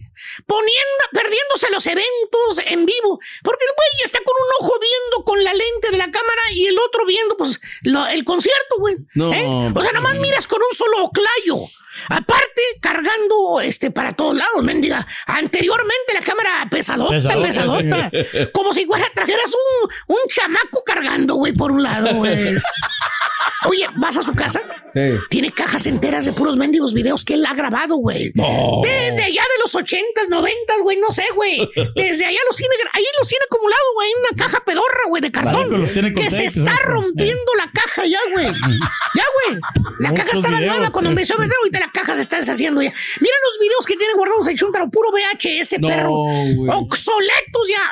Poniendo, 0.46 1.04
perdiéndose 1.12 1.70
los 1.70 1.86
eventos 1.86 2.58
en 2.66 2.84
vivo. 2.86 3.18
Porque 3.42 3.64
el 3.64 3.70
güey 3.74 4.04
está 4.04 4.18
con 4.24 4.34
un 4.34 4.64
ojo 4.66 4.78
viendo 4.80 5.24
con 5.24 5.42
la 5.44 5.52
lente 5.54 5.90
de 5.90 5.96
la 5.98 6.10
cámara 6.10 6.42
y 6.52 6.66
el 6.66 6.78
otro 6.78 7.04
viendo, 7.06 7.36
pues, 7.36 7.60
lo- 7.82 8.06
el 8.06 8.24
concierto, 8.24 8.76
güey. 8.78 8.96
No, 9.14 9.32
¿Eh? 9.32 9.72
O 9.74 9.82
sea, 9.82 9.92
nomás 9.92 10.14
miras 10.16 10.46
con 10.46 10.60
un 10.62 10.76
solo 10.76 11.04
oclayo. 11.04 11.64
Aparte, 12.10 12.62
cargando 12.80 13.60
este 13.60 13.90
para 13.90 14.12
todos 14.14 14.36
lados, 14.36 14.62
mendiga. 14.62 15.04
Anteriormente 15.26 16.14
la 16.14 16.20
cámara 16.20 16.68
pesadota, 16.70 17.10
Pesadota, 17.16 17.42
pesadota. 17.42 18.10
Como 18.52 18.72
si 18.72 18.86
fuera, 18.86 19.10
trajeras 19.12 19.52
un, 19.52 19.90
un 20.14 20.20
chamaco 20.28 20.84
cargando, 20.84 21.34
güey, 21.34 21.52
por 21.52 21.72
un 21.72 21.82
lado, 21.82 22.14
güey. 22.14 22.54
Oye, 23.68 23.86
¿vas 23.96 24.16
a 24.16 24.22
su 24.22 24.32
casa? 24.34 24.62
Sí. 24.94 25.00
Tiene 25.28 25.50
cajas 25.52 25.86
enteras 25.86 26.24
de 26.24 26.32
puros 26.32 26.56
mendigos 26.56 26.94
videos 26.94 27.24
que 27.24 27.34
él 27.34 27.44
ha 27.44 27.54
grabado, 27.54 27.96
güey. 27.96 28.30
No. 28.34 28.80
Desde 28.84 29.22
allá 29.24 29.42
de 29.42 29.62
los 29.62 29.74
ochentas, 29.74 30.27
noventas, 30.28 30.78
güey, 30.82 30.98
no 30.98 31.10
sé, 31.12 31.24
güey. 31.34 31.58
Desde 31.94 32.24
allá 32.26 32.38
los 32.46 32.56
tiene, 32.56 32.74
ahí 32.92 33.04
los 33.18 33.28
tiene 33.28 33.44
acumulado, 33.50 33.82
güey, 33.94 34.10
en 34.10 34.18
una 34.34 34.44
caja 34.44 34.64
pedorra, 34.64 35.02
güey, 35.08 35.22
de 35.22 35.32
cartón. 35.32 35.68
Con 35.68 36.14
que 36.14 36.30
se 36.30 36.44
está 36.46 36.76
rompiendo 36.84 37.52
la 37.56 37.70
caja 37.72 38.04
ya, 38.06 38.20
güey. 38.32 38.46
Ya, 38.46 39.24
güey. 39.48 39.60
La 40.00 40.14
caja 40.14 40.36
estaba 40.36 40.58
videos, 40.58 40.76
nueva 40.76 40.90
cuando 40.92 41.10
empezó 41.10 41.34
a 41.34 41.38
vender, 41.38 41.56
ahorita 41.58 41.80
la 41.80 41.90
caja 41.92 42.14
se 42.14 42.22
está 42.22 42.36
deshaciendo 42.36 42.80
ya. 42.82 42.92
Mira 43.20 43.34
los 43.44 43.58
videos 43.60 43.86
que 43.86 43.96
tiene 43.96 44.14
guardados 44.14 44.46
el 44.48 44.58
Chuntaro, 44.58 44.88
puro 44.90 45.10
VHS, 45.12 45.78
No, 45.80 45.88
perro. 45.88 46.10
güey. 46.10 46.68
Obsoletos 46.70 47.68
ya, 47.68 47.90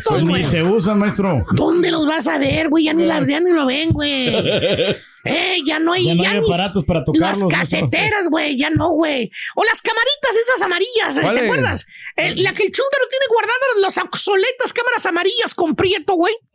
suena. 0.00 0.30
güey. 0.30 0.42
Ni 0.42 0.48
se 0.48 0.62
usan, 0.62 0.98
maestro. 0.98 1.44
¿Dónde 1.52 1.90
los 1.90 2.06
vas 2.06 2.26
a 2.26 2.38
ver, 2.38 2.68
güey? 2.68 2.84
Ya 2.84 2.92
ni, 2.92 3.04
la, 3.06 3.24
ya 3.26 3.40
ni 3.40 3.50
lo 3.52 3.66
ven, 3.66 3.90
güey. 3.90 4.34
Eh, 5.24 5.58
ya 5.64 5.78
no 5.78 5.92
hay, 5.92 6.06
Ya 6.06 6.14
no 6.14 6.22
hay 6.22 6.36
aparatos 6.38 6.84
para 6.84 7.02
tocarlos, 7.02 7.50
Las 7.50 7.58
caseteras, 7.58 8.28
güey, 8.28 8.58
ya 8.58 8.70
no, 8.70 8.90
güey. 8.90 9.30
O 9.54 9.64
las 9.64 9.80
camaritas 9.80 10.36
esas 10.36 10.62
amarillas, 10.62 11.16
eh. 11.16 11.20
¿te 11.34 11.44
acuerdas? 11.44 11.86
Eh, 12.16 12.34
la 12.36 12.52
que 12.52 12.64
el 12.64 12.72
Chúndaro 12.72 13.08
tiene 13.08 13.26
guardadas 13.28 13.54
las 13.80 13.98
obsoletas 13.98 14.72
cámaras 14.72 15.06
amarillas 15.06 15.54
con 15.54 15.74
prieto, 15.74 16.14
güey. 16.14 16.34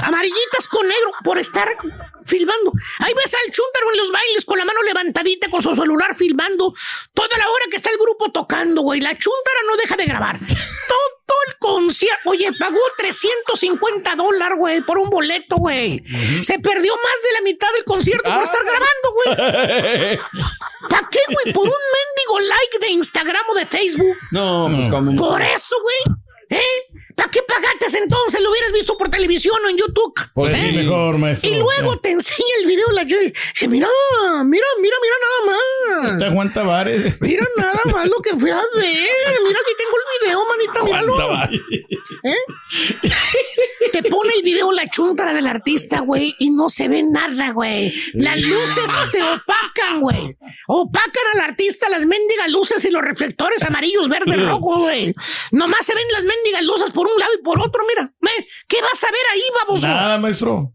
Amarillitas 0.00 0.68
con 0.68 0.86
negro 0.86 1.12
por 1.22 1.38
estar 1.38 1.68
filmando. 2.26 2.72
Ahí 2.98 3.12
ves 3.14 3.34
al 3.34 3.52
Chúntaro 3.52 3.90
en 3.92 3.98
los 3.98 4.12
bailes 4.12 4.44
con 4.44 4.58
la 4.58 4.64
mano 4.64 4.80
levantadita 4.82 5.50
con 5.50 5.62
su 5.62 5.74
celular 5.74 6.14
filmando 6.16 6.72
toda 7.12 7.36
la 7.36 7.48
hora 7.48 7.64
que 7.70 7.76
está 7.76 7.90
el 7.90 7.98
grupo 7.98 8.30
tocando, 8.30 8.82
güey. 8.82 9.00
La 9.00 9.16
Chúntara 9.16 9.58
no 9.68 9.76
deja 9.76 9.96
de 9.96 10.06
grabar. 10.06 10.38
Todo 10.38 11.19
el 11.48 11.56
concierto. 11.58 12.30
Oye, 12.30 12.50
pagó 12.58 12.78
350 12.98 14.14
dólares, 14.16 14.58
güey, 14.58 14.80
por 14.82 14.98
un 14.98 15.10
boleto, 15.10 15.56
güey. 15.56 16.02
Se 16.44 16.58
perdió 16.58 16.94
más 16.94 17.22
de 17.24 17.32
la 17.34 17.40
mitad 17.42 17.68
del 17.74 17.84
concierto 17.84 18.24
por 18.24 18.40
Ah. 18.40 18.44
estar 18.44 18.60
grabando, 18.64 19.12
güey. 19.14 20.18
¿Para 20.90 21.08
qué, 21.10 21.20
güey? 21.32 21.52
Por 21.52 21.64
un 21.64 21.72
mendigo 21.72 22.40
like 22.40 22.78
de 22.80 22.88
Instagram 22.92 23.44
o 23.50 23.54
de 23.54 23.66
Facebook. 23.66 24.16
No, 24.30 24.68
pues. 24.90 25.16
Por 25.16 25.42
eso, 25.42 25.76
güey. 25.82 26.16
¿Eh? 26.50 26.89
¿Para 27.20 27.32
qué 27.32 27.40
pagaste 27.42 27.98
entonces? 27.98 28.40
Lo 28.40 28.50
hubieras 28.50 28.72
visto 28.72 28.96
por 28.96 29.10
televisión 29.10 29.54
o 29.62 29.68
en 29.68 29.76
YouTube. 29.76 30.14
Pues 30.32 30.54
¿eh? 30.54 30.68
sí, 30.70 30.76
Mejor, 30.78 31.18
maestro. 31.18 31.50
Y 31.50 31.54
luego 31.56 31.98
te 31.98 32.12
enseña 32.12 32.54
el 32.60 32.66
video 32.66 32.90
la 32.92 33.04
Dice, 33.04 33.68
mira, 33.68 33.88
mira, 34.44 34.66
mira, 34.80 34.96
mira 35.02 35.16
nada 35.20 36.18
más. 36.18 36.32
Juan 36.32 36.52
Tavares. 36.52 37.20
Mira 37.20 37.46
nada 37.56 37.80
más 37.92 38.08
lo 38.08 38.22
que 38.22 38.30
fui 38.38 38.50
a 38.50 38.62
ver. 38.74 39.42
Mira, 39.46 39.58
aquí 39.60 39.72
tengo 39.76 39.96
el 39.98 40.04
video, 40.22 40.46
manita, 40.46 40.82
míralo. 40.84 41.14
¿Eh? 42.22 43.90
Te 43.92 44.02
pone 44.04 44.32
el 44.34 44.42
video 44.42 44.72
la 44.72 44.88
chuntara 44.88 45.34
del 45.34 45.46
artista, 45.46 46.00
güey, 46.00 46.34
y 46.38 46.50
no 46.50 46.68
se 46.70 46.88
ve 46.88 47.02
nada, 47.02 47.50
güey. 47.50 47.92
Las 48.14 48.40
luces 48.40 48.84
te 49.12 49.22
opacan, 49.22 50.00
güey. 50.00 50.36
Opacan 50.68 51.24
al 51.34 51.40
artista 51.40 51.88
las 51.88 52.06
mendigas 52.06 52.50
luces 52.50 52.84
y 52.84 52.90
los 52.90 53.02
reflectores 53.02 53.62
amarillos, 53.62 54.08
verdes, 54.08 54.40
rojos, 54.42 54.78
güey. 54.78 55.14
Nomás 55.52 55.84
se 55.84 55.94
ven 55.94 56.04
las 56.12 56.22
mendigas 56.22 56.62
luces 56.62 56.90
por 56.90 57.09
un 57.14 57.20
lado 57.20 57.32
y 57.38 57.42
por 57.42 57.60
otro, 57.60 57.82
mira. 57.88 58.12
¿Qué 58.68 58.80
vas 58.82 59.02
a 59.04 59.10
ver 59.10 59.20
ahí, 59.32 59.42
baboso? 59.66 59.86
Nada, 59.86 60.18
maestro. 60.18 60.72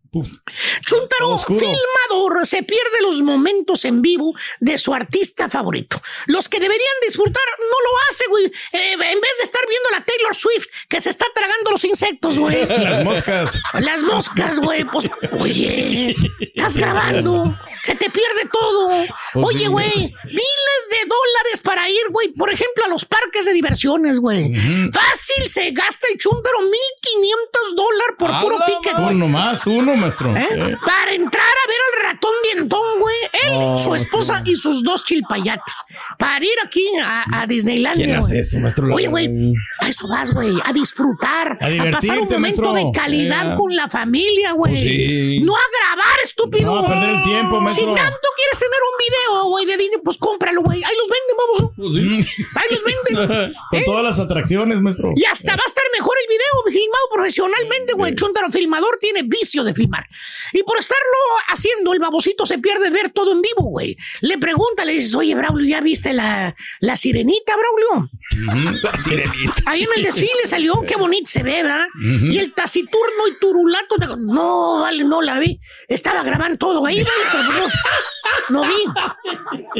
Chuntaro, 0.86 1.32
Oscuro. 1.32 1.60
filmador, 1.60 2.46
se 2.46 2.64
pierde 2.64 3.02
los 3.02 3.22
momentos 3.22 3.84
en 3.84 4.02
vivo 4.02 4.34
de 4.60 4.78
su 4.78 4.94
artista 4.94 5.50
favorito. 5.50 6.02
Los 6.28 6.48
que 6.48 6.60
deberían 6.60 6.94
disfrutar 7.06 7.44
no 7.60 7.66
lo 7.66 7.98
hace, 8.10 8.24
güey. 8.30 8.46
Eh, 8.46 8.94
en 8.94 9.00
vez 9.00 9.32
de 9.40 9.44
estar 9.44 9.62
viendo 9.68 9.90
la 9.92 10.06
Taylor 10.06 10.36
Swift 10.36 10.68
que 10.88 11.02
se 11.02 11.10
está 11.10 11.26
tragando 11.34 11.72
los 11.72 11.84
insectos, 11.84 12.40
güey. 12.40 12.66
Las 12.68 13.04
moscas. 13.04 13.62
Las 13.74 14.04
moscas, 14.04 14.60
güey. 14.60 14.86
Pues, 14.86 15.10
oye, 15.40 16.16
estás 16.40 16.78
grabando. 16.78 17.58
Se 17.86 17.94
te 17.94 18.10
pierde 18.10 18.50
todo. 18.52 19.06
Pues 19.34 19.46
Oye, 19.46 19.68
güey, 19.68 19.86
miles 19.96 20.82
de 20.90 21.02
dólares 21.08 21.62
para 21.64 21.88
ir, 21.88 22.02
güey, 22.10 22.30
por 22.30 22.52
ejemplo, 22.52 22.84
a 22.86 22.88
los 22.88 23.06
parques 23.06 23.46
de 23.46 23.54
diversiones, 23.54 24.20
güey. 24.20 24.54
Fácil 24.92 25.48
se 25.48 25.70
gasta 25.72 26.08
el 26.12 26.18
chúntaro 26.18 26.58
1500 26.62 27.76
dólares 27.76 28.16
por 28.18 28.32
¡A 28.32 28.42
puro 28.42 28.58
ticket. 28.66 28.98
Uno 28.98 29.28
más, 29.28 29.68
uno, 29.68 29.96
maestro. 29.96 30.36
¿Eh? 30.36 30.48
Eh. 30.52 30.76
Para 30.84 31.14
entrar 31.14 31.44
a 31.46 31.68
ver 31.68 31.78
al 31.94 32.14
ratón 32.14 32.32
dientón, 32.54 33.00
güey. 33.00 33.16
Él, 33.34 33.52
Oh, 33.58 33.78
su 33.78 33.94
esposa 33.96 34.42
y 34.46 34.56
sus 34.56 34.84
dos 34.84 35.06
chilpayates. 35.06 35.76
Para 36.18 36.44
ir 36.44 36.52
aquí 36.66 36.86
a, 37.04 37.42
a 37.42 37.48
Disneylandia. 37.48 38.06
¿Quién 38.06 38.18
hace 38.18 38.40
eso, 38.40 38.60
maestro? 38.60 38.94
Oye, 38.94 39.08
güey, 39.08 39.30
a 39.80 39.88
eso 39.90 40.08
vas, 40.08 40.34
güey. 40.34 40.56
A 40.64 40.74
disfrutar. 40.74 41.58
A 41.62 41.66
A, 41.68 41.92
pasar 41.92 42.20
un 42.20 42.26
momento 42.30 42.40
maestro. 42.40 42.74
de 42.74 42.92
calidad 42.94 43.56
con 43.56 43.76
la 43.76 43.88
familia, 43.90 44.54
güey. 44.54 44.74
Pues 44.74 44.82
sí. 44.82 45.40
No 45.42 45.56
a 45.56 45.60
grabar, 45.80 46.16
estúpido. 46.24 46.66
No, 46.74 46.80
a 46.80 46.88
perder 46.88 47.10
el 47.12 47.24
tiempo, 47.24 47.62
Si 47.76 47.86
maestro. 47.86 47.96
tanto 47.96 48.28
quieres 48.36 48.60
tener 48.60 48.80
un 48.92 48.96
video, 49.06 49.44
güey, 49.50 49.66
de 49.66 49.78
dinero, 49.78 50.02
pues 50.04 50.18
cómpralo, 50.18 50.62
güey. 50.62 50.84
Ahí 50.84 50.96
los 50.96 51.10
venden, 51.10 51.36
vamos. 51.38 51.74
Pues 51.76 51.96
sí. 51.96 52.46
Ahí 52.56 52.68
los 52.72 52.82
venden. 52.84 53.54
Con 53.70 53.80
¿Eh? 53.80 53.84
todas 53.86 54.04
las 54.04 54.20
atracciones, 54.20 54.82
maestro. 54.82 55.12
Y 55.16 55.26
hasta 55.26 55.52
va 55.56 55.64
a 55.64 55.68
estar 55.68 55.84
mejor 55.98 56.15
filmado 56.68 57.06
profesionalmente, 57.14 57.94
güey. 57.94 58.12
El 58.12 58.18
Chuntaro 58.18 58.50
filmador 58.52 58.98
tiene 59.02 59.24
vicio 59.24 59.64
de 59.64 59.74
filmar. 59.74 60.08
Y 60.54 60.64
por 60.64 60.78
estarlo 60.80 61.04
haciendo, 61.48 61.94
el 61.94 62.00
babosito 62.00 62.46
se 62.46 62.58
pierde 62.60 62.90
ver 62.90 63.10
todo 63.12 63.32
en 63.32 63.42
vivo, 63.42 63.70
güey. 63.70 63.98
Le 64.22 64.38
pregunta, 64.38 64.86
le 64.86 64.94
dices, 64.94 65.14
oye, 65.16 65.36
Braulio, 65.36 65.68
¿ya 65.70 65.82
viste 65.82 66.14
la, 66.14 66.56
la 66.80 66.98
sirenita, 66.98 67.54
Braulio? 67.56 68.10
La 68.84 68.94
sirenita. 68.98 69.64
Ahí 69.66 69.84
en 69.84 69.90
el 69.98 70.04
desfile 70.04 70.48
salió, 70.48 70.82
qué 70.88 70.96
bonito 70.96 71.30
se 71.30 71.44
ve, 71.44 71.64
¿verdad? 71.64 71.88
Y 72.02 72.38
el 72.40 72.54
taciturno 72.54 73.28
y 73.30 73.40
turulato, 73.40 73.96
de- 73.98 74.08
no, 74.18 74.80
vale, 74.82 75.04
no 75.04 75.22
la 75.22 75.40
vi. 75.40 75.60
Estaba 75.88 76.24
grabando 76.24 76.58
todo 76.58 76.86
ahí, 76.86 77.04
vale, 77.04 77.24
pero 77.32 77.44
no, 77.60 78.62
no 78.62 78.68
vi. 78.70 78.84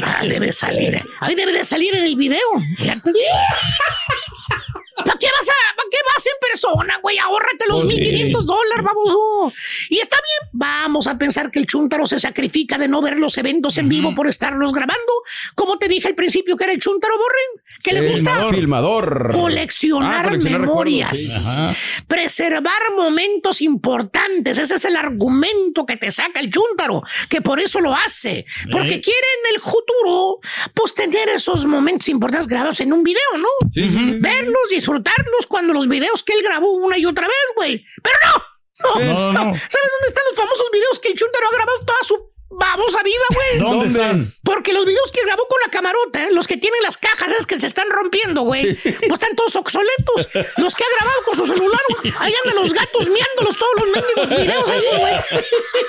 Ah, 0.02 0.22
debe 0.26 0.52
salir. 0.52 1.02
Ahí 1.20 1.34
debe 1.34 1.52
de 1.52 1.64
salir 1.64 1.94
en 1.94 2.04
el 2.04 2.16
video. 2.16 2.40
Fíjate. 2.78 3.12
¿Para 5.06 5.18
qué 5.18 5.26
vas 5.26 5.48
a, 5.48 5.76
para 5.76 5.88
qué 5.90 5.98
vas 6.14 6.26
en 6.26 6.32
persona, 6.50 6.98
güey? 7.02 7.18
Ahórrate 7.18 7.64
los 7.68 7.82
Pues 7.82 7.94
sí. 7.94 8.00
1500 8.00 8.46
dólares, 8.46 8.84
vamos. 8.84 9.54
Y 9.88 9.98
está 10.00 10.16
bien, 10.16 10.50
vamos 10.52 11.06
a 11.06 11.16
pensar 11.16 11.50
que 11.50 11.58
el 11.60 11.66
chuntaro 11.66 12.06
se 12.06 12.18
sacrifica 12.20 12.76
de 12.78 12.88
no 12.88 13.00
ver 13.02 13.16
los 13.18 13.38
eventos 13.38 13.78
en 13.78 13.88
vivo 13.88 14.14
por 14.14 14.26
estarlos 14.28 14.72
grabando. 14.72 15.12
Como 15.54 15.78
te 15.78 15.88
dije 15.88 16.08
al 16.08 16.14
principio 16.14 16.56
que 16.56 16.64
era 16.64 16.72
el 16.72 16.80
chuntaro 16.80 17.14
Borren, 17.16 17.62
que 17.82 17.92
le 17.92 18.10
gusta 18.10 18.48
Filmador. 18.50 19.30
coleccionar, 19.32 20.26
Ah, 20.26 20.28
coleccionar 20.28 20.60
memorias, 20.62 21.16
sí. 21.18 21.62
Preservar 22.08 22.80
momentos 22.96 23.60
importantes. 23.60 24.58
Ese 24.58 24.74
es 24.76 24.84
el 24.84 24.96
argumento 24.96 25.84
que 25.86 25.96
te 25.96 26.10
saca 26.10 26.40
el 26.40 26.50
chúntaro, 26.50 27.02
que 27.28 27.40
por 27.42 27.60
eso 27.60 27.80
lo 27.80 27.94
hace, 27.94 28.44
porque 28.70 28.94
Eh. 28.94 29.00
quiere 29.00 29.26
en 29.44 29.54
el 29.54 29.60
futuro, 29.60 30.40
pues 30.74 30.94
tener 30.94 31.28
esos 31.28 31.66
momentos 31.66 32.08
importantes 32.08 32.48
grabados 32.48 32.80
en 32.80 32.92
un 32.92 33.02
video, 33.02 33.20
¿no? 33.38 33.48
Sí, 33.72 33.88
sí, 33.88 33.96
sí. 33.96 34.18
Disfrutarlos 34.96 35.46
cuando 35.46 35.72
los 35.74 35.88
videos 35.88 36.22
que 36.22 36.32
él 36.32 36.42
grabó 36.42 36.72
una 36.72 36.96
y 36.98 37.04
otra 37.06 37.26
vez, 37.26 37.36
güey. 37.54 37.84
Pero 38.02 38.18
no. 38.24 38.44
No, 38.78 39.00
No, 39.00 39.32
no. 39.32 39.32
no. 39.32 39.40
¿Sabes 39.44 39.90
dónde 39.92 40.08
están 40.08 40.24
los 40.30 40.36
famosos 40.36 40.70
videos 40.72 40.98
que 40.98 41.08
el 41.08 41.14
chúntaro 41.18 41.46
ha 41.48 41.54
grabado 41.54 41.78
toda 41.84 41.98
su 42.02 42.32
babosa 42.48 43.02
vida, 43.02 43.24
güey? 43.30 43.58
¿Dónde 43.58 43.86
están? 43.88 44.32
Porque 44.44 44.72
los 44.72 44.84
videos 44.84 45.10
que 45.12 45.22
grabó 45.24 45.46
con 45.48 45.58
la 45.64 45.70
camarota, 45.70 46.24
¿eh? 46.24 46.28
los 46.32 46.46
que 46.46 46.56
tienen 46.56 46.80
las 46.82 46.96
cajas, 46.96 47.32
es 47.32 47.46
que 47.46 47.58
se 47.58 47.66
están 47.66 47.88
rompiendo, 47.90 48.42
güey. 48.42 48.74
Pues 48.74 49.12
están 49.12 49.34
todos 49.36 49.56
obsoletos. 49.56 50.28
Los 50.56 50.74
que 50.74 50.84
ha 50.84 50.96
grabado 50.96 51.22
con 51.24 51.36
su 51.36 51.46
celular, 51.46 51.80
güey. 51.88 52.14
Ahí 52.18 52.32
andan 52.44 52.62
los 52.62 52.72
gatos 52.72 53.08
miándolos 53.08 53.56
todos 53.56 53.72
los 53.76 53.86
mendigos 53.86 54.40
videos 54.40 54.70
ahí, 54.70 54.98
güey. 54.98 55.14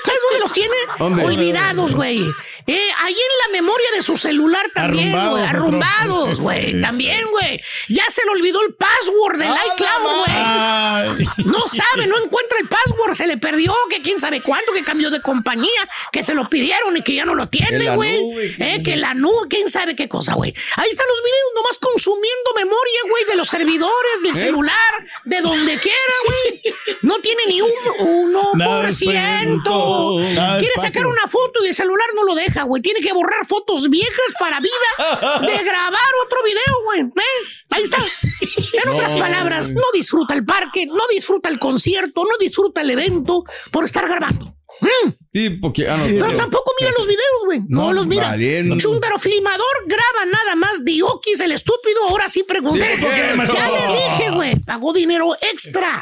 ¿Sabes 0.04 0.20
dónde 0.28 0.40
los 0.40 0.52
tiene? 0.52 0.76
¿Dónde? 0.98 1.24
Olvidados, 1.24 1.94
güey. 1.94 2.22
Eh, 2.66 2.90
ahí 2.98 3.14
en 3.14 3.52
la 3.52 3.60
memoria 3.60 3.90
de 3.94 4.02
su 4.02 4.16
celular 4.16 4.70
también, 4.74 5.12
güey. 5.12 5.44
Arrumbados, 5.44 6.40
güey. 6.40 6.80
También, 6.80 7.26
güey. 7.30 7.60
Ya 7.88 8.04
se 8.10 8.24
le 8.24 8.30
olvidó 8.32 8.60
el 8.62 8.74
password 8.74 9.38
del 9.38 9.52
iCloud, 9.74 11.16
güey. 11.16 11.28
No 11.46 11.66
sabe, 11.68 12.06
no 12.06 12.16
encuentra 12.22 12.58
el 12.60 12.68
password, 12.68 13.14
se 13.14 13.26
le 13.26 13.38
perdió, 13.38 13.74
que 13.88 14.02
quién 14.02 14.18
sabe 14.18 14.42
cuándo, 14.42 14.72
que 14.72 14.84
cambió 14.84 15.10
de 15.10 15.22
compañía, 15.22 15.88
que 16.12 16.22
se 16.24 16.34
lo 16.34 16.47
pidieron 16.48 16.96
y 16.96 17.02
que 17.02 17.14
ya 17.14 17.24
no 17.24 17.34
lo 17.34 17.48
tiene, 17.48 17.94
güey. 17.94 18.18
Eh, 18.58 18.82
que 18.84 18.96
la 18.96 19.14
nube, 19.14 19.48
quién 19.48 19.70
sabe 19.70 19.94
qué 19.96 20.08
cosa, 20.08 20.34
güey. 20.34 20.54
Ahí 20.76 20.90
están 20.90 21.06
los 21.08 21.22
videos, 21.22 21.52
nomás 21.54 21.78
consumiendo 21.78 22.50
memoria, 22.56 23.00
güey, 23.10 23.24
de 23.26 23.36
los 23.36 23.48
servidores, 23.48 24.22
del 24.22 24.36
¿Eh? 24.36 24.40
celular, 24.40 25.06
de 25.24 25.40
donde 25.40 25.78
quiera, 25.78 26.14
güey. 26.26 26.62
No 27.02 27.18
tiene 27.20 27.42
ni 27.48 27.60
un 27.60 27.70
1%. 27.70 28.50
Nada 28.54 28.82
de 28.82 28.90
esperento, 28.90 30.20
nada 30.34 30.54
de 30.54 30.58
Quiere 30.58 30.74
sacar 30.80 31.06
una 31.06 31.26
foto 31.28 31.64
y 31.64 31.68
el 31.68 31.74
celular 31.74 32.08
no 32.14 32.24
lo 32.24 32.34
deja, 32.34 32.62
güey. 32.64 32.82
Tiene 32.82 33.00
que 33.00 33.12
borrar 33.12 33.46
fotos 33.48 33.88
viejas 33.88 34.32
para 34.38 34.60
vida 34.60 35.40
de 35.40 35.64
grabar 35.64 36.10
otro 36.26 36.42
video, 36.42 36.84
güey. 36.84 37.00
¿Eh? 37.02 37.48
Ahí 37.70 37.82
está. 37.82 37.98
En 37.98 38.94
otras 38.94 39.12
No, 39.12 39.18
palabras, 39.18 39.70
no 39.72 39.84
disfruta 39.92 40.34
el 40.34 40.44
parque, 40.44 40.86
no 40.86 41.02
disfruta 41.10 41.48
el 41.48 41.58
concierto, 41.58 42.24
no 42.24 42.36
disfruta 42.38 42.80
el 42.80 42.90
evento 42.90 43.44
por 43.70 43.84
estar 43.84 44.08
grabando. 44.08 44.57
Mm. 44.80 45.10
Sí, 45.32 45.50
porque. 45.50 45.88
Ah, 45.88 45.96
no, 45.96 46.04
Pero 46.06 46.24
pero- 46.26 46.36
tampoco 46.36 46.72
mira 46.80 46.92
los 46.96 47.06
videos, 47.06 47.44
güey. 47.44 47.60
No, 47.68 47.86
No, 47.86 47.92
los 47.92 48.06
mira. 48.06 48.28
valiendo. 48.28 48.76
Chúntaro 48.78 49.18
filmador 49.18 49.66
graba 49.86 50.24
nada 50.30 50.54
más. 50.56 50.84
Diokis, 50.84 51.40
el 51.40 51.52
estúpido, 51.52 52.08
ahora 52.08 52.28
sí 52.28 52.42
pregunté. 52.46 52.96
Sí, 52.96 53.00
¿por 53.02 53.10
qué, 53.10 53.16
ya 53.54 53.68
les 53.68 53.88
dije, 54.18 54.30
güey. 54.32 54.56
Pagó 54.64 54.92
dinero 54.92 55.34
extra. 55.52 56.00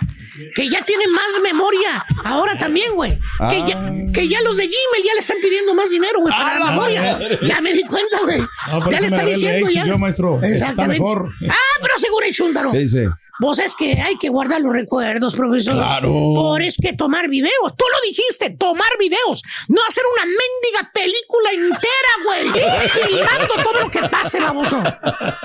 Que 0.54 0.68
ya 0.68 0.84
tiene 0.84 1.06
más 1.08 1.40
memoria. 1.42 2.04
Ahora 2.22 2.58
también, 2.58 2.92
güey. 2.94 3.12
Que, 3.48 3.58
ya, 3.66 3.78
Ah. 3.78 3.92
que 4.12 4.28
ya 4.28 4.42
los 4.42 4.58
de 4.58 4.64
Gmail 4.66 5.04
ya 5.06 5.14
le 5.14 5.20
están 5.20 5.38
pidiendo 5.40 5.72
más 5.74 5.88
dinero, 5.90 6.20
güey, 6.20 6.30
para 6.34 6.56
Ah, 6.56 6.58
la 6.58 6.64
la 6.66 6.70
memoria. 6.72 7.02
madre. 7.12 7.38
Ya 7.42 7.60
me 7.62 7.72
di 7.72 7.82
cuenta, 7.84 8.20
güey. 8.22 8.42
Ya 8.90 9.00
le 9.00 9.06
está 9.06 9.24
diciendo 9.24 9.70
ya. 9.70 9.86
Yo, 9.86 9.96
maestro. 9.98 10.42
Está 10.42 10.86
mejor. 10.86 11.30
Ah, 11.48 11.54
pero 11.80 11.98
seguro 11.98 12.26
el 12.26 12.34
Chúntaro. 12.34 12.70
¿Qué 12.72 12.78
dice? 12.80 13.08
Vos 13.40 13.58
es 13.58 13.74
que 13.76 13.92
hay 14.00 14.16
que 14.18 14.28
guardar 14.28 14.60
los 14.62 14.72
recuerdos, 14.72 15.34
profesor. 15.34 15.74
Claro. 15.74 16.08
Por 16.10 16.62
es 16.62 16.76
que 16.80 16.92
tomar 16.94 17.28
videos. 17.28 17.74
Tú 17.76 17.84
lo 17.90 18.08
dijiste, 18.08 18.50
tomar 18.58 18.88
videos. 18.98 19.42
No 19.68 19.80
hacer 19.88 20.04
una 20.14 20.24
mendiga 20.24 20.90
película 20.92 21.50
entera, 21.52 22.12
güey. 22.24 22.88
Filmando 22.88 23.54
todo 23.62 23.80
lo 23.80 23.90
que 23.90 24.00
pase, 24.08 24.40
baboso. 24.40 24.82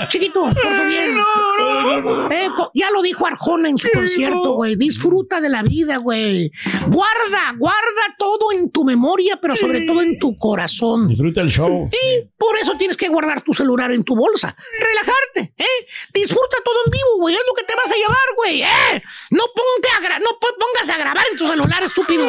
Chiquito, 0.09 0.43
porfa 0.43 0.87
bien. 0.87 1.17
Eh, 2.31 2.47
co- 2.55 2.71
ya 2.73 2.91
lo 2.91 3.01
dijo 3.01 3.25
Arjona 3.25 3.69
en 3.69 3.77
su 3.77 3.89
concierto, 3.93 4.53
güey. 4.53 4.75
Disfruta 4.75 5.41
de 5.41 5.49
la 5.49 5.63
vida, 5.63 5.97
güey. 5.97 6.51
Guarda, 6.87 7.55
guarda 7.57 8.15
todo 8.17 8.51
en 8.53 8.71
tu 8.71 8.83
memoria, 8.83 9.37
pero 9.41 9.55
sobre 9.55 9.85
todo 9.85 10.01
en 10.01 10.17
tu 10.19 10.37
corazón. 10.37 11.07
Disfruta 11.09 11.41
el 11.41 11.49
show. 11.51 11.89
Y 11.91 12.27
por 12.37 12.57
eso 12.57 12.73
tienes 12.77 12.97
que 12.97 13.09
guardar 13.09 13.41
tu 13.41 13.53
celular 13.53 13.91
en 13.91 14.03
tu 14.03 14.15
bolsa. 14.15 14.55
Relajarte, 14.79 15.53
¿eh? 15.57 15.87
Disfruta 16.13 16.57
todo 16.63 16.75
en 16.85 16.91
vivo, 16.91 17.17
güey. 17.19 17.35
Es 17.35 17.41
lo 17.47 17.53
que 17.53 17.63
te 17.63 17.73
vas 17.83 17.91
a 17.91 17.95
llevar, 17.95 18.17
güey, 18.35 18.61
¿eh? 18.63 19.03
No 19.31 19.43
ponte 19.55 19.89
a 19.97 20.01
gra- 20.01 20.19
no 20.23 20.37
po- 20.39 20.55
pongas 20.59 20.89
a 20.89 20.97
grabar 20.97 21.25
en 21.31 21.37
tu 21.37 21.47
celular, 21.47 21.83
estúpido. 21.83 22.25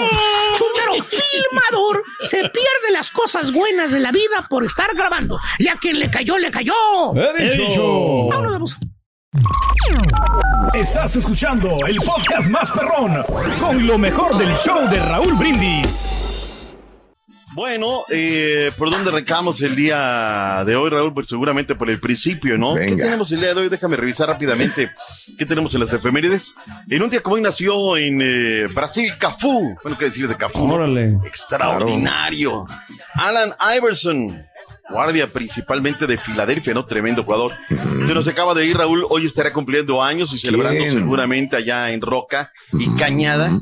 Chuntero 0.57 0.92
filmador 1.05 2.03
se 2.20 2.38
pierde 2.38 2.90
las 2.92 3.11
cosas 3.11 3.53
buenas 3.53 3.92
de 3.92 4.00
la 4.00 4.12
vida 4.12 4.46
por 4.48 4.64
estar 4.64 4.94
grabando. 4.94 5.38
Y 5.59 5.68
a 5.68 5.76
quien 5.76 5.98
le 5.98 6.11
cayó, 6.11 6.38
le 6.38 6.50
cayó. 6.50 6.72
He 7.14 7.42
dicho. 7.44 7.62
He 7.62 7.66
dicho. 7.68 8.28
Vámonos, 8.28 8.53
vamos. 8.53 8.76
Estás 10.74 11.16
escuchando 11.16 11.68
el 11.86 11.96
podcast 11.96 12.48
más 12.48 12.70
perrón 12.70 13.22
con 13.61 13.86
lo 13.86 13.98
mejor 13.98 14.36
del 14.38 14.55
show 14.59 14.88
de 14.88 14.98
Raúl 15.00 15.34
Brindis. 15.34 16.32
Bueno, 17.55 18.05
eh, 18.09 18.70
¿por 18.78 18.90
dónde 18.90 19.11
arrancamos 19.11 19.61
el 19.61 19.76
día 19.76 20.62
de 20.64 20.74
hoy, 20.74 20.88
Raúl? 20.88 21.12
Pues 21.12 21.28
seguramente 21.28 21.74
por 21.74 21.90
el 21.90 22.00
principio, 22.00 22.57
¿no? 22.57 22.74
¿Qué 22.74 22.80
Venga. 22.86 23.05
tenemos 23.05 23.30
el 23.32 23.40
día 23.40 23.55
de 23.55 23.61
hoy? 23.61 23.68
Déjame 23.68 23.96
revisar 23.96 24.28
rápidamente 24.28 24.90
qué 25.36 25.44
tenemos 25.44 25.74
en 25.74 25.80
las 25.80 25.92
efemérides. 25.92 26.55
En 26.88 27.03
un 27.03 27.11
día 27.11 27.20
como 27.20 27.36
hoy 27.36 27.42
nació 27.42 27.96
en 27.98 28.22
eh, 28.22 28.66
Brasil 28.72 29.12
Cafú. 29.18 29.74
Bueno, 29.82 29.98
¿qué 29.98 30.07
decir 30.07 30.26
de 30.28 30.36
Cafú? 30.36 30.64
Órale. 30.64 31.18
Extraordinario. 31.26 32.62
Alan 33.14 33.53
Iverson, 33.76 34.46
guardia 34.88 35.30
principalmente 35.30 36.07
de 36.07 36.16
Filadelfia, 36.16 36.72
¿no? 36.72 36.86
Tremendo 36.86 37.22
jugador. 37.24 37.53
Se 37.68 38.14
nos 38.14 38.26
acaba 38.28 38.55
de 38.55 38.64
ir, 38.64 38.78
Raúl. 38.78 39.05
Hoy 39.11 39.26
estará 39.26 39.53
cumpliendo 39.53 40.03
años 40.03 40.32
y 40.32 40.38
celebrando 40.38 40.80
¿Quién? 40.80 40.94
seguramente 40.94 41.57
allá 41.57 41.90
en 41.90 42.00
Roca 42.00 42.50
y 42.72 42.94
Cañada, 42.96 43.59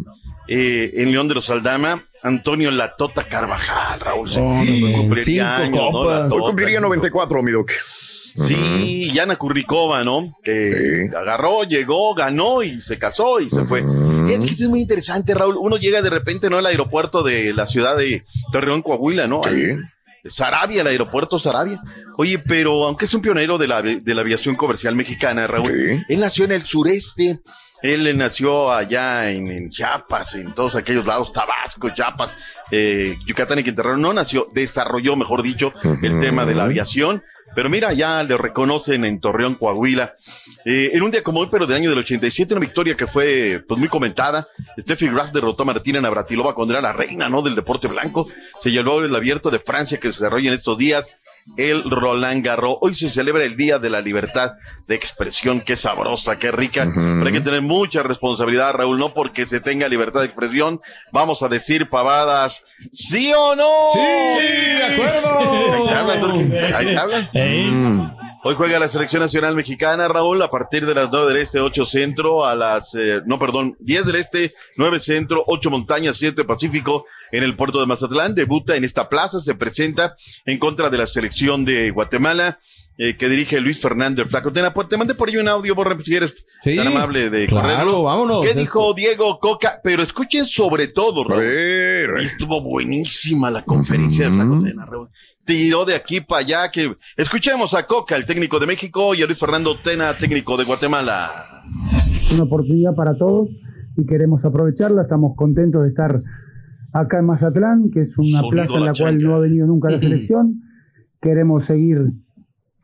eh, 0.50 0.90
en 0.96 1.10
León 1.12 1.28
de 1.28 1.34
los 1.36 1.48
Aldama. 1.48 2.02
Antonio 2.22 2.70
Latota 2.70 3.24
Carvajal, 3.24 3.98
Raúl. 4.00 4.30
Órale. 4.32 4.92
Cumpliría 4.92 5.56
Cinco 5.56 5.62
años, 5.62 5.92
¿no? 5.92 6.10
Latota, 6.10 6.34
Hoy 6.34 6.40
cumpliría 6.42 6.80
94, 6.80 7.42
mi 7.42 7.52
doc. 7.52 7.70
Sí, 8.36 9.10
Yana 9.12 9.36
Kurnikova, 9.36 10.04
¿no? 10.04 10.36
Que 10.44 11.08
Sí. 11.08 11.16
agarró, 11.16 11.64
llegó, 11.64 12.14
ganó 12.14 12.62
y 12.62 12.80
se 12.80 12.98
casó 12.98 13.40
y 13.40 13.50
se 13.50 13.64
fue. 13.64 13.82
Que 14.26 14.34
es 14.34 14.60
muy 14.68 14.80
interesante, 14.82 15.34
Raúl. 15.34 15.56
Uno 15.58 15.76
llega 15.78 16.02
de 16.02 16.10
repente, 16.10 16.48
¿no? 16.50 16.58
Al 16.58 16.66
aeropuerto 16.66 17.22
de 17.22 17.52
la 17.54 17.66
ciudad 17.66 17.96
de 17.96 18.22
Torreón, 18.52 18.82
Coahuila, 18.82 19.26
¿no? 19.26 19.40
Sí. 19.44 19.70
Sarabia, 20.24 20.82
el 20.82 20.86
aeropuerto 20.88 21.38
Sarabia. 21.38 21.80
Oye, 22.18 22.38
pero 22.38 22.84
aunque 22.84 23.06
es 23.06 23.14
un 23.14 23.22
pionero 23.22 23.56
de 23.56 23.66
la, 23.66 23.80
de 23.82 24.14
la 24.14 24.20
aviación 24.20 24.54
comercial 24.54 24.94
mexicana, 24.94 25.46
Raúl, 25.46 25.66
Sí. 25.72 26.02
él 26.08 26.20
nació 26.20 26.44
en 26.44 26.52
el 26.52 26.62
sureste. 26.62 27.40
Él 27.82 28.16
nació 28.16 28.70
allá 28.70 29.30
en, 29.30 29.46
en 29.48 29.70
Chiapas, 29.70 30.34
en 30.34 30.54
todos 30.54 30.76
aquellos 30.76 31.06
lados, 31.06 31.32
Tabasco, 31.32 31.88
Chiapas, 31.90 32.36
eh, 32.70 33.16
Yucatán 33.26 33.58
y 33.58 33.64
Quintana 33.64 33.90
Roo. 33.90 33.98
No 33.98 34.12
nació, 34.12 34.48
desarrolló, 34.52 35.16
mejor 35.16 35.42
dicho, 35.42 35.72
el 36.02 36.20
tema 36.20 36.44
de 36.46 36.54
la 36.54 36.64
aviación. 36.64 37.22
Pero 37.54 37.68
mira, 37.68 37.92
ya 37.92 38.22
le 38.22 38.36
reconocen 38.36 39.04
en 39.04 39.20
Torreón, 39.20 39.56
Coahuila. 39.56 40.14
Eh, 40.64 40.90
en 40.92 41.02
un 41.02 41.10
día 41.10 41.22
como 41.22 41.40
hoy, 41.40 41.48
pero 41.50 41.66
del 41.66 41.78
año 41.78 41.90
del 41.90 41.98
87, 41.98 42.54
una 42.54 42.60
victoria 42.60 42.96
que 42.96 43.06
fue 43.06 43.64
pues 43.66 43.78
muy 43.78 43.88
comentada. 43.88 44.46
Steffi 44.78 45.08
Graf 45.08 45.32
derrotó 45.32 45.64
a 45.64 45.66
Martina 45.66 46.00
Navratilova 46.00 46.54
cuando 46.54 46.74
era 46.74 46.80
la 46.80 46.92
reina, 46.92 47.28
¿no? 47.28 47.42
Del 47.42 47.56
deporte 47.56 47.88
blanco. 47.88 48.28
Se 48.60 48.70
llevó 48.70 49.00
el 49.00 49.14
abierto 49.14 49.50
de 49.50 49.58
Francia 49.58 49.98
que 49.98 50.12
se 50.12 50.22
desarrolla 50.22 50.50
en 50.50 50.54
estos 50.54 50.78
días. 50.78 51.18
El 51.56 51.90
Roland 51.90 52.44
Garros. 52.44 52.76
Hoy 52.80 52.94
se 52.94 53.10
celebra 53.10 53.44
el 53.44 53.56
Día 53.56 53.78
de 53.78 53.90
la 53.90 54.00
Libertad 54.00 54.52
de 54.86 54.94
Expresión. 54.94 55.62
Qué 55.64 55.76
sabrosa, 55.76 56.38
qué 56.38 56.50
rica. 56.50 56.90
Pero 56.94 57.26
hay 57.26 57.32
que 57.32 57.40
tener 57.40 57.62
mucha 57.62 58.02
responsabilidad, 58.02 58.74
Raúl. 58.74 58.98
No 58.98 59.12
porque 59.12 59.46
se 59.46 59.60
tenga 59.60 59.88
libertad 59.88 60.20
de 60.20 60.26
expresión, 60.26 60.80
vamos 61.12 61.42
a 61.42 61.48
decir 61.48 61.88
pavadas. 61.88 62.64
¿Sí 62.92 63.32
o 63.36 63.54
no? 63.56 63.68
Sí, 63.92 63.98
de 63.98 64.84
acuerdo. 64.84 65.38
Ahí 65.70 65.86
te 65.86 65.94
hablan. 65.94 66.52
Ahí 66.74 66.86
te 66.86 66.98
hablan. 66.98 67.28
Mm. 67.32 68.20
Hoy 68.42 68.54
juega 68.54 68.78
la 68.78 68.88
selección 68.88 69.20
nacional 69.20 69.54
mexicana, 69.54 70.08
Raúl, 70.08 70.40
a 70.40 70.48
partir 70.48 70.86
de 70.86 70.94
las 70.94 71.10
9 71.10 71.26
del 71.26 71.42
Este, 71.42 71.60
8 71.60 71.84
Centro, 71.84 72.46
a 72.46 72.54
las, 72.54 72.94
eh, 72.94 73.20
no, 73.26 73.38
perdón, 73.38 73.76
10 73.80 74.06
del 74.06 74.16
Este, 74.16 74.54
9 74.76 74.98
Centro, 74.98 75.44
8 75.46 75.70
Montañas, 75.70 76.16
7 76.16 76.44
Pacífico, 76.44 77.04
en 77.32 77.42
el 77.42 77.56
puerto 77.56 77.80
de 77.80 77.86
Mazatlán. 77.86 78.34
Debuta 78.34 78.76
en 78.76 78.84
esta 78.84 79.08
plaza, 79.08 79.40
se 79.40 79.54
presenta 79.54 80.16
en 80.46 80.58
contra 80.58 80.90
de 80.90 80.98
la 80.98 81.06
selección 81.06 81.64
de 81.64 81.90
Guatemala, 81.90 82.58
eh, 82.98 83.16
que 83.16 83.28
dirige 83.28 83.60
Luis 83.60 83.80
Fernández 83.80 84.28
Flaco 84.28 84.52
Tena. 84.52 84.74
Pues 84.74 84.88
te 84.88 84.96
mandé 84.96 85.14
por 85.14 85.28
ahí 85.28 85.36
un 85.38 85.48
audio, 85.48 85.74
Borre, 85.74 86.02
si 86.02 86.14
eres 86.14 86.34
Sí, 86.62 86.76
tan 86.76 86.88
amable 86.88 87.30
de 87.30 87.46
claro, 87.46 87.68
correrlo. 87.68 88.02
vámonos. 88.02 88.44
¿Qué 88.44 88.54
dijo 88.54 88.92
Diego 88.94 89.38
Coca? 89.38 89.80
Pero 89.82 90.02
escuchen 90.02 90.44
sobre 90.44 90.88
todo, 90.88 91.24
Raúl. 91.24 92.20
estuvo 92.20 92.60
buenísima 92.62 93.50
la 93.50 93.62
conferencia 93.64 94.28
de 94.28 94.34
Flaco 94.34 94.62
Tena, 94.62 94.84
Raúl. 94.86 95.08
Tiró 95.46 95.86
de 95.86 95.94
aquí 95.94 96.20
para 96.20 96.40
allá. 96.42 96.70
Que... 96.70 96.94
Escuchemos 97.16 97.72
a 97.72 97.86
Coca, 97.86 98.14
el 98.16 98.26
técnico 98.26 98.60
de 98.60 98.66
México, 98.66 99.14
y 99.14 99.22
a 99.22 99.26
Luis 99.26 99.38
Fernando 99.38 99.78
Tena, 99.80 100.14
técnico 100.18 100.56
de 100.58 100.64
Guatemala. 100.64 101.64
una 102.34 102.42
oportunidad 102.42 102.94
para 102.94 103.14
todos 103.16 103.48
y 103.96 104.04
queremos 104.06 104.44
aprovecharla. 104.44 105.02
Estamos 105.02 105.32
contentos 105.36 105.82
de 105.84 105.88
estar 105.88 106.18
acá 106.92 107.18
en 107.20 107.26
Mazatlán, 107.26 107.90
que 107.90 108.02
es 108.02 108.18
una 108.18 108.40
Sonido 108.40 108.50
plaza 108.50 108.74
en 108.74 108.80
la 108.80 108.86
la 108.86 108.92
cual 108.98 109.18
no 109.22 109.34
ha 109.34 109.40
venido 109.40 109.66
nunca 109.66 109.90
la 109.90 109.98
selección. 110.00 110.60
Queremos 111.20 111.66
seguir 111.66 112.12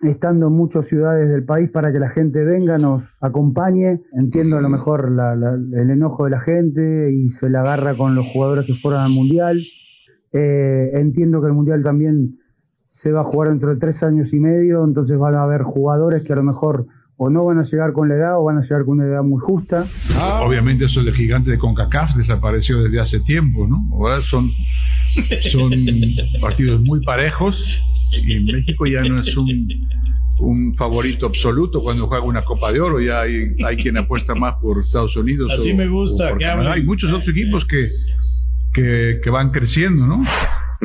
estando 0.03 0.49
en 0.49 0.53
muchas 0.53 0.87
ciudades 0.89 1.29
del 1.31 1.45
país 1.45 1.71
para 1.71 1.91
que 1.91 1.99
la 1.99 2.11
gente 2.11 2.45
venga, 2.45 2.77
nos 2.79 3.03
acompañe. 3.21 4.03
Entiendo 4.13 4.59
a 4.59 4.61
lo 4.61 4.69
mejor 4.69 5.11
la- 5.11 5.35
la- 5.35 5.55
el 5.55 5.91
enojo 5.91 6.25
de 6.25 6.31
la 6.31 6.41
gente 6.41 7.11
y 7.13 7.31
se 7.41 7.49
la 7.49 7.61
agarra 7.63 7.95
con 7.95 8.15
los 8.15 8.27
jugadores 8.27 8.67
que 8.67 8.75
fueron 8.75 9.01
al 9.01 9.11
Mundial. 9.11 9.59
Eh, 10.33 10.91
entiendo 10.95 11.41
que 11.41 11.47
el 11.49 11.55
Mundial 11.55 11.83
también 11.83 12.37
se 12.91 13.11
va 13.13 13.21
a 13.23 13.25
jugar 13.25 13.49
dentro 13.51 13.71
de 13.71 13.77
tres 13.81 14.03
años 14.03 14.33
y 14.33 14.39
medio, 14.41 14.85
entonces 14.85 15.19
van 15.19 15.35
a 15.35 15.43
haber 15.43 15.63
jugadores 15.63 16.23
que 16.23 16.33
a 16.33 16.37
lo 16.37 16.43
mejor 16.43 16.87
o 17.19 17.31
no 17.31 17.45
van 17.47 17.59
a 17.59 17.65
llegar 17.65 17.93
con 17.93 18.09
la 18.09 18.15
edad 18.15 18.39
o 18.39 18.45
van 18.45 18.59
a 18.59 18.63
llegar 18.63 18.85
con 18.85 18.99
una 18.99 19.07
edad 19.07 19.23
muy 19.23 19.41
justa. 19.41 19.87
Obviamente 20.43 20.85
eso 20.85 21.01
el 21.01 21.13
gigante 21.15 21.51
de 21.51 21.59
CONCACAF 21.59 22.15
desapareció 22.15 22.83
desde 22.83 23.01
hace 23.01 23.21
tiempo, 23.21 23.67
¿no? 23.67 23.83
Ahora 23.93 24.21
son, 24.23 24.51
son 25.51 25.71
partidos 26.41 26.81
muy 26.87 27.01
parejos 27.01 27.81
y 28.27 28.41
México 28.53 28.85
ya 28.87 29.03
no 29.03 29.21
es 29.23 29.35
un, 29.37 29.67
un 30.41 30.75
favorito 30.77 31.27
absoluto 31.27 31.81
cuando 31.81 32.07
juega 32.07 32.23
una 32.25 32.43
Copa 32.43 32.71
de 32.73 32.81
Oro, 32.81 33.01
ya 33.01 33.23
hay, 33.23 33.49
hay 33.65 33.77
quien 33.77 33.97
apuesta 33.97 34.35
más 34.35 34.57
por 34.61 34.81
Estados 34.83 35.17
Unidos. 35.17 35.51
Así 35.55 35.73
o- 35.73 35.77
me 35.77 35.87
gusta 35.89 36.37
que. 36.37 36.45
Hay 36.45 36.83
muchos 36.85 37.11
otros 37.13 37.29
equipos 37.31 37.65
que, 37.65 37.89
que, 38.75 39.21
que 39.25 39.31
van 39.31 39.51
creciendo, 39.51 40.07
¿no? 40.07 40.23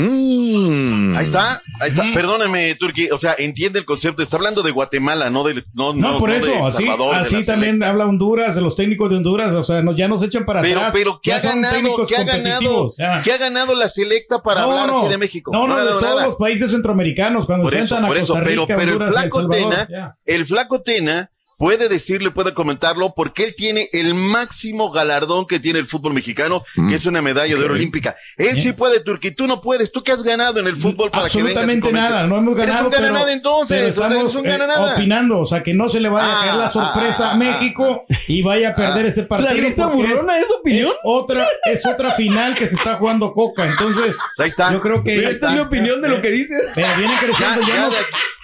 Mm. 0.01 1.15
Ahí 1.17 1.25
está, 1.25 1.61
ahí 1.79 1.89
está. 1.89 2.03
Perdóname, 2.13 2.75
Turki. 2.75 3.09
O 3.11 3.19
sea, 3.19 3.35
entiende 3.37 3.79
el 3.79 3.85
concepto. 3.85 4.23
Está 4.23 4.37
hablando 4.37 4.61
de 4.63 4.71
Guatemala, 4.71 5.29
no 5.29 5.43
de. 5.43 5.63
No, 5.73 5.93
No, 5.93 6.17
por 6.17 6.31
de 6.31 6.37
eso, 6.37 6.65
así, 6.65 6.85
Salvador, 6.85 7.15
de 7.15 7.21
así 7.21 7.45
también 7.45 7.83
habla 7.83 8.05
Honduras, 8.05 8.55
los 8.57 8.75
técnicos 8.75 9.09
de 9.09 9.17
Honduras, 9.17 9.53
o 9.53 9.63
sea, 9.63 9.81
no, 9.81 9.93
ya 9.95 10.07
nos 10.07 10.23
echan 10.23 10.45
para 10.45 10.61
Pero, 10.61 10.79
atrás. 10.79 10.93
pero 10.93 11.19
¿qué 11.21 11.33
ha 11.33 11.39
ganado? 11.39 12.05
¿Qué 12.07 12.15
ha 12.15 12.23
ganado? 12.23 12.43
competitivos, 12.55 12.97
ya. 12.97 13.21
¿Qué 13.23 13.31
ha 13.33 13.37
ganado 13.37 13.73
la 13.75 13.87
selecta 13.87 14.41
para 14.41 14.61
No, 14.61 14.71
hablar 14.71 14.87
no. 14.87 14.99
así 15.01 15.09
de 15.09 15.17
México? 15.17 15.51
No, 15.53 15.67
no, 15.67 15.77
de 15.77 15.85
todos 15.85 16.01
nada. 16.03 16.25
los 16.27 16.35
países 16.35 16.71
centroamericanos, 16.71 17.45
cuando 17.45 17.63
Por 17.65 17.73
eso, 17.73 17.83
enfrentan 17.83 18.07
por 18.07 18.17
a 18.17 18.19
eso, 18.21 18.33
Costa 18.33 18.45
pero, 18.47 18.61
Rica, 18.63 18.75
pero 18.77 18.91
Honduras 18.93 19.15
y 19.15 19.17
El 19.17 19.21
flaco 19.23 19.39
Salvador. 19.39 19.87
Tena, 19.87 20.17
el 20.25 20.45
flaco 20.45 20.81
Tena 20.81 21.31
puede 21.61 21.87
decirle, 21.89 22.31
puede 22.31 22.55
comentarlo, 22.55 23.13
porque 23.15 23.43
él 23.43 23.53
tiene 23.55 23.87
el 23.93 24.15
máximo 24.15 24.89
galardón 24.91 25.45
que 25.45 25.59
tiene 25.59 25.77
el 25.77 25.85
fútbol 25.85 26.11
mexicano, 26.11 26.63
que 26.89 26.95
es 26.95 27.05
una 27.05 27.21
medalla 27.21 27.55
de 27.55 27.63
oro 27.63 27.75
olímpica. 27.75 28.15
Él 28.35 28.59
sí 28.59 28.73
puede, 28.73 28.99
Turki, 29.01 29.29
tú 29.29 29.45
no 29.45 29.61
puedes. 29.61 29.91
¿Tú 29.91 30.01
qué 30.01 30.11
has 30.11 30.23
ganado 30.23 30.59
en 30.59 30.65
el 30.65 30.75
fútbol 30.75 31.11
para 31.11 31.29
que 31.29 31.37
Absolutamente 31.37 31.89
comentes? 31.89 32.09
nada, 32.11 32.25
no 32.25 32.37
hemos 32.37 32.57
Eres 32.57 32.65
ganado. 32.67 32.85
un 32.85 32.91
gana 32.91 33.03
pero, 33.07 33.13
nada 33.19 33.31
entonces, 33.33 33.77
pero 33.77 33.89
o 33.89 33.91
sea, 33.93 34.03
estamos 34.07 34.23
eres 34.23 34.35
un 34.35 34.43
gana 34.43 34.63
eh, 34.63 34.67
nada. 34.67 34.93
opinando, 34.95 35.39
o 35.39 35.45
sea, 35.45 35.61
que 35.61 35.73
no 35.75 35.87
se 35.87 35.99
le 35.99 36.09
vaya 36.09 36.35
a 36.35 36.39
caer 36.39 36.51
Ah, 36.53 36.57
la 36.57 36.69
sorpresa 36.69 37.29
ah, 37.29 37.31
a 37.33 37.35
México 37.35 38.05
y 38.27 38.41
vaya 38.41 38.69
a 38.69 38.75
perder 38.75 39.05
ah. 39.05 39.09
ese 39.09 39.23
partido. 39.23 39.53
¿La 39.53 39.61
risa 39.61 39.85
burlona 39.85 40.39
es 40.39 40.47
opinión? 40.51 40.89
otra, 41.03 41.45
es 41.65 41.85
otra 41.85 42.11
final 42.13 42.55
que 42.55 42.67
se 42.67 42.73
está 42.75 42.95
jugando 42.95 43.33
Coca, 43.33 43.67
entonces 43.67 44.17
Ahí 44.39 44.49
está. 44.49 44.71
yo 44.73 44.81
creo 44.81 45.03
que 45.03 45.15
Pero 45.15 45.29
esta 45.29 45.49
es 45.49 45.53
mi 45.53 45.59
opinión 45.59 46.01
de 46.01 46.09
lo 46.09 46.21
que 46.21 46.31
dices. 46.31 46.71
Pero 46.73 46.87
vienen 46.97 47.17
creciendo, 47.19 47.61
Ya, 47.61 47.67
ya, 47.67 47.73
ya 47.75 47.81
no, 47.81 47.89
de- 47.91 47.97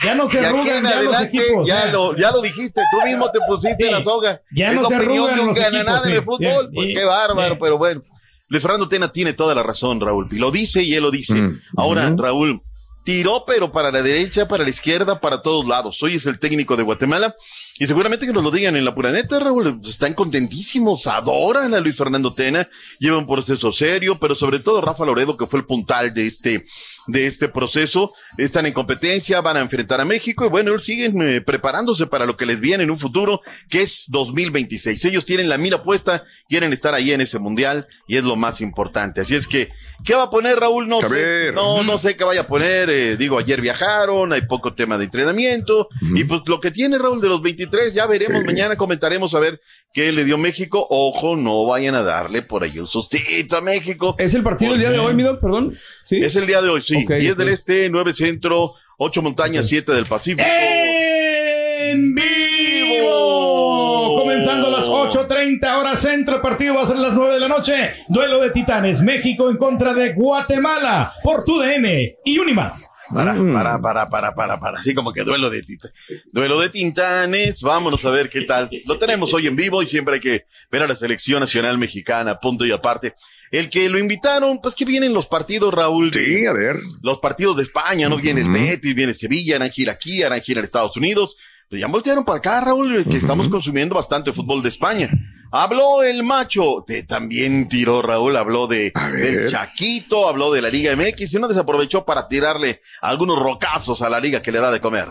ya 0.03 0.13
no 0.15 0.27
se 0.27 0.45
arrugan 0.45 0.83
ya 0.85 1.01
los 1.01 1.21
equipos. 1.21 1.67
Ya, 1.67 1.85
ya. 1.85 1.91
lo, 1.91 2.15
ya 2.15 2.29
lo 2.31 2.41
dijiste, 2.41 2.79
tú 2.91 3.06
mismo 3.07 3.31
te 3.31 3.39
pusiste 3.47 3.85
Sí. 3.85 3.91
la 3.91 4.03
soga. 4.03 4.41
Ya 4.51 4.71
Es 4.71 4.81
no 4.81 4.87
se 4.87 4.95
arrugan 4.95 5.35
de 5.37 5.45
los 5.45 5.57
equipos, 5.59 6.03
sí. 6.03 6.11
el 6.11 6.23
fútbol. 6.23 6.69
Pues 6.73 6.93
qué 6.93 7.03
bárbaro, 7.03 7.57
pero 7.59 7.77
bueno. 7.77 8.01
Luis 8.49 8.61
Fernando 8.61 8.87
Tena 8.87 9.11
tiene 9.11 9.33
toda 9.33 9.53
la 9.53 9.63
razón, 9.63 9.99
Raúl. 9.99 10.27
Y 10.31 10.37
lo 10.37 10.51
dice 10.51 10.81
y 10.83 10.93
él 10.95 11.03
lo 11.03 11.11
dice. 11.11 11.35
Mm, 11.35 11.59
Ahora, 11.75 12.07
ujú. 12.07 12.21
Raúl, 12.21 12.61
tiró, 13.03 13.43
pero 13.45 13.71
para 13.71 13.91
la 13.91 14.01
derecha, 14.01 14.47
para 14.47 14.63
la 14.63 14.69
izquierda, 14.69 15.19
para 15.19 15.41
todos 15.41 15.65
lados. 15.65 16.01
Hoy 16.03 16.15
es 16.15 16.25
el 16.27 16.39
técnico 16.39 16.75
de 16.77 16.83
Guatemala. 16.83 17.35
Y 17.79 17.85
seguramente 17.85 18.25
que 18.25 18.33
nos 18.33 18.43
lo 18.43 18.51
digan 18.51 18.75
en 18.75 18.85
la 18.85 18.93
pura 18.95 19.11
neta, 19.11 19.39
Raúl. 19.39 19.81
Están 19.85 20.13
contentísimos, 20.13 21.05
adoran 21.07 21.73
a 21.73 21.79
Luis 21.79 21.95
Fernando 21.95 22.33
Tena, 22.33 22.67
lleva 22.99 23.17
un 23.17 23.27
proceso 23.27 23.71
serio, 23.71 24.17
pero 24.19 24.35
sobre 24.35 24.59
todo 24.59 24.81
Rafa 24.81 25.05
Loredo, 25.05 25.37
que 25.37 25.45
fue 25.45 25.59
el 25.59 25.65
puntal 25.65 26.13
de 26.13 26.25
este, 26.25 26.65
de 27.07 27.27
este 27.27 27.49
proceso. 27.49 28.13
Están 28.37 28.65
en 28.65 28.73
competencia, 28.73 29.41
van 29.41 29.57
a 29.57 29.61
enfrentar 29.61 30.01
a 30.01 30.05
México 30.05 30.45
y 30.45 30.49
bueno, 30.49 30.71
ellos 30.71 30.85
siguen 30.85 31.21
eh, 31.21 31.41
preparándose 31.41 32.07
para 32.07 32.25
lo 32.25 32.35
que 32.35 32.45
les 32.45 32.59
viene 32.59 32.83
en 32.83 32.91
un 32.91 32.99
futuro, 32.99 33.41
que 33.69 33.81
es 33.83 34.05
2026. 34.09 35.05
Ellos 35.05 35.25
tienen 35.25 35.49
la 35.49 35.57
mira 35.57 35.83
puesta, 35.83 36.23
quieren 36.49 36.73
estar 36.73 36.93
ahí 36.93 37.11
en 37.11 37.21
ese 37.21 37.37
mundial 37.39 37.85
y 38.07 38.17
es 38.17 38.23
lo 38.23 38.35
más 38.35 38.61
importante. 38.61 39.21
Así 39.21 39.35
es 39.35 39.47
que, 39.47 39.69
¿qué 40.03 40.15
va 40.15 40.23
a 40.23 40.29
poner 40.29 40.59
Raúl? 40.59 40.87
No 40.87 41.01
sé. 41.01 41.51
No, 41.53 41.83
no 41.83 41.99
sé 41.99 42.15
qué 42.17 42.23
vaya 42.23 42.41
a 42.41 42.45
poner. 42.47 42.89
eh, 42.89 43.17
digo, 43.17 43.37
ayer 43.37 43.61
viajaron, 43.61 44.33
hay 44.33 44.41
poco 44.41 44.73
tema 44.73 44.97
de 44.97 45.05
entrenamiento. 45.05 45.89
Y 46.15 46.23
pues 46.23 46.41
lo 46.47 46.59
que 46.59 46.71
tiene 46.71 46.97
Raúl 46.97 47.21
de 47.21 47.27
los 47.27 47.41
23, 47.41 47.66
ya 47.93 48.05
veremos. 48.05 48.41
Sí. 48.41 48.45
Mañana 48.45 48.75
comentaremos 48.75 49.33
a 49.35 49.39
ver 49.39 49.61
qué 49.93 50.11
le 50.11 50.25
dio 50.25 50.37
México. 50.37 50.85
Ojo, 50.89 51.35
no 51.35 51.65
vayan 51.65 51.95
a 51.95 52.01
darle 52.01 52.41
por 52.41 52.63
ahí 52.63 52.79
un 52.79 52.87
sustito 52.87 53.57
a 53.57 53.61
México. 53.61 54.15
¿Es 54.17 54.33
el 54.33 54.43
partido 54.43 54.71
del 54.71 54.81
día 54.81 54.91
de 54.91 54.99
hoy, 54.99 55.13
mi 55.13 55.23
doc? 55.23 55.39
Perdón. 55.41 55.77
¿Sí? 56.05 56.17
Es 56.17 56.35
el 56.35 56.47
día 56.47 56.61
de 56.61 56.69
hoy, 56.69 56.81
sí. 56.81 57.03
Ok, 57.03 57.13
10 57.13 57.31
ok. 57.33 57.37
del 57.37 57.49
Este, 57.49 57.89
9 57.89 58.13
Centro, 58.13 58.73
8 58.97 59.21
Montañas, 59.21 59.67
7 59.67 59.91
del 59.91 60.05
Pacífico. 60.05 60.47
En 60.47 62.15
vivo. 62.15 64.19
Comenzando 64.19 64.67
a 64.67 64.71
las 64.71 64.87
8.30 64.87 65.79
horas 65.79 65.99
centro. 65.99 66.35
El 66.35 66.41
partido 66.41 66.75
va 66.75 66.83
a 66.83 66.85
ser 66.85 66.97
las 66.97 67.13
9 67.13 67.35
de 67.35 67.39
la 67.39 67.47
noche. 67.47 67.93
Duelo 68.07 68.41
de 68.41 68.49
titanes. 68.49 69.01
México 69.01 69.49
en 69.49 69.57
contra 69.57 69.93
de 69.93 70.13
Guatemala. 70.13 71.13
Por 71.23 71.43
tu 71.43 71.59
DN 71.59 72.17
y 72.25 72.39
Unimas. 72.39 72.91
Para, 73.13 73.33
Mm. 73.33 73.53
para, 73.53 73.79
para, 73.81 74.05
para, 74.07 74.31
para, 74.33 74.59
para. 74.59 74.79
Así 74.79 74.93
como 74.93 75.13
que 75.13 75.23
duelo 75.23 75.49
de 75.49 75.63
tita- 75.63 75.91
duelo 76.31 76.59
de 76.59 76.69
tintanes. 76.69 77.61
Vámonos 77.61 78.03
a 78.05 78.09
ver 78.09 78.29
qué 78.29 78.41
tal. 78.41 78.69
Lo 78.85 78.99
tenemos 78.99 79.33
hoy 79.33 79.47
en 79.47 79.55
vivo 79.55 79.81
y 79.81 79.87
siempre 79.87 80.15
hay 80.15 80.21
que 80.21 80.45
ver 80.71 80.83
a 80.83 80.87
la 80.87 80.95
selección 80.95 81.39
nacional 81.39 81.77
mexicana, 81.77 82.39
punto 82.39 82.65
y 82.65 82.71
aparte. 82.71 83.13
El 83.49 83.69
que 83.69 83.87
lo 83.87 83.97
invitaron, 83.97 84.59
pues 84.61 84.75
que 84.75 84.83
vienen 84.83 85.13
los 85.13 85.25
partidos, 85.27 85.73
Raúl. 85.73 86.11
Sí, 86.13 86.45
a 86.45 86.51
ver. 86.53 86.75
Los 87.01 87.19
partidos 87.19 87.55
de 87.57 87.63
España, 87.63 88.09
¿no? 88.09 88.17
Viene 88.17 88.41
el. 88.41 88.49
Betis, 88.51 88.93
viene 88.93 89.13
Sevilla, 89.13 89.57
gira 89.69 89.93
aquí, 89.93 90.21
gira 90.43 90.59
en 90.59 90.65
Estados 90.65 90.97
Unidos. 90.97 91.37
Pues 91.69 91.81
ya 91.81 91.87
voltearon 91.87 92.23
para 92.25 92.39
acá, 92.39 92.61
Raúl, 92.61 93.05
que 93.09 93.17
estamos 93.17 93.47
consumiendo 93.49 93.95
bastante 93.95 94.31
fútbol 94.33 94.61
de 94.63 94.69
España. 94.69 95.09
Habló 95.51 96.03
el 96.03 96.23
macho, 96.23 96.83
de, 96.87 97.03
también 97.03 97.67
tiró 97.69 98.01
Raúl, 98.01 98.35
habló 98.35 98.67
de 98.67 98.91
del 99.13 99.49
Chaquito, 99.49 100.27
habló 100.27 100.51
de 100.51 100.61
la 100.61 100.69
Liga 100.69 100.95
MX 100.95 101.33
y 101.33 101.37
uno 101.37 101.47
desaprovechó 101.47 102.03
para 102.05 102.27
tirarle 102.27 102.81
algunos 103.01 103.41
rocazos 103.41 104.01
a 104.01 104.09
la 104.09 104.19
liga 104.19 104.41
que 104.41 104.51
le 104.51 104.59
da 104.59 104.71
de 104.71 104.81
comer. 104.81 105.09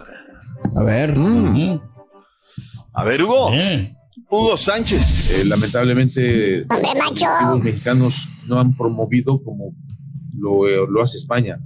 A 0.76 0.82
ver. 0.82 1.14
A 2.92 3.04
ver, 3.04 3.22
Hugo. 3.22 3.50
Eh. 3.52 3.92
Hugo 4.28 4.56
Sánchez. 4.56 5.30
Eh, 5.30 5.44
lamentablemente, 5.44 6.66
los 6.66 7.64
mexicanos 7.64 8.28
no 8.48 8.58
han 8.58 8.76
promovido 8.76 9.42
como 9.42 9.74
lo, 10.36 10.68
eh, 10.68 10.86
lo 10.88 11.02
hace 11.02 11.16
España. 11.16 11.58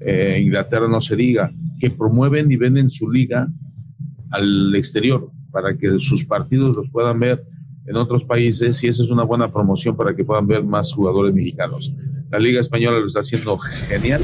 Eh, 0.00 0.40
Inglaterra 0.42 0.88
no 0.88 1.00
se 1.00 1.16
diga, 1.16 1.50
que 1.80 1.90
promueven 1.90 2.50
y 2.50 2.56
venden 2.56 2.90
su 2.90 3.10
liga 3.10 3.48
al 4.30 4.74
exterior 4.74 5.30
para 5.50 5.76
que 5.76 6.00
sus 6.00 6.24
partidos 6.24 6.76
los 6.76 6.90
puedan 6.90 7.20
ver 7.20 7.44
en 7.86 7.96
otros 7.96 8.24
países 8.24 8.82
y 8.82 8.88
esa 8.88 9.02
es 9.02 9.10
una 9.10 9.24
buena 9.24 9.52
promoción 9.52 9.96
para 9.96 10.14
que 10.14 10.24
puedan 10.24 10.46
ver 10.46 10.64
más 10.64 10.92
jugadores 10.92 11.34
mexicanos. 11.34 11.92
La 12.30 12.38
liga 12.38 12.60
española 12.60 12.98
lo 12.98 13.06
está 13.06 13.20
haciendo 13.20 13.58
genial, 13.58 14.22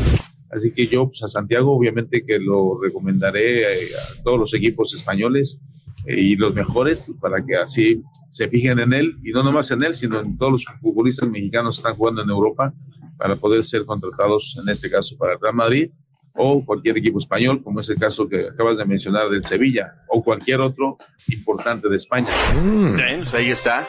así 0.50 0.70
que 0.70 0.86
yo 0.86 1.06
pues, 1.06 1.22
a 1.22 1.28
Santiago 1.28 1.72
obviamente 1.72 2.24
que 2.24 2.38
lo 2.38 2.80
recomendaré 2.80 3.62
eh, 3.62 3.88
a 3.94 4.22
todos 4.22 4.38
los 4.38 4.54
equipos 4.54 4.94
españoles 4.94 5.60
eh, 6.06 6.18
y 6.18 6.36
los 6.36 6.54
mejores 6.54 7.02
pues, 7.06 7.18
para 7.20 7.44
que 7.44 7.56
así 7.56 8.02
se 8.30 8.48
fijen 8.48 8.78
en 8.78 8.92
él 8.92 9.16
y 9.22 9.30
no 9.30 9.42
nomás 9.42 9.70
en 9.70 9.82
él, 9.82 9.94
sino 9.94 10.20
en 10.20 10.38
todos 10.38 10.52
los 10.52 10.64
futbolistas 10.80 11.28
mexicanos 11.28 11.76
que 11.76 11.80
están 11.80 11.96
jugando 11.96 12.22
en 12.22 12.30
Europa 12.30 12.72
para 13.18 13.36
poder 13.36 13.62
ser 13.64 13.84
contratados, 13.84 14.58
en 14.60 14.68
este 14.70 14.90
caso 14.90 15.16
para 15.18 15.34
el 15.34 15.40
Real 15.40 15.54
Madrid 15.54 15.90
o 16.34 16.64
cualquier 16.64 16.98
equipo 16.98 17.18
español, 17.18 17.62
como 17.62 17.80
es 17.80 17.88
el 17.88 17.98
caso 17.98 18.28
que 18.28 18.48
acabas 18.48 18.78
de 18.78 18.84
mencionar 18.84 19.28
del 19.28 19.44
Sevilla 19.44 19.94
o 20.08 20.22
cualquier 20.22 20.60
otro 20.60 20.98
importante 21.28 21.88
de 21.88 21.96
España. 21.96 22.28
Pues 23.18 23.34
ahí 23.34 23.50
está. 23.50 23.88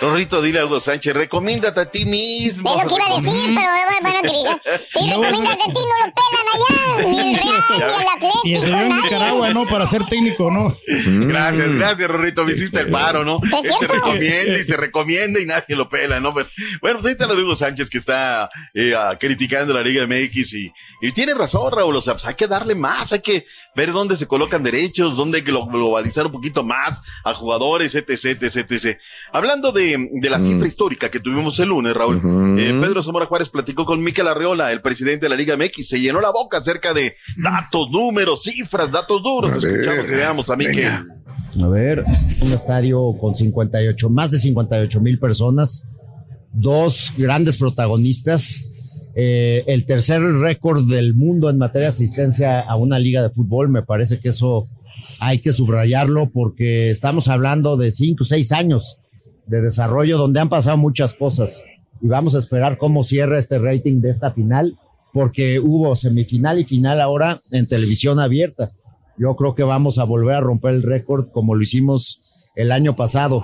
Rorrito, 0.00 0.42
dile 0.42 0.60
a 0.60 0.66
Hugo 0.66 0.80
Sánchez, 0.80 1.14
recomiéndate 1.14 1.80
a 1.80 1.90
ti 1.90 2.04
mismo. 2.04 2.76
Es 2.76 2.82
lo 2.82 2.88
que 2.88 2.94
iba 2.94 3.04
a 3.06 3.20
decir, 3.20 3.54
pero 3.54 3.68
van 4.02 4.16
a 4.16 4.20
criticar. 4.20 4.60
Sí, 4.88 4.98
recomiéndate 5.08 5.62
a 5.62 5.72
ti, 5.72 5.80
no 5.80 6.06
lo 6.06 6.12
pelan 6.14 6.46
allá. 6.54 7.08
Ni 7.08 7.18
el 7.18 7.36
Real, 7.36 7.64
ni 7.70 7.76
el 7.76 8.08
Atlético. 8.08 8.40
Y 8.44 8.56
se 8.56 8.66
dio 8.66 8.80
en. 8.80 8.96
Nicaragua, 8.96 9.50
¿no? 9.50 9.66
Para 9.66 9.86
ser 9.86 10.04
técnico, 10.06 10.50
¿no? 10.50 10.76
Gracias, 10.86 11.74
gracias, 11.74 12.08
Rorrito, 12.08 12.44
me 12.44 12.52
hiciste 12.52 12.80
el 12.80 12.90
paro, 12.90 13.24
¿no? 13.24 13.40
Él 13.42 13.72
se 13.78 13.86
recomienda 13.86 14.58
y 14.58 14.64
se 14.64 14.76
recomienda 14.76 15.40
y 15.40 15.46
nadie 15.46 15.76
lo 15.76 15.88
pela, 15.88 16.20
¿no? 16.20 16.34
Pero, 16.34 16.48
bueno, 16.80 16.98
pues 16.98 17.06
ahí 17.06 17.12
está 17.12 17.26
lo 17.26 17.36
de 17.36 17.42
Hugo 17.42 17.56
Sánchez 17.56 17.88
que 17.88 17.98
está 17.98 18.50
eh, 18.74 18.94
ah, 18.96 19.16
criticando 19.18 19.72
la 19.72 19.82
Liga 19.82 20.06
MX 20.06 20.54
y, 20.54 20.72
y 21.00 21.12
tiene 21.12 21.34
razón, 21.34 21.72
Raúl, 21.72 21.96
o 21.96 22.02
sea, 22.02 22.14
pues 22.14 22.26
hay 22.26 22.34
que 22.34 22.46
darle 22.46 22.74
más, 22.74 23.12
hay 23.12 23.20
que 23.20 23.46
ver 23.76 23.92
dónde 23.92 24.16
se 24.16 24.26
colocan 24.26 24.62
derechos, 24.62 25.16
dónde 25.16 25.38
hay 25.38 25.44
que 25.44 25.52
lo- 25.52 25.66
globalizar 25.66 26.26
un 26.26 26.32
poquito 26.32 26.64
más 26.64 27.02
a 27.24 27.34
jugadores, 27.34 27.94
etc, 27.94 28.08
etc, 28.24 28.56
etc. 28.70 28.98
Hablando 29.32 29.70
de, 29.70 30.08
de 30.12 30.30
la 30.30 30.38
cifra 30.40 30.66
histórica 30.66 31.10
que 31.10 31.20
tuvimos 31.20 31.58
el 31.60 31.68
lunes, 31.68 31.92
Raúl, 31.94 32.16
eh, 32.58 32.74
Pedro 32.80 33.02
Zamora 33.02 33.26
Juárez 33.26 33.50
platicó 33.50 33.84
con 33.84 34.02
Miquel 34.02 34.26
Arreola, 34.28 34.72
el 34.72 34.80
presidente 34.80 35.26
de 35.26 35.30
la 35.30 35.36
Liga 35.36 35.56
MX, 35.56 35.86
se 35.88 36.00
llenó 36.00 36.20
la 36.20 36.30
boca 36.30 36.58
acerca 36.58 36.94
de 36.94 37.14
datos, 37.36 37.88
números, 37.90 38.42
cifras, 38.42 38.90
datos 38.90 39.22
duros. 39.22 39.52
A 39.52 39.58
ver, 39.58 39.80
Escuchamos 39.80 40.06
y 40.08 40.10
veamos 40.14 40.50
a 40.50 40.56
Miquel. 40.56 40.92
A 41.62 41.68
ver. 41.68 42.04
Un 42.40 42.52
estadio 42.52 43.12
con 43.20 43.34
58, 43.34 44.08
más 44.08 44.30
de 44.30 44.38
58 44.40 45.00
mil 45.00 45.18
personas, 45.18 45.82
dos 46.52 47.12
grandes 47.16 47.56
protagonistas, 47.56 48.64
eh, 49.18 49.64
el 49.66 49.86
tercer 49.86 50.20
récord 50.22 50.84
del 50.88 51.14
mundo 51.14 51.48
en 51.48 51.56
materia 51.58 51.88
de 51.88 51.94
asistencia 51.94 52.60
a 52.60 52.76
una 52.76 52.98
liga 52.98 53.22
de 53.22 53.30
fútbol, 53.30 53.70
me 53.70 53.82
parece 53.82 54.20
que 54.20 54.28
eso 54.28 54.68
hay 55.18 55.38
que 55.40 55.52
subrayarlo 55.52 56.28
porque 56.30 56.90
estamos 56.90 57.28
hablando 57.28 57.76
de 57.78 57.90
cinco 57.92 58.24
o 58.24 58.26
seis 58.26 58.52
años 58.52 58.98
de 59.46 59.62
desarrollo 59.62 60.18
donde 60.18 60.40
han 60.40 60.50
pasado 60.50 60.76
muchas 60.76 61.14
cosas 61.14 61.62
y 62.02 62.08
vamos 62.08 62.34
a 62.34 62.40
esperar 62.40 62.76
cómo 62.76 63.02
cierra 63.04 63.38
este 63.38 63.58
rating 63.58 64.00
de 64.02 64.10
esta 64.10 64.32
final 64.32 64.76
porque 65.14 65.60
hubo 65.60 65.96
semifinal 65.96 66.58
y 66.58 66.64
final 66.66 67.00
ahora 67.00 67.40
en 67.50 67.66
televisión 67.66 68.20
abierta. 68.20 68.68
Yo 69.16 69.34
creo 69.34 69.54
que 69.54 69.62
vamos 69.62 69.98
a 69.98 70.04
volver 70.04 70.34
a 70.34 70.40
romper 70.40 70.74
el 70.74 70.82
récord 70.82 71.30
como 71.32 71.54
lo 71.54 71.62
hicimos 71.62 72.20
el 72.54 72.70
año 72.70 72.96
pasado. 72.96 73.42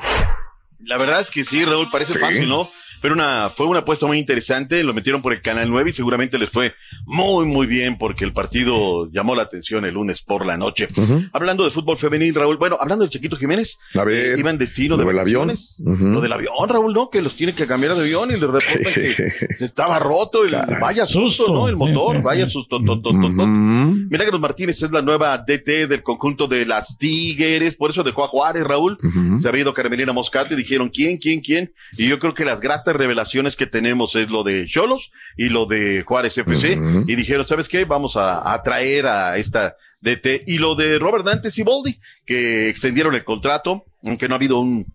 La 0.84 0.98
verdad 0.98 1.22
es 1.22 1.30
que 1.30 1.44
sí, 1.44 1.64
Raúl, 1.64 1.86
parece 1.90 2.14
Sí. 2.14 2.18
fácil, 2.18 2.46
¿no? 2.48 2.68
Pero 3.02 3.14
una, 3.14 3.50
fue 3.50 3.66
una 3.66 3.80
apuesta 3.80 4.06
muy 4.06 4.18
interesante, 4.18 4.82
lo 4.84 4.94
metieron 4.94 5.20
por 5.20 5.32
el 5.32 5.42
Canal 5.42 5.68
9 5.68 5.90
y 5.90 5.92
seguramente 5.92 6.38
les 6.38 6.48
fue 6.48 6.72
muy, 7.04 7.44
muy 7.44 7.66
bien 7.66 7.98
porque 7.98 8.24
el 8.24 8.32
partido 8.32 9.10
llamó 9.10 9.34
la 9.34 9.42
atención 9.42 9.84
el 9.84 9.94
lunes 9.94 10.22
por 10.22 10.46
la 10.46 10.56
noche. 10.56 10.86
Hablando 11.32 11.64
de 11.64 11.70
fútbol 11.70 11.98
femenil, 11.98 12.34
Raúl, 12.34 12.56
bueno, 12.56 12.78
hablando 12.80 13.02
del 13.02 13.10
Chiquito 13.10 13.36
Jiménez, 13.36 13.78
A 13.94 14.04
ver, 14.04 14.34
eh, 14.34 14.38
iba 14.38 14.50
en 14.50 14.58
destino 14.58 14.96
de 14.96 15.04
del 15.04 15.18
avión. 15.18 15.50
Ujú. 15.50 16.06
Lo 16.06 16.20
del 16.20 16.32
avión, 16.32 16.68
Raúl, 16.68 16.92
¿no? 16.94 17.10
Que 17.10 17.20
los 17.20 17.34
tiene 17.34 17.52
que 17.52 17.66
cambiar 17.66 17.94
de 17.94 18.00
avión 18.02 18.30
y 18.30 18.34
le 18.34 18.46
reportan 18.46 18.92
que 18.94 19.12
se 19.56 19.64
estaba 19.64 19.98
roto, 19.98 20.44
el, 20.44 20.56
vaya 20.80 21.04
susto, 21.04 21.52
¿no? 21.52 21.68
El 21.68 21.76
motor, 21.76 22.12
Sí, 22.12 22.18
sí, 22.18 22.24
vaya 22.24 22.48
susto. 22.48 22.78
tot, 22.78 23.02
tot, 23.02 23.02
tot, 23.02 23.36
tot. 23.36 23.46
Milagros 23.46 24.40
Martínez 24.40 24.82
es 24.82 24.90
la 24.90 25.02
nueva 25.02 25.36
DT 25.38 25.88
del 25.88 26.02
conjunto 26.02 26.46
de 26.46 26.64
las 26.66 26.96
Tigres, 26.98 27.74
por 27.74 27.90
eso 27.90 28.02
dejó 28.02 28.24
a 28.24 28.28
Juárez, 28.28 28.64
Raúl. 28.64 28.96
Se 29.40 29.48
había 29.48 29.62
ido 29.62 29.74
Carmelina 29.74 30.12
Moscate 30.12 30.54
y 30.54 30.56
dijeron, 30.56 30.90
¿quién, 30.90 31.18
quién, 31.18 31.40
quién? 31.40 31.72
Y 31.96 32.08
yo 32.08 32.18
creo 32.18 32.34
que 32.34 32.44
las 32.44 32.60
gratas 32.60 32.91
revelaciones 32.96 33.56
que 33.56 33.66
tenemos 33.66 34.14
es 34.16 34.30
lo 34.30 34.42
de 34.44 34.66
Cholos 34.66 35.10
y 35.36 35.48
lo 35.48 35.66
de 35.66 36.02
Juárez 36.02 36.36
FC. 36.38 36.78
Y 37.06 37.14
dijeron, 37.14 37.46
¿sabes 37.46 37.68
qué? 37.68 37.84
Vamos 37.84 38.16
a, 38.16 38.52
a 38.52 38.62
traer 38.62 39.06
a 39.06 39.36
esta 39.38 39.76
DT. 40.00 40.42
Y 40.46 40.58
lo 40.58 40.74
de 40.74 40.98
Robert 40.98 41.24
Dante 41.24 41.50
Siboldi, 41.50 41.98
que 42.26 42.68
extendieron 42.68 43.14
el 43.14 43.24
contrato, 43.24 43.84
aunque 44.04 44.28
no 44.28 44.34
ha 44.34 44.36
habido 44.36 44.58
un, 44.60 44.86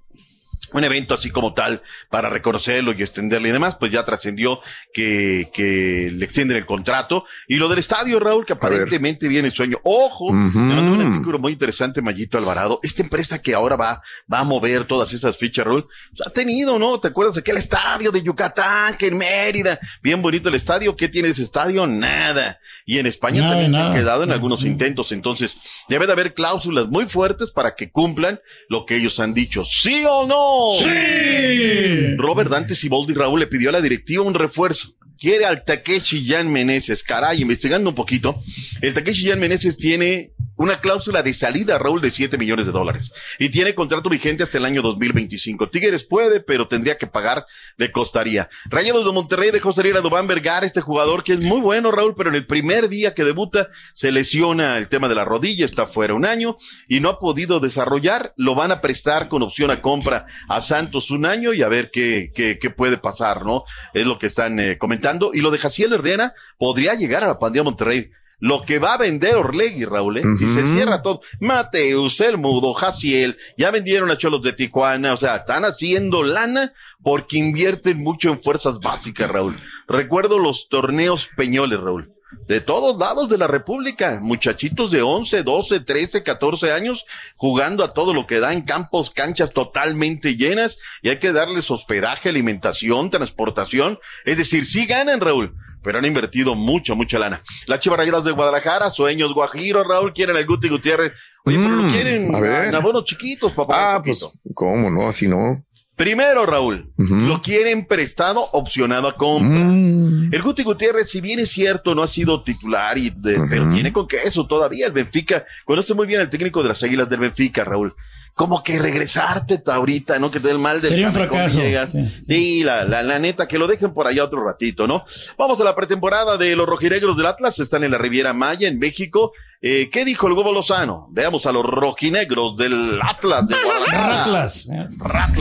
un 0.74 0.84
evento 0.84 1.14
así 1.14 1.30
como 1.30 1.54
tal 1.54 1.82
para 2.10 2.30
reconocerlo 2.30 2.94
y 2.94 3.02
extenderle 3.02 3.50
y 3.50 3.52
demás, 3.52 3.78
pues 3.80 3.92
ya 3.92 4.04
trascendió 4.04 4.60
que, 4.94 5.50
que 5.54 6.12
le 6.14 6.26
extienden 6.26 6.58
el 6.58 6.66
contrato. 6.66 7.26
Y 7.48 7.56
lo 7.56 7.70
del 7.70 7.80
estadio, 7.80 8.20
Raúl, 8.20 8.46
que 8.46 8.54
aparentemente 8.54 9.28
viene 9.28 9.48
el 9.48 9.54
sueño. 9.54 9.80
Ojo, 9.84 10.32
me 10.32 10.50
mandó 10.52 10.94
un 10.94 11.02
artículo 11.14 11.40
muy 11.40 11.54
interesante, 11.54 12.02
Mayito 12.02 12.38
Alvarado. 12.38 12.80
Esta 12.84 13.04
empresa 13.04 13.42
que 13.42 13.54
ahora 13.54 13.76
va, 13.76 14.02
va 14.32 14.40
a 14.40 14.44
mover 14.44 14.86
todas 14.86 15.14
esas 15.14 15.38
fichas, 15.38 15.66
Raúl, 15.66 15.84
pues, 15.84 16.28
ha 16.28 16.32
tenido, 16.32 16.78
¿no? 16.80 17.00
¿Te 17.00 17.10
acuerdas 17.10 17.36
de 17.36 17.42
aquel 17.42 17.58
estadio 17.58 18.12
de 18.12 18.22
Yucatán, 18.22 18.98
que 18.98 19.08
en 19.08 19.18
Mérida? 19.18 19.80
Bien 20.02 20.22
bonito 20.22 20.50
el 20.50 20.56
estadio. 20.56 20.96
¿Qué 20.96 21.10
tiene 21.10 21.30
ese 21.30 21.44
estadio? 21.44 21.88
Nada. 21.88 22.60
Y 22.90 23.00
en 23.00 23.06
España 23.06 23.42
Nada, 23.42 23.52
también 23.52 23.74
se 23.74 23.80
han 23.80 23.94
quedado 23.94 24.24
en 24.24 24.32
algunos 24.32 24.64
intentos. 24.64 25.12
Entonces, 25.12 25.58
debe 25.90 26.08
de 26.08 26.14
haber 26.14 26.34
cláusulas 26.34 26.88
muy 26.88 27.06
fuertes 27.06 27.52
para 27.52 27.76
que 27.76 27.92
cumplan 27.92 28.40
lo 28.70 28.86
que 28.86 28.96
ellos 28.96 29.20
han 29.20 29.34
dicho. 29.34 29.66
¿Sí 29.66 30.06
o 30.10 30.26
no? 30.26 30.68
¡Sí! 30.80 32.16
Robert 32.16 32.50
Dante 32.50 32.76
Siboldi 32.76 33.14
Raúl 33.14 33.42
le 33.42 33.48
pidió 33.48 33.70
a 33.70 33.74
la 33.74 33.82
directiva 33.82 34.24
un 34.24 34.34
refuerzo. 34.34 34.94
Quiere 35.20 35.46
al 35.46 35.64
Takeshi 35.64 36.28
Jan 36.28 36.52
Meneses. 36.52 37.04
Caray, 37.04 37.42
investigando 37.42 37.90
un 37.90 37.96
poquito, 37.96 38.42
el 38.82 38.94
Takeshi 38.94 39.28
Jan 39.28 39.40
Meneses 39.40 39.78
tiene 39.78 40.32
una 40.58 40.78
cláusula 40.78 41.22
de 41.22 41.34
salida, 41.34 41.78
Raúl, 41.78 42.02
de 42.02 42.10
7 42.10 42.38
millones 42.38 42.66
de 42.66 42.72
dólares. 42.72 43.12
Y 43.38 43.50
tiene 43.50 43.76
contrato 43.76 44.10
vigente 44.10 44.44
hasta 44.44 44.58
el 44.58 44.66
año 44.66 44.82
2025. 44.82 45.70
Tigres 45.70 46.04
puede, 46.04 46.40
pero 46.40 46.68
tendría 46.68 46.98
que 46.98 47.08
pagar, 47.08 47.46
le 47.78 47.92
costaría. 47.92 48.50
Rayados 48.66 49.06
de 49.06 49.12
Monterrey 49.12 49.52
dejó 49.52 49.72
salir 49.72 49.96
a 49.96 50.02
Dubán 50.02 50.28
Vergara, 50.28 50.66
este 50.66 50.82
jugador 50.82 51.24
que 51.24 51.34
es 51.34 51.40
muy 51.40 51.62
bueno, 51.62 51.92
Raúl, 51.92 52.16
pero 52.16 52.30
en 52.30 52.36
el 52.36 52.48
primer 52.48 52.90
día 52.90 53.14
que 53.14 53.24
debuta 53.24 53.70
se 53.94 54.12
lesiona 54.12 54.78
el 54.78 54.88
tema 54.88 55.08
de 55.08 55.16
la 55.16 55.26
rodilla, 55.26 55.66
está 55.66 55.86
fuera 55.86 56.16
un 56.16 56.26
año 56.26 56.58
y 56.88 57.00
no 57.00 57.10
ha 57.10 57.20
podido 57.20 57.60
desarrollar. 57.60 58.34
Lo 58.36 58.56
van 58.56 58.72
a 58.72 58.82
prestar 58.82 59.28
con 59.28 59.44
opción 59.44 59.70
a 59.70 59.82
compra 59.82 60.26
a 60.50 60.60
Santos 60.60 61.12
un 61.12 61.26
año 61.26 61.54
y 61.54 61.62
a 61.62 61.70
ver 61.70 61.92
qué, 61.92 62.32
qué, 62.34 62.58
qué 62.60 62.70
puede 62.72 62.98
pasar, 62.98 63.46
¿no? 63.46 63.64
Es 63.94 64.06
lo 64.06 64.18
que 64.18 64.28
están 64.28 64.60
eh, 64.60 64.78
comentando. 64.78 65.07
Y 65.34 65.42
lo 65.42 65.52
de 65.52 65.60
Jaciel 65.60 65.94
Herrera 65.94 66.34
podría 66.58 66.94
llegar 66.96 67.24
a 67.24 67.28
la 67.28 67.40
pandilla 67.40 67.64
Monterrey. 67.64 68.10
Lo 68.40 68.62
que 68.62 68.78
va 68.78 68.94
a 68.94 68.98
vender 68.98 69.36
Orlegui, 69.36 69.86
Raúl, 69.86 70.18
¿eh? 70.18 70.24
Si 70.38 70.48
se 70.48 70.64
cierra 70.68 71.02
todo. 71.02 71.22
Mateus, 71.40 72.20
El 72.22 72.38
Mudo, 72.38 72.74
Jaciel, 72.74 73.38
ya 73.58 73.72
vendieron 73.72 74.12
a 74.12 74.18
Cholos 74.18 74.44
de 74.44 74.54
Tijuana, 74.54 75.14
o 75.14 75.18
sea, 75.18 75.38
están 75.38 75.66
haciendo 75.66 76.22
lana 76.22 76.74
porque 77.02 77.38
invierten 77.38 77.98
mucho 77.98 78.30
en 78.30 78.40
fuerzas 78.40 78.80
básicas, 78.80 79.32
Raúl. 79.32 79.60
Recuerdo 79.88 80.38
los 80.38 80.70
torneos 80.70 81.30
peñoles, 81.36 81.80
Raúl. 81.80 82.14
De 82.48 82.60
todos 82.60 82.98
lados 82.98 83.30
de 83.30 83.38
la 83.38 83.48
República, 83.48 84.20
muchachitos 84.22 84.92
de 84.92 85.02
11, 85.02 85.44
12, 85.44 85.80
13, 85.82 86.24
14 86.24 86.72
años 86.74 87.06
jugando 87.38 87.84
a 87.84 87.94
todo 87.94 88.14
lo 88.14 88.28
que 88.28 88.40
da 88.40 88.52
en 88.54 88.62
campos, 88.62 89.10
canchas 89.12 89.54
totalmente 89.54 90.36
llenas 90.36 90.78
y 91.02 91.10
hay 91.10 91.20
que 91.20 91.32
darles 91.32 91.72
hospedaje, 91.72 92.30
alimentación, 92.30 93.10
transportación. 93.10 94.00
Es 94.26 94.38
decir, 94.38 94.66
sí 94.66 94.86
ganan, 94.86 95.22
Raúl, 95.22 95.56
pero 95.84 96.00
han 96.00 96.06
invertido 96.06 96.54
mucho, 96.56 96.96
mucha 96.96 97.18
lana. 97.18 97.42
Las 97.66 97.80
Chivas 97.80 98.24
de 98.26 98.32
Guadalajara, 98.32 98.90
Sueños 98.90 99.34
Guajiro, 99.34 99.84
Raúl, 99.86 100.12
quieren 100.12 100.36
al 100.36 100.46
Guti 100.46 100.68
Gutiérrez. 100.68 101.14
Oye, 101.46 101.58
pero 101.58 101.70
lo 101.76 101.84
Mm, 101.84 101.92
quieren 101.94 102.36
a 102.36 102.40
ver. 102.42 102.66
en 102.66 102.76
abonos 102.76 103.06
chiquitos, 103.06 103.54
papá. 103.54 103.96
Ah, 103.96 104.02
pues, 104.04 104.28
¿cómo 104.54 104.90
no? 104.90 105.08
Así 105.08 105.28
no. 105.30 105.64
Primero, 105.98 106.46
Raúl, 106.46 106.92
lo 106.96 107.42
quieren 107.42 107.86
prestado, 107.88 108.48
opcionado 108.52 109.08
a 109.08 109.16
compra. 109.16 109.66
Mm. 109.66 110.32
El 110.32 110.42
Guti 110.44 110.62
Gutiérrez, 110.64 111.10
si 111.10 111.22
bien 111.22 111.40
es 111.40 111.50
cierto, 111.50 111.96
no 111.96 112.04
ha 112.04 112.08
sido 112.08 112.44
titular, 112.44 112.96
y 113.00 113.10
de- 113.10 113.42
pero 113.50 113.68
tiene 113.70 113.92
con 113.92 114.08
queso 114.08 114.46
todavía. 114.46 114.86
El 114.86 114.92
Benfica, 114.92 115.44
conoce 115.66 115.96
muy 115.96 116.06
bien 116.06 116.22
al 116.22 116.30
técnico 116.30 116.62
de 116.62 116.70
las 116.70 116.84
Águilas 116.84 117.10
del 117.10 117.20
Benfica, 117.22 117.64
Raúl. 117.64 117.96
Como 118.36 118.62
que 118.64 118.78
regresarte 118.78 119.60
ahorita, 119.66 120.20
¿no? 120.20 120.30
Que 120.30 120.40
te 120.40 120.46
dé 120.50 120.54
el 120.54 120.60
mal 120.60 120.80
del 120.82 120.92
Sería 120.92 121.08
un 121.08 121.14
fracaso, 121.14 121.58
llegas. 121.58 121.92
sí. 121.94 122.08
Sí, 122.28 122.64
la, 122.64 122.84
la, 122.84 123.02
la 123.02 123.18
neta, 123.18 123.48
que 123.48 123.58
lo 123.58 123.66
dejen 123.66 123.92
por 123.96 124.06
allá 124.06 124.24
otro 124.24 124.46
ratito, 124.46 124.86
¿no? 124.86 125.04
Vamos 125.40 125.60
a 125.60 125.64
la 125.64 125.74
pretemporada 125.76 126.38
de 126.38 126.56
los 126.56 126.68
rojinegros 126.70 127.18
del 127.18 127.26
Atlas, 127.26 127.58
están 127.60 127.84
en 127.84 127.90
la 127.90 127.98
Riviera 127.98 128.34
Maya, 128.34 128.68
en 128.68 128.78
México. 128.78 129.32
Eh, 129.62 129.90
¿Qué 129.92 130.06
dijo 130.06 130.28
el 130.28 130.36
Gobo 130.36 130.54
Lozano? 130.54 131.08
Veamos 131.12 131.46
a 131.48 131.52
los 131.52 131.64
rojinegros 131.66 132.56
del 132.58 133.00
Atlas 133.02 133.48
de 133.48 133.56
Guadalajara. 133.66 134.22
Atlas. 134.24 134.70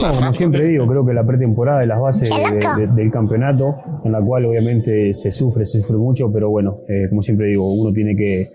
No, 0.01 0.11
como 0.15 0.33
siempre 0.33 0.65
digo, 0.67 0.87
creo 0.87 1.05
que 1.05 1.13
la 1.13 1.23
pretemporada 1.23 1.83
es 1.83 1.87
las 1.87 1.99
bases 1.99 2.29
de- 2.29 2.59
de- 2.87 2.87
del 2.87 3.11
campeonato, 3.11 3.75
en 4.03 4.11
la 4.11 4.19
cual 4.21 4.45
obviamente 4.45 5.13
se 5.13 5.31
sufre, 5.31 5.67
se 5.67 5.81
sufre 5.81 5.97
mucho, 5.97 6.31
pero 6.33 6.49
bueno, 6.49 6.75
eh, 6.89 7.07
como 7.09 7.21
siempre 7.21 7.47
digo, 7.47 7.71
uno 7.71 7.93
tiene 7.93 8.15
que, 8.15 8.47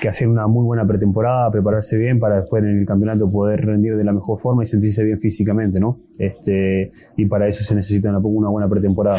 que 0.00 0.08
hacer 0.08 0.28
una 0.28 0.46
muy 0.46 0.64
buena 0.64 0.86
pretemporada, 0.86 1.50
prepararse 1.50 1.96
bien 1.96 2.20
para 2.20 2.42
después 2.42 2.62
en 2.62 2.78
el 2.78 2.86
campeonato 2.86 3.28
poder 3.28 3.62
rendir 3.66 3.96
de 3.96 4.04
la 4.04 4.12
mejor 4.12 4.38
forma 4.38 4.62
y 4.62 4.66
sentirse 4.66 5.02
bien 5.02 5.18
físicamente, 5.18 5.80
¿no? 5.80 5.98
Este, 6.20 6.88
y 7.16 7.26
para 7.26 7.48
eso 7.48 7.64
se 7.64 7.74
necesita 7.74 8.10
una, 8.10 8.18
una 8.20 8.48
buena 8.48 8.68
pretemporada. 8.68 9.18